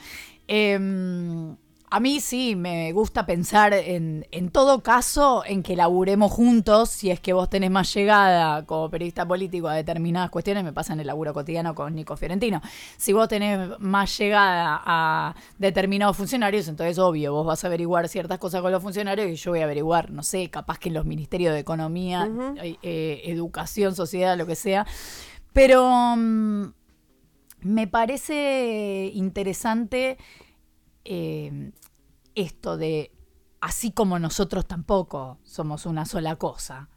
Eh, 0.48 0.78
a 1.94 2.00
mí 2.00 2.22
sí, 2.22 2.56
me 2.56 2.94
gusta 2.94 3.26
pensar 3.26 3.74
en, 3.74 4.26
en 4.32 4.50
todo 4.50 4.82
caso 4.82 5.44
en 5.46 5.62
que 5.62 5.76
laburemos 5.76 6.32
juntos, 6.32 6.90
si 6.90 7.12
es 7.12 7.20
que 7.20 7.34
vos 7.34 7.50
tenés 7.50 7.70
más 7.70 7.94
llegada 7.94 8.66
como 8.66 8.90
periodista 8.90 9.28
político 9.28 9.68
a 9.68 9.76
determinadas 9.76 10.30
cuestiones, 10.30 10.64
me 10.64 10.72
pasa 10.72 10.94
en 10.94 11.02
el 11.02 11.08
laburo 11.08 11.34
cotidiano 11.34 11.76
con 11.76 11.94
Nico 11.94 12.16
Fiorentino. 12.16 12.62
Si 12.96 13.12
vos 13.12 13.28
tenés 13.28 13.78
más 13.80 14.18
llegada 14.18 14.82
a 14.86 15.36
determinados 15.58 16.16
funcionarios, 16.16 16.70
entonces 16.70 16.98
obvio, 16.98 17.34
vos 17.34 17.46
vas 17.46 17.66
a 17.66 17.68
averiguar 17.68 18.08
ciertas 18.08 18.40
cosas 18.40 18.62
con 18.62 18.72
los 18.72 18.82
funcionarios 18.82 19.30
y 19.30 19.36
yo 19.36 19.52
voy 19.52 19.60
a 19.60 19.66
averiguar, 19.66 20.12
no 20.12 20.24
sé, 20.24 20.50
capaz 20.50 20.80
que 20.80 20.88
en 20.88 20.96
los 20.96 21.06
ministerios 21.06 21.54
de 21.54 21.60
Economía, 21.60 22.26
eh, 22.64 22.78
eh, 22.84 23.22
Educación, 23.26 23.96
Sociedad, 23.96 24.38
lo 24.38 24.48
que 24.48 24.56
sea. 24.56 24.88
Pero 25.52 26.16
mm, 26.16 26.68
me 27.64 27.88
parece 27.88 29.12
interesante 29.14 30.18
eh, 31.06 31.72
esto 32.36 32.78
de 32.78 33.12
así 33.62 33.92
como 33.92 34.20
nosotros 34.20 34.66
tampoco 34.66 35.38
somos 35.44 35.86
una 35.86 36.06
sola 36.06 36.36
cosa. 36.36 36.90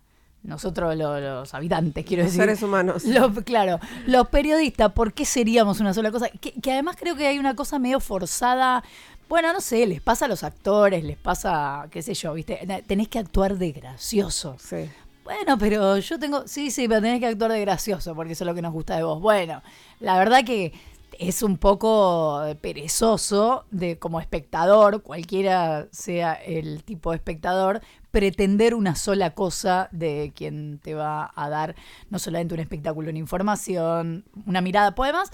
Nosotros 0.43 0.95
los, 0.95 1.55
habitantes, 1.55 2.05
quiero 2.05 2.23
decir. 2.23 2.39
Los 2.39 2.47
seres 2.47 2.63
humanos. 2.63 3.05
claro, 3.45 3.81
los 4.07 4.29
periodistas, 4.29 4.93
¿por 4.93 5.15
qué 5.15 5.25
seríamos 5.25 5.81
una 5.81 5.95
sola 5.95 6.11
cosa? 6.11 6.29
Que, 6.29 6.73
además 6.73 6.97
creo 6.99 7.17
que 7.17 7.27
hay 7.27 7.39
una 7.39 7.55
cosa 7.55 7.79
medio 7.79 7.99
forzada. 7.99 8.85
Bueno, 9.27 9.55
no 9.55 9.63
sé, 9.63 9.87
les 9.87 10.03
pasa 10.03 10.27
a 10.27 10.29
los 10.29 10.45
actores, 10.45 11.03
les 11.03 11.17
pasa, 11.17 11.89
qué 11.91 12.03
sé 12.03 12.13
yo, 12.13 12.35
¿viste? 12.35 12.59
Tenés 12.87 13.09
que 13.09 13.19
actuar 13.19 13.57
de 13.57 13.73
gracioso. 13.73 14.57
Sí. 14.59 14.91
Bueno, 15.25 15.57
pero 15.57 15.97
yo 15.97 16.19
tengo. 16.19 16.47
Sí, 16.47 16.71
sí, 16.71 16.89
pero 16.89 17.01
tenés 17.01 17.21
que 17.21 17.27
actuar 17.27 17.51
de 17.51 17.61
gracioso, 17.63 18.15
porque 18.15 18.35
eso 18.35 18.45
es 18.45 18.47
lo 18.47 18.55
que 18.55 18.61
nos 18.61 18.75
gusta 18.75 18.97
de 18.97 19.03
vos. 19.03 19.23
Bueno, 19.23 19.63
la 20.01 20.19
verdad 20.19 20.45
que 20.45 20.75
es 21.19 21.43
un 21.43 21.57
poco 21.59 22.43
perezoso 22.61 23.65
de 23.71 23.99
como 23.99 24.21
espectador, 24.21 25.03
cualquiera 25.03 25.89
sea 25.91 26.35
el 26.35 26.85
tipo 26.85 27.11
de 27.11 27.17
espectador, 27.17 27.81
pretender 28.11 28.75
una 28.75 28.95
sola 28.95 29.31
cosa 29.31 29.89
de 29.91 30.33
quien 30.37 30.79
te 30.79 30.95
va 30.95 31.33
a 31.35 31.49
dar 31.49 31.75
no 32.11 32.19
solamente 32.19 32.55
un 32.55 32.61
espectáculo, 32.61 33.11
una 33.11 33.19
información, 33.19 34.25
una 34.47 34.61
mirada, 34.61 34.95
poemas. 34.95 35.31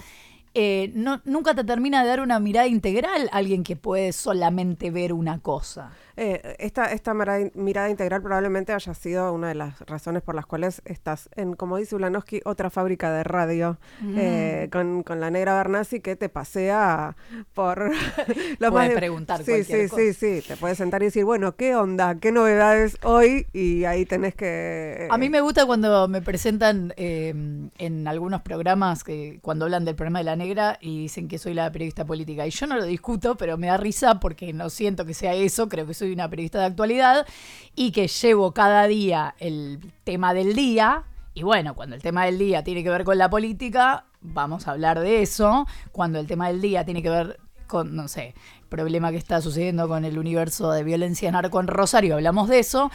Eh, 0.53 0.91
no, 0.95 1.21
nunca 1.23 1.53
te 1.53 1.63
termina 1.63 2.01
de 2.01 2.09
dar 2.09 2.19
una 2.19 2.39
mirada 2.39 2.67
integral 2.67 3.29
a 3.31 3.37
alguien 3.37 3.63
que 3.63 3.77
puede 3.77 4.11
solamente 4.11 4.91
ver 4.91 5.13
una 5.13 5.39
cosa. 5.39 5.91
Eh, 6.17 6.57
esta 6.59 6.91
esta 6.91 7.13
mirada, 7.13 7.89
integral 7.89 8.21
probablemente 8.21 8.73
haya 8.73 8.93
sido 8.93 9.31
una 9.33 9.47
de 9.47 9.55
las 9.55 9.79
razones 9.81 10.21
por 10.21 10.35
las 10.35 10.45
cuales 10.45 10.81
estás 10.83 11.29
en, 11.35 11.55
como 11.55 11.77
dice 11.77 11.95
Ulanowski, 11.95 12.41
otra 12.43 12.69
fábrica 12.69 13.11
de 13.13 13.23
radio 13.23 13.77
eh, 14.17 14.67
con, 14.71 15.03
con, 15.03 15.21
la 15.21 15.31
negra 15.31 15.55
Bernasi 15.55 16.01
que 16.01 16.17
te 16.17 16.27
pasea 16.27 17.15
por 17.53 17.91
lo 18.59 18.71
Puedes 18.71 18.93
preguntar 18.93 19.41
sí, 19.43 19.63
sí, 19.63 19.87
sí, 19.87 20.13
sí, 20.13 20.43
te 20.45 20.57
puedes 20.57 20.77
sentar 20.77 21.01
y 21.01 21.05
decir, 21.05 21.23
bueno, 21.23 21.55
¿qué 21.55 21.75
onda? 21.75 22.15
¿Qué 22.15 22.33
novedades 22.33 22.97
hoy? 23.03 23.47
Y 23.53 23.85
ahí 23.85 24.05
tenés 24.05 24.35
que... 24.35 25.07
A 25.09 25.17
mí 25.17 25.29
me 25.29 25.39
gusta 25.39 25.65
cuando 25.65 26.07
me 26.09 26.21
presentan 26.21 26.93
en 26.97 28.07
algunos 28.07 28.41
programas, 28.41 29.03
que 29.03 29.39
cuando 29.41 29.65
hablan 29.65 29.85
del 29.85 29.95
problema 29.95 30.19
de 30.19 30.25
la 30.25 30.35
y 30.81 30.99
dicen 30.99 31.27
que 31.27 31.37
soy 31.37 31.53
la 31.53 31.71
periodista 31.71 32.05
política. 32.05 32.45
Y 32.45 32.51
yo 32.51 32.67
no 32.67 32.75
lo 32.75 32.85
discuto, 32.85 33.35
pero 33.35 33.57
me 33.57 33.67
da 33.67 33.77
risa 33.77 34.19
porque 34.19 34.53
no 34.53 34.69
siento 34.69 35.05
que 35.05 35.13
sea 35.13 35.33
eso, 35.33 35.69
creo 35.69 35.85
que 35.85 35.93
soy 35.93 36.11
una 36.11 36.29
periodista 36.29 36.59
de 36.59 36.65
actualidad 36.65 37.27
y 37.75 37.91
que 37.91 38.07
llevo 38.07 38.53
cada 38.53 38.87
día 38.87 39.35
el 39.39 39.79
tema 40.03 40.33
del 40.33 40.55
día. 40.55 41.03
Y 41.33 41.43
bueno, 41.43 41.75
cuando 41.75 41.95
el 41.95 42.01
tema 42.01 42.25
del 42.25 42.37
día 42.37 42.63
tiene 42.63 42.83
que 42.83 42.89
ver 42.89 43.03
con 43.03 43.17
la 43.17 43.29
política, 43.29 44.05
vamos 44.21 44.67
a 44.67 44.71
hablar 44.71 44.99
de 44.99 45.21
eso. 45.21 45.67
Cuando 45.91 46.19
el 46.19 46.27
tema 46.27 46.47
del 46.47 46.61
día 46.61 46.83
tiene 46.85 47.01
que 47.01 47.09
ver 47.09 47.39
con, 47.67 47.95
no 47.95 48.07
sé, 48.07 48.35
problema 48.69 49.11
que 49.11 49.17
está 49.17 49.41
sucediendo 49.41 49.87
con 49.87 50.05
el 50.05 50.17
universo 50.17 50.71
de 50.71 50.83
violencia 50.83 51.31
narco 51.31 51.59
en 51.59 51.67
Rosario, 51.67 52.15
hablamos 52.15 52.49
de 52.49 52.59
eso. 52.59 52.91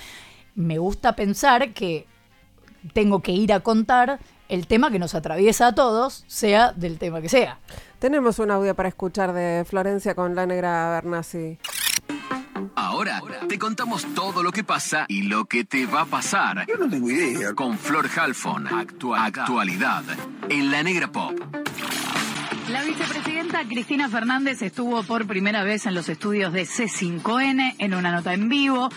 Me 0.54 0.78
gusta 0.78 1.16
pensar 1.16 1.72
que 1.72 2.06
tengo 2.92 3.20
que 3.20 3.32
ir 3.32 3.52
a 3.52 3.60
contar 3.60 4.20
el 4.48 4.66
tema 4.66 4.90
que 4.90 4.98
nos 4.98 5.14
atraviesa 5.14 5.68
a 5.68 5.74
todos, 5.74 6.24
sea 6.26 6.72
del 6.72 6.98
tema 6.98 7.20
que 7.20 7.28
sea. 7.28 7.58
Tenemos 7.98 8.38
un 8.38 8.50
audio 8.50 8.74
para 8.74 8.88
escuchar 8.88 9.32
de 9.32 9.64
Florencia 9.64 10.14
con 10.14 10.34
la 10.34 10.46
negra 10.46 10.90
Bernasi. 10.90 11.58
Ahora 12.74 13.22
te 13.48 13.58
contamos 13.58 14.06
todo 14.14 14.42
lo 14.42 14.52
que 14.52 14.64
pasa 14.64 15.06
y 15.08 15.22
lo 15.22 15.44
que 15.46 15.64
te 15.64 15.86
va 15.86 16.02
a 16.02 16.06
pasar. 16.06 16.66
Yo 16.66 16.76
no 16.76 16.88
tengo 16.88 17.10
idea. 17.10 17.54
Con 17.54 17.78
Flor 17.78 18.08
Halfon, 18.14 18.66
actualidad 18.68 20.04
en 20.48 20.70
la 20.70 20.82
Negra 20.82 21.10
Pop. 21.10 21.38
La 22.76 22.84
vicepresidenta 22.84 23.66
Cristina 23.66 24.10
Fernández 24.10 24.60
estuvo 24.60 25.02
por 25.02 25.26
primera 25.26 25.64
vez 25.64 25.86
en 25.86 25.94
los 25.94 26.10
estudios 26.10 26.52
de 26.52 26.64
C5N 26.64 27.76
en 27.78 27.94
una 27.94 28.12
nota 28.12 28.34
en 28.34 28.50
vivo 28.50 28.90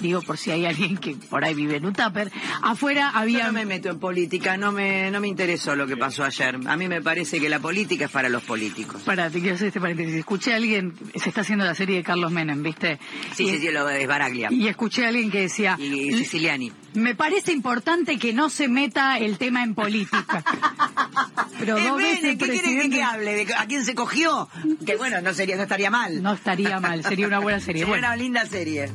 digo 0.00 0.22
por 0.22 0.38
si 0.38 0.52
hay 0.52 0.66
alguien 0.66 0.96
que 0.98 1.16
por 1.16 1.44
ahí 1.44 1.52
vive 1.52 1.76
en 1.76 1.86
un 1.86 1.92
tupper, 1.94 2.30
afuera 2.62 3.10
había... 3.10 3.40
Yo 3.40 3.46
no 3.46 3.52
me 3.54 3.64
meto 3.64 3.90
en 3.90 3.98
política, 3.98 4.56
no 4.56 4.70
me, 4.70 5.10
no 5.10 5.20
me 5.20 5.26
interesó 5.26 5.74
lo 5.74 5.88
que 5.88 5.96
pasó 5.96 6.22
ayer. 6.22 6.60
A 6.64 6.76
mí 6.76 6.86
me 6.86 7.02
parece 7.02 7.40
que 7.40 7.48
la 7.48 7.58
política 7.58 8.04
es 8.04 8.10
para 8.12 8.28
los 8.28 8.44
políticos. 8.44 9.02
Para, 9.02 9.28
te 9.30 9.40
quiero 9.40 9.56
hacer 9.56 9.68
este 9.68 9.80
paréntesis. 9.80 10.14
Escuché 10.14 10.52
a 10.52 10.56
alguien, 10.56 10.94
se 11.16 11.28
está 11.28 11.40
haciendo 11.40 11.64
la 11.64 11.74
serie 11.74 11.96
de 11.96 12.04
Carlos 12.04 12.30
Menem, 12.30 12.62
¿viste? 12.62 13.00
Sí, 13.34 13.48
sí, 13.48 13.58
sí, 13.58 13.70
lo 13.72 13.84
de 13.84 14.06
Baraglia. 14.06 14.48
Y 14.52 14.68
escuché 14.68 15.06
a 15.06 15.08
alguien 15.08 15.30
que 15.30 15.40
decía... 15.40 15.76
Y, 15.78 16.12
Siciliani. 16.12 16.72
Me 16.94 17.14
parece 17.14 17.52
importante 17.52 18.18
que 18.18 18.32
no 18.32 18.50
se 18.50 18.68
meta 18.68 19.18
el 19.18 19.38
tema 19.38 19.62
en 19.62 19.74
política. 19.74 20.44
Pero 21.58 21.78
dos 21.78 21.98
veces 21.98 22.36
¿Qué 22.36 22.48
quiere 22.48 22.90
que, 22.90 23.02
hable? 23.02 23.46
¿A 23.56 23.66
quién 23.66 23.84
se 23.84 23.94
cogió? 23.94 24.48
Que 24.84 24.96
bueno, 24.96 25.20
no 25.20 25.32
sería, 25.32 25.56
no 25.56 25.62
estaría 25.62 25.90
mal. 25.90 26.22
No 26.22 26.32
estaría 26.32 26.80
mal, 26.80 27.02
sería 27.04 27.26
una 27.26 27.38
buena 27.38 27.60
serie. 27.60 27.84
Sería 27.84 27.98
una 27.98 28.16
linda 28.16 28.44
serie 28.46 28.90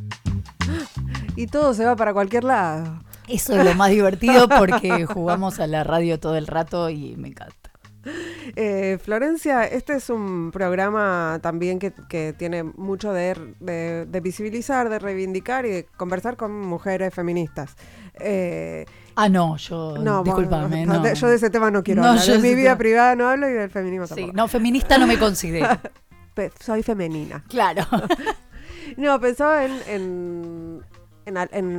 y 1.39 1.47
todo 1.47 1.73
se 1.73 1.85
va 1.85 1.95
para 1.95 2.13
cualquier 2.13 2.43
lado. 2.43 3.01
Eso 3.29 3.57
es 3.57 3.63
lo 3.63 3.73
más 3.75 3.91
divertido 3.91 4.49
porque 4.49 5.05
jugamos 5.05 5.59
a 5.59 5.67
la 5.67 5.85
radio 5.85 6.19
todo 6.19 6.35
el 6.35 6.47
rato 6.47 6.89
y 6.89 7.15
me 7.15 7.29
encanta. 7.29 7.55
Eh, 8.55 8.97
Florencia, 9.01 9.63
este 9.63 9.93
es 9.93 10.09
un 10.09 10.51
programa 10.51 11.39
también 11.41 11.77
que, 11.77 12.33
tiene 12.37 12.63
mucho 12.63 13.13
de, 13.13 13.35
visibilizar, 14.21 14.89
de 14.89 14.99
reivindicar 14.99 15.65
y 15.65 15.69
de 15.69 15.85
conversar 15.85 16.35
con 16.35 16.59
mujeres 16.59 17.13
feministas. 17.13 17.75
Eh, 18.19 18.85
ah, 19.15 19.29
no, 19.29 19.55
yo. 19.57 19.97
No, 19.99 20.23
discúlpame. 20.23 20.85
No, 20.85 21.13
yo 21.13 21.27
de 21.27 21.35
ese 21.35 21.49
tema 21.49 21.71
no 21.71 21.83
quiero 21.83 22.03
hablar. 22.03 22.25
De 22.25 22.39
mi 22.39 22.55
vida 22.55 22.77
privada 22.77 23.15
no 23.15 23.29
hablo 23.29 23.47
y 23.49 23.53
del 23.53 23.69
feminismo 23.69 24.07
tampoco. 24.07 24.31
Sí, 24.31 24.35
no, 24.35 24.47
feminista 24.47 24.97
no 24.97 25.07
me 25.07 25.17
considero. 25.17 25.67
Soy 26.59 26.83
femenina. 26.83 27.43
Claro. 27.47 27.85
no, 28.97 29.19
pensaba 29.19 29.65
en 29.65 29.73
en, 29.87 30.81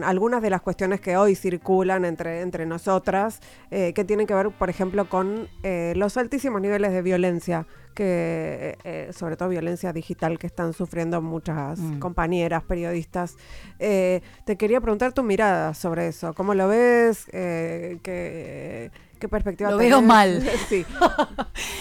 algunas 0.05 0.43
de 0.43 0.51
las 0.51 0.61
cuestiones 0.61 1.01
que 1.01 1.17
hoy 1.17 1.35
circulan 1.35 2.05
entre, 2.05 2.43
entre 2.43 2.67
nosotras, 2.67 3.41
eh, 3.71 3.93
que 3.93 4.05
tienen 4.05 4.27
que 4.27 4.35
ver, 4.35 4.51
por 4.51 4.71
ejemplo, 4.71 5.09
con 5.09 5.49
eh, 5.63 5.93
los 5.97 6.17
altísimos 6.17 6.61
niveles 6.61 6.93
de 6.93 7.03
violencia, 7.03 7.67
que 7.95 8.79
eh, 8.85 9.11
sobre 9.13 9.37
todo 9.37 9.49
violencia 9.49 9.93
digital 9.93 10.39
que 10.39 10.47
están 10.47 10.73
sufriendo 10.73 11.21
muchas 11.21 11.79
mm. 11.79 11.99
compañeras, 11.99 12.63
periodistas. 12.63 13.37
te 13.79 14.57
quería 14.57 14.81
preguntar 14.81 15.13
tu 15.13 15.23
mirada 15.23 15.75
sobre 15.75 16.09
eso, 16.09 16.35
¿cómo 16.35 16.55
lo 16.55 16.69
ves? 16.69 17.27
que 17.31 18.91
¿Qué 19.21 19.29
perspectiva 19.29 19.71
Lo 19.71 19.77
veo 19.77 20.01
mal. 20.01 20.43
sí. 20.69 20.87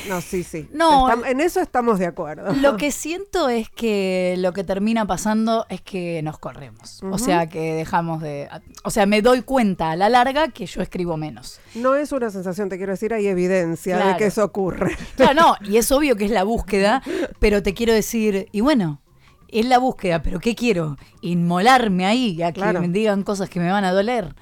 No, 0.10 0.20
sí, 0.20 0.44
sí. 0.44 0.68
No, 0.74 1.24
en 1.26 1.40
eso 1.40 1.62
estamos 1.62 1.98
de 1.98 2.06
acuerdo. 2.06 2.54
Lo 2.54 2.76
que 2.78 2.92
siento 2.92 3.48
es 3.48 3.70
que 3.70 4.36
lo 4.38 4.52
que 4.52 4.66
termina 4.66 5.08
pasando 5.08 5.66
es 5.70 5.82
que 5.82 6.22
nos 6.22 6.38
corremos. 6.38 7.02
O 7.04 7.18
sea, 7.18 7.48
que 7.48 7.74
dejamos 7.74 8.22
de... 8.22 8.50
O 8.84 8.92
sea, 8.92 9.06
me 9.06 9.22
doy 9.22 9.42
cuenta 9.42 9.92
a 9.92 9.96
la 9.96 10.10
larga 10.10 10.50
que 10.50 10.66
yo 10.66 10.82
escribo 10.82 11.16
menos. 11.16 11.62
No 11.76 11.96
es 11.96 12.12
una 12.12 12.30
sensación, 12.30 12.68
te 12.68 12.76
quiero 12.76 12.92
decir, 12.92 13.14
hay 13.14 13.28
evidencia 13.28 13.98
de 14.06 14.18
que 14.18 14.26
eso 14.26 14.44
ocurre. 14.44 14.98
Claro, 15.16 15.34
no, 15.34 15.56
y 15.70 15.78
es 15.78 15.92
obvio 15.92 16.16
que 16.16 16.26
es 16.26 16.32
la 16.32 16.44
búsqueda, 16.44 17.02
pero 17.40 17.64
te 17.64 17.74
quiero 17.74 17.94
decir, 17.94 18.48
y 18.52 18.62
bueno, 18.62 19.02
es 19.48 19.66
la 19.66 19.78
búsqueda, 19.78 20.22
pero 20.22 20.40
¿qué 20.40 20.56
quiero? 20.56 20.98
Inmolarme 21.22 22.06
ahí, 22.06 22.42
a 22.42 22.52
que 22.52 22.62
me 22.62 22.88
digan 22.90 23.24
cosas 23.24 23.50
que 23.50 23.60
me 23.60 23.70
van 23.70 23.84
a 23.84 23.92
doler. 23.92 24.36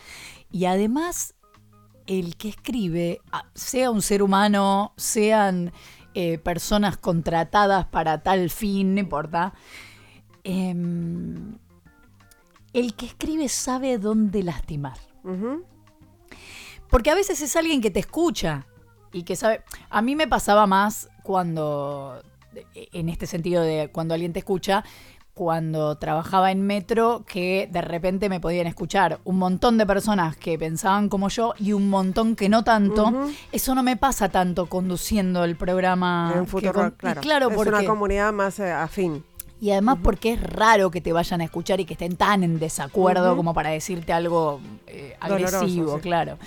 Y 0.51 0.65
además 0.65 1.35
el 2.07 2.37
que 2.37 2.49
escribe, 2.49 3.21
sea 3.53 3.91
un 3.91 4.01
ser 4.01 4.23
humano, 4.23 4.93
sean 4.95 5.71
eh, 6.13 6.39
personas 6.39 6.97
contratadas 6.97 7.85
para 7.85 8.23
tal 8.23 8.49
fin, 8.49 8.95
no 8.95 8.99
importa, 8.99 9.53
em, 10.43 11.57
el 12.73 12.95
que 12.95 13.05
escribe 13.05 13.49
sabe 13.49 13.97
dónde 13.97 14.41
lastimar. 14.43 14.97
Porque 16.89 17.11
a 17.11 17.15
veces 17.15 17.41
es 17.41 17.55
alguien 17.55 17.81
que 17.81 17.91
te 17.91 17.99
escucha 17.99 18.65
y 19.11 19.23
que 19.23 19.35
sabe... 19.35 19.63
A 19.89 20.01
mí 20.01 20.15
me 20.15 20.27
pasaba 20.27 20.65
más 20.67 21.09
cuando, 21.21 22.21
en 22.73 23.09
este 23.09 23.27
sentido 23.27 23.61
de 23.61 23.89
cuando 23.91 24.13
alguien 24.13 24.31
te 24.31 24.39
escucha, 24.39 24.85
cuando 25.37 25.95
trabajaba 25.97 26.51
en 26.51 26.65
metro 26.65 27.23
que 27.27 27.69
de 27.71 27.81
repente 27.81 28.27
me 28.27 28.39
podían 28.39 28.65
escuchar 28.65 29.19
un 29.23 29.37
montón 29.37 29.77
de 29.77 29.85
personas 29.85 30.35
que 30.35 30.57
pensaban 30.57 31.09
como 31.09 31.29
yo 31.29 31.53
y 31.59 31.73
un 31.73 31.91
montón 31.91 32.35
que 32.35 32.49
no 32.49 32.63
tanto. 32.63 33.13
Eso 33.51 33.75
no 33.75 33.83
me 33.83 33.97
pasa 33.97 34.29
tanto 34.29 34.65
conduciendo 34.65 35.43
el 35.43 35.55
programa. 35.55 36.33
En 36.35 36.47
futuro, 36.47 36.91
claro. 37.21 37.51
es 37.51 37.67
una 37.67 37.85
comunidad 37.85 38.33
más 38.33 38.59
eh, 38.59 38.71
afín. 38.71 39.23
Y 39.61 39.69
además 39.69 39.99
porque 40.01 40.33
es 40.33 40.41
raro 40.41 40.89
que 40.89 41.01
te 41.01 41.13
vayan 41.13 41.41
a 41.41 41.43
escuchar 41.43 41.79
y 41.79 41.85
que 41.85 41.93
estén 41.93 42.15
tan 42.15 42.43
en 42.43 42.57
desacuerdo 42.57 43.37
como 43.37 43.53
para 43.53 43.69
decirte 43.69 44.13
algo 44.13 44.59
eh, 44.87 45.15
agresivo, 45.19 45.99
claro. 45.99 46.39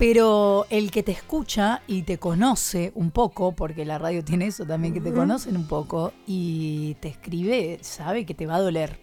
Pero 0.00 0.66
el 0.70 0.90
que 0.90 1.02
te 1.02 1.12
escucha 1.12 1.82
y 1.86 2.04
te 2.04 2.16
conoce 2.16 2.90
un 2.94 3.10
poco, 3.10 3.52
porque 3.52 3.84
la 3.84 3.98
radio 3.98 4.24
tiene 4.24 4.46
eso 4.46 4.64
también, 4.64 4.94
que 4.94 5.00
te 5.02 5.12
conocen 5.12 5.58
un 5.58 5.68
poco 5.68 6.14
y 6.26 6.96
te 7.00 7.08
escribe, 7.08 7.78
sabe 7.82 8.24
que 8.24 8.32
te 8.32 8.46
va 8.46 8.54
a 8.54 8.60
doler. 8.60 8.98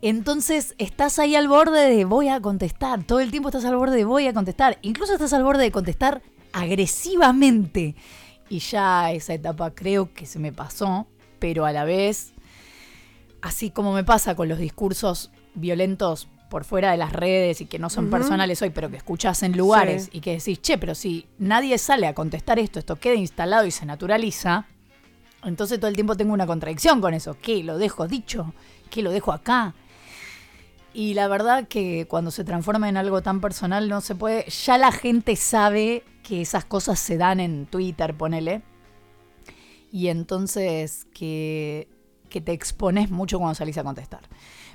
Entonces 0.00 0.74
estás 0.78 1.20
ahí 1.20 1.36
al 1.36 1.46
borde 1.46 1.88
de 1.88 2.04
voy 2.04 2.26
a 2.30 2.40
contestar, 2.40 3.04
todo 3.04 3.20
el 3.20 3.30
tiempo 3.30 3.50
estás 3.50 3.64
al 3.64 3.76
borde 3.76 3.94
de 3.94 4.04
voy 4.04 4.26
a 4.26 4.34
contestar, 4.34 4.76
incluso 4.82 5.12
estás 5.12 5.32
al 5.34 5.44
borde 5.44 5.62
de 5.62 5.70
contestar 5.70 6.20
agresivamente. 6.52 7.94
Y 8.48 8.58
ya 8.58 9.12
esa 9.12 9.34
etapa 9.34 9.72
creo 9.72 10.12
que 10.12 10.26
se 10.26 10.40
me 10.40 10.52
pasó, 10.52 11.06
pero 11.38 11.64
a 11.64 11.70
la 11.70 11.84
vez, 11.84 12.32
así 13.40 13.70
como 13.70 13.92
me 13.92 14.02
pasa 14.02 14.34
con 14.34 14.48
los 14.48 14.58
discursos 14.58 15.30
violentos 15.54 16.26
por 16.52 16.64
fuera 16.64 16.90
de 16.90 16.98
las 16.98 17.14
redes 17.14 17.62
y 17.62 17.64
que 17.64 17.78
no 17.78 17.88
son 17.88 18.10
personales 18.10 18.60
hoy, 18.60 18.68
pero 18.68 18.90
que 18.90 18.98
escuchas 18.98 19.42
en 19.42 19.56
lugares 19.56 20.10
y 20.12 20.20
que 20.20 20.32
decís, 20.32 20.60
che, 20.60 20.76
pero 20.76 20.94
si 20.94 21.26
nadie 21.38 21.78
sale 21.78 22.06
a 22.06 22.12
contestar 22.12 22.58
esto, 22.58 22.78
esto 22.78 22.96
queda 22.96 23.14
instalado 23.14 23.64
y 23.64 23.70
se 23.70 23.86
naturaliza, 23.86 24.66
entonces 25.44 25.80
todo 25.80 25.88
el 25.88 25.94
tiempo 25.94 26.14
tengo 26.14 26.34
una 26.34 26.46
contradicción 26.46 27.00
con 27.00 27.14
eso. 27.14 27.38
¿Qué? 27.40 27.64
¿Lo 27.64 27.78
dejo 27.78 28.06
dicho? 28.06 28.52
¿Qué 28.90 29.00
lo 29.00 29.12
dejo 29.12 29.32
acá? 29.32 29.74
Y 30.92 31.14
la 31.14 31.26
verdad 31.26 31.68
que 31.68 32.06
cuando 32.06 32.30
se 32.30 32.44
transforma 32.44 32.86
en 32.86 32.98
algo 32.98 33.22
tan 33.22 33.40
personal 33.40 33.88
no 33.88 34.02
se 34.02 34.14
puede, 34.14 34.44
ya 34.50 34.76
la 34.76 34.92
gente 34.92 35.36
sabe 35.36 36.04
que 36.22 36.42
esas 36.42 36.66
cosas 36.66 36.98
se 36.98 37.16
dan 37.16 37.40
en 37.40 37.64
Twitter, 37.64 38.14
ponele. 38.14 38.60
Y 39.90 40.08
entonces 40.08 41.06
que, 41.14 41.88
que 42.28 42.42
te 42.42 42.52
expones 42.52 43.10
mucho 43.10 43.38
cuando 43.38 43.54
salís 43.54 43.78
a 43.78 43.84
contestar. 43.84 44.28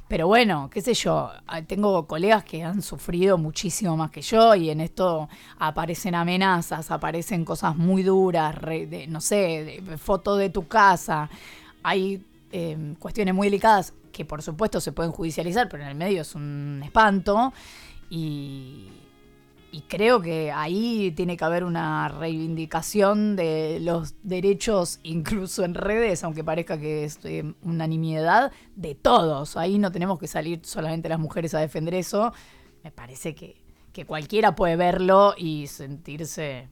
Pero 0.07 0.27
bueno, 0.27 0.69
qué 0.71 0.81
sé 0.81 0.93
yo, 0.93 1.29
ah, 1.47 1.61
tengo 1.63 2.07
colegas 2.07 2.43
que 2.45 2.63
han 2.63 2.81
sufrido 2.81 3.37
muchísimo 3.37 3.97
más 3.97 4.09
que 4.09 4.21
yo 4.21 4.55
y 4.55 4.69
en 4.69 4.79
esto 4.79 5.27
aparecen 5.59 6.15
amenazas, 6.15 6.89
aparecen 6.91 7.43
cosas 7.43 7.75
muy 7.75 8.03
duras, 8.03 8.55
no 9.09 9.19
sé, 9.19 9.81
de, 9.85 9.97
foto 9.97 10.37
de 10.37 10.49
tu 10.49 10.65
casa. 10.67 11.29
Hay 11.83 12.23
em, 12.51 12.95
cuestiones 12.95 13.33
muy 13.35 13.47
delicadas 13.47 13.93
que 14.13 14.23
por 14.23 14.41
supuesto 14.41 14.79
se 14.79 14.93
pueden 14.93 15.11
judicializar, 15.11 15.67
pero 15.67 15.83
en 15.83 15.89
el 15.89 15.95
medio 15.95 16.21
es 16.21 16.35
un 16.35 16.81
espanto. 16.83 17.51
Y, 18.09 18.87
y 19.77 19.81
creo 19.81 20.23
que 20.23 20.51
ahí 20.51 21.11
tiene 21.15 21.37
que 21.37 21.45
haber 21.45 21.63
una 21.63 22.07
reivindicación 22.07 23.35
de 23.35 23.77
los 23.79 24.15
derechos, 24.23 24.99
incluso 25.03 25.63
en 25.63 25.75
redes, 25.75 26.23
aunque 26.23 26.43
parezca 26.43 26.79
que 26.79 27.03
es 27.03 27.19
eh, 27.25 27.53
una 27.61 27.85
nimiedad, 27.85 28.51
de 28.75 28.95
todos. 28.95 29.55
Ahí 29.55 29.77
no 29.77 29.91
tenemos 29.91 30.17
que 30.17 30.27
salir 30.27 30.61
solamente 30.63 31.09
las 31.09 31.19
mujeres 31.19 31.53
a 31.53 31.59
defender 31.59 31.93
eso. 31.93 32.33
Me 32.83 32.89
parece 32.89 33.35
que, 33.35 33.61
que 33.93 34.03
cualquiera 34.05 34.55
puede 34.55 34.77
verlo 34.77 35.35
y 35.37 35.67
sentirse 35.67 36.69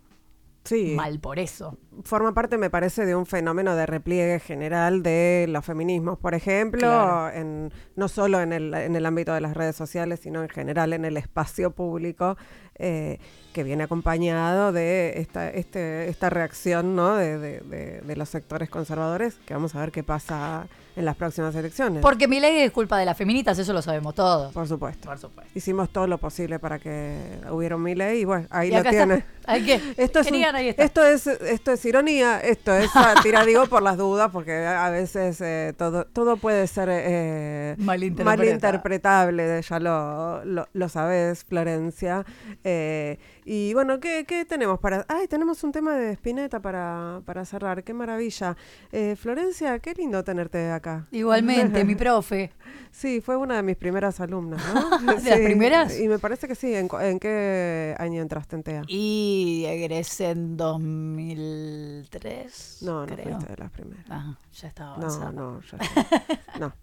mal 0.96 1.20
por 1.20 1.40
eso. 1.40 1.78
Forma 2.04 2.34
parte, 2.34 2.58
me 2.58 2.70
parece, 2.70 3.06
de 3.06 3.16
un 3.16 3.26
fenómeno 3.26 3.76
de 3.76 3.86
repliegue 3.86 4.40
general 4.40 5.04
de 5.04 5.46
los 5.50 5.64
feminismos, 5.66 6.18
por 6.18 6.34
ejemplo, 6.34 7.30
en, 7.30 7.72
no 7.96 8.08
solo 8.08 8.42
en 8.42 8.54
el, 8.54 8.74
en 8.74 8.96
el 8.96 9.06
ámbito 9.06 9.34
de 9.34 9.42
las 9.42 9.56
redes 9.56 9.76
sociales, 9.76 10.20
sino 10.22 10.42
en 10.42 10.50
general 10.50 10.94
en 10.94 11.06
el 11.06 11.18
espacio 11.18 11.72
público. 11.72 12.38
Eh, 12.78 13.20
que 13.54 13.64
viene 13.64 13.84
acompañado 13.86 14.74
de 14.74 15.14
esta, 15.22 15.50
este, 15.50 16.10
esta 16.10 16.30
reacción 16.30 16.94
¿no? 16.94 17.16
de, 17.16 17.40
de, 17.40 18.16
los 18.18 18.28
sectores 18.28 18.70
conservadores, 18.70 19.36
que 19.46 19.54
vamos 19.54 19.76
a 19.76 19.80
ver 19.80 19.94
qué 19.94 20.04
pasa 20.04 20.68
en 20.96 21.06
las 21.06 21.16
próximas 21.16 21.56
elecciones. 21.56 22.02
Porque 22.02 22.28
mi 22.28 22.40
ley 22.40 22.60
es 22.60 22.72
culpa 22.72 22.98
de 22.98 23.06
las 23.06 23.18
feminitas, 23.18 23.58
eso 23.60 23.74
lo 23.74 23.82
sabemos 23.82 24.16
todos. 24.16 24.54
Por 24.54 24.68
supuesto. 24.68 25.08
Por 25.08 25.18
supuesto. 25.18 25.52
Hicimos 25.56 25.90
todo 25.90 26.08
lo 26.08 26.18
posible 26.18 26.60
para 26.60 26.80
que 26.80 27.40
hubiera 27.52 27.76
un 27.76 27.84
mi 27.84 27.96
ley 27.96 28.22
y 28.22 28.26
bueno, 28.26 28.48
ahí 28.50 28.72
lo 28.72 28.84
tiene. 28.84 29.26
Esto 29.48 30.20
es, 30.20 30.32
esto 30.80 31.06
es 31.06 31.28
esto 31.28 31.72
es 31.72 31.86
ironía, 31.86 32.40
esto 32.40 32.74
es 32.74 32.90
sátira, 32.94 33.46
digo 33.46 33.68
por 33.68 33.84
las 33.84 33.96
dudas, 33.96 34.32
porque 34.32 34.66
a 34.66 34.90
veces 34.90 35.40
eh, 35.42 35.74
todo 35.78 36.06
todo 36.06 36.38
puede 36.38 36.66
ser 36.66 36.90
eh, 36.92 37.76
malinterpretable, 37.78 39.62
ya 39.62 39.80
lo, 39.80 40.44
lo, 40.46 40.68
lo 40.74 40.90
sabes, 40.90 41.44
Florencia. 41.44 42.26
Eh, 42.64 43.20
y 43.48 43.76
bueno, 43.76 44.00
¿qué, 44.00 44.26
¿qué, 44.28 44.44
tenemos 44.44 44.80
para...? 44.80 45.06
Ay, 45.08 45.28
tenemos 45.28 45.64
un 45.64 45.72
tema 45.72 45.94
de 45.94 46.14
Spinetta 46.14 46.60
para, 46.60 47.22
para 47.26 47.46
cerrar, 47.46 47.84
qué 47.84 47.94
maravilla. 47.94 48.58
Eh, 48.92 49.16
Florencia, 49.16 49.78
qué 49.78 49.94
lindo 49.94 50.24
tenerte 50.24 50.72
acá. 50.72 51.08
Igualmente, 51.12 51.86
mi 51.86 51.96
profe. 51.96 52.52
Sí, 52.96 53.20
fue 53.20 53.36
una 53.36 53.58
de 53.58 53.64
mis 53.64 53.76
primeras 53.76 54.22
alumnas, 54.22 54.64
¿no? 54.74 55.00
¿De 55.22 55.30
las 55.30 55.40
primeras? 55.42 56.00
Y 56.00 56.08
me 56.08 56.18
parece 56.18 56.48
que 56.48 56.56
sí. 56.56 56.74
¿En, 56.74 56.88
qué 57.20 57.94
año 58.00 58.22
entraste 58.22 58.56
en 58.56 58.64
TEA? 58.64 58.84
Y 58.88 59.66
egresé 59.68 60.30
en 60.30 60.56
2003, 60.56 62.78
No, 62.84 63.06
no 63.06 63.18
fuiste 63.18 63.48
de 63.48 63.58
las 63.58 63.70
primeras. 63.72 64.06
Ah, 64.10 64.38
ya 64.54 64.70
estaba 64.70 64.96
avanzada. 64.96 65.34
No, 65.34 65.56
no, 65.56 65.62
ya 65.62 65.78
no. 66.60 66.74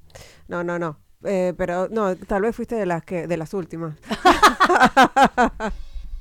No, 0.48 0.62
no, 0.62 0.78
no. 0.78 0.98
Eh, 1.24 1.54
pero 1.56 1.88
no, 1.88 2.14
tal 2.14 2.42
vez 2.42 2.54
fuiste 2.54 2.74
de 2.74 2.84
las 2.84 3.02
que 3.04 3.26
de 3.26 3.38
las 3.38 3.54
últimas. 3.54 3.94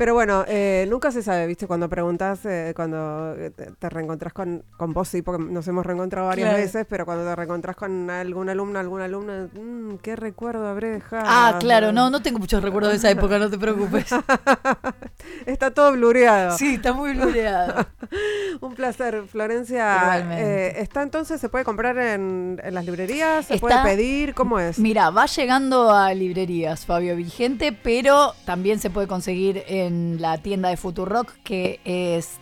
Pero 0.00 0.14
bueno, 0.14 0.46
eh, 0.48 0.86
nunca 0.88 1.12
se 1.12 1.22
sabe, 1.22 1.46
¿viste? 1.46 1.66
Cuando 1.66 1.86
preguntas, 1.90 2.46
eh, 2.46 2.72
cuando 2.74 3.34
te, 3.54 3.90
reencontrás 3.90 4.32
con, 4.32 4.64
con 4.78 4.94
vos, 4.94 5.06
sí, 5.08 5.20
porque 5.20 5.44
nos 5.44 5.68
hemos 5.68 5.84
reencontrado 5.84 6.26
varias 6.26 6.54
veces, 6.54 6.86
pero 6.88 7.04
cuando 7.04 7.26
te 7.26 7.36
reencontrás 7.36 7.76
con 7.76 8.08
algún 8.08 8.48
alumno, 8.48 8.78
alguna 8.78 9.04
alumna, 9.04 9.48
mmm, 9.52 9.96
¿qué 9.96 10.16
recuerdo 10.16 10.66
habré 10.66 10.88
dejado? 10.88 11.24
Ah, 11.26 11.58
claro, 11.60 11.92
no, 11.92 12.08
no 12.08 12.22
tengo 12.22 12.38
muchos 12.38 12.62
recuerdos 12.62 12.92
de 12.92 12.96
esa 12.96 13.10
época, 13.10 13.38
no 13.38 13.50
te 13.50 13.58
preocupes. 13.58 14.06
está 15.44 15.70
todo 15.70 15.92
blureado. 15.92 16.56
Sí, 16.56 16.76
está 16.76 16.94
muy 16.94 17.12
blureado. 17.12 17.86
Un 18.62 18.74
placer, 18.74 19.24
Florencia. 19.30 20.18
Eh, 20.40 20.80
¿Está 20.80 21.02
entonces, 21.02 21.42
se 21.42 21.50
puede 21.50 21.66
comprar 21.66 21.98
en, 21.98 22.58
las 22.70 22.86
librerías? 22.86 23.44
¿Se 23.44 23.58
puede 23.58 23.82
pedir? 23.82 24.32
¿Cómo 24.32 24.58
es? 24.58 24.78
Mira, 24.78 25.10
va 25.10 25.26
llegando 25.26 25.90
a 25.90 26.14
librerías, 26.14 26.86
Fabio 26.86 27.16
Vigente, 27.16 27.72
pero 27.72 28.34
también 28.46 28.78
se 28.78 28.88
puede 28.88 29.06
conseguir 29.06 29.62
en 29.66 29.89
la 29.90 30.38
tienda 30.38 30.68
de 30.68 30.76
Futurock 30.76 31.32
que 31.42 31.80
es 31.84 32.38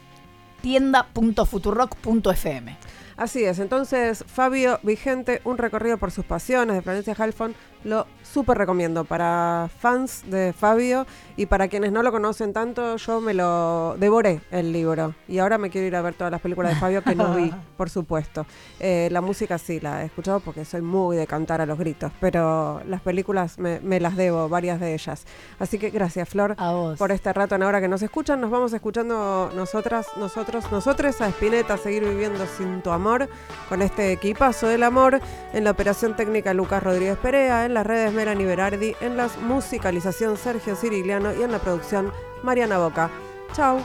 tienda.futurock.fm. 0.60 2.76
Así 3.16 3.44
es, 3.44 3.58
entonces 3.58 4.22
Fabio 4.26 4.78
Vigente, 4.82 5.40
un 5.44 5.56
recorrido 5.58 5.98
por 5.98 6.12
sus 6.12 6.24
pasiones 6.24 6.76
de 6.76 6.82
Florencia 6.82 7.16
Halfon, 7.18 7.54
lo 7.84 8.06
súper 8.22 8.58
recomiendo 8.58 9.04
para 9.04 9.70
fans 9.78 10.22
de 10.26 10.52
Fabio 10.52 11.06
y 11.36 11.46
para 11.46 11.68
quienes 11.68 11.92
no 11.92 12.02
lo 12.02 12.12
conocen 12.12 12.52
tanto, 12.52 12.96
yo 12.96 13.20
me 13.20 13.34
lo 13.34 13.96
devoré 13.98 14.40
el 14.50 14.72
libro 14.72 15.14
y 15.28 15.38
ahora 15.38 15.56
me 15.58 15.70
quiero 15.70 15.86
ir 15.86 15.96
a 15.96 16.02
ver 16.02 16.14
todas 16.14 16.30
las 16.30 16.40
películas 16.40 16.74
de 16.74 16.80
Fabio 16.80 17.02
que 17.02 17.14
no 17.14 17.34
vi, 17.34 17.52
por 17.76 17.90
supuesto. 17.90 18.46
Eh, 18.80 19.08
la 19.10 19.20
música 19.20 19.58
sí 19.58 19.80
la 19.80 20.02
he 20.02 20.06
escuchado 20.06 20.40
porque 20.40 20.64
soy 20.64 20.82
muy 20.82 21.16
de 21.16 21.26
cantar 21.26 21.60
a 21.60 21.66
los 21.66 21.78
gritos, 21.78 22.12
pero 22.20 22.82
las 22.86 23.00
películas 23.00 23.58
me, 23.58 24.00
las 24.00 24.16
debo, 24.16 24.48
varias 24.48 24.80
de 24.80 24.94
ellas. 24.94 25.24
Así 25.58 25.78
que 25.78 25.90
gracias 25.90 26.28
Flor 26.28 26.56
por 26.98 27.12
este 27.12 27.32
rato 27.32 27.54
en 27.54 27.62
ahora 27.62 27.80
que 27.80 27.88
nos 27.88 28.02
escuchan. 28.02 28.40
Nos 28.40 28.50
vamos 28.50 28.72
escuchando 28.72 29.50
nosotras, 29.54 30.06
nosotros, 30.16 30.70
nosotros 30.70 31.20
a 31.20 31.28
Espineta, 31.28 31.76
seguir 31.76 32.04
viviendo 32.04 32.44
sin 32.46 32.82
tu 32.82 32.90
amor 32.90 33.28
con 33.68 33.82
este 33.82 34.12
equipazo 34.12 34.66
del 34.66 34.82
amor 34.82 35.20
en 35.52 35.64
la 35.64 35.70
operación 35.70 36.16
técnica 36.16 36.52
Lucas 36.54 36.82
Rodríguez 36.82 37.16
Perea, 37.18 37.67
en 37.68 37.74
las 37.74 37.86
redes 37.86 38.12
Melanie 38.12 38.46
Berardi, 38.46 38.96
en 39.00 39.16
la 39.16 39.28
musicalización 39.42 40.36
Sergio 40.36 40.74
Cirigliano 40.74 41.34
y 41.34 41.42
en 41.42 41.52
la 41.52 41.58
producción 41.58 42.12
Mariana 42.42 42.78
Boca. 42.78 43.10
Chao. 43.52 43.78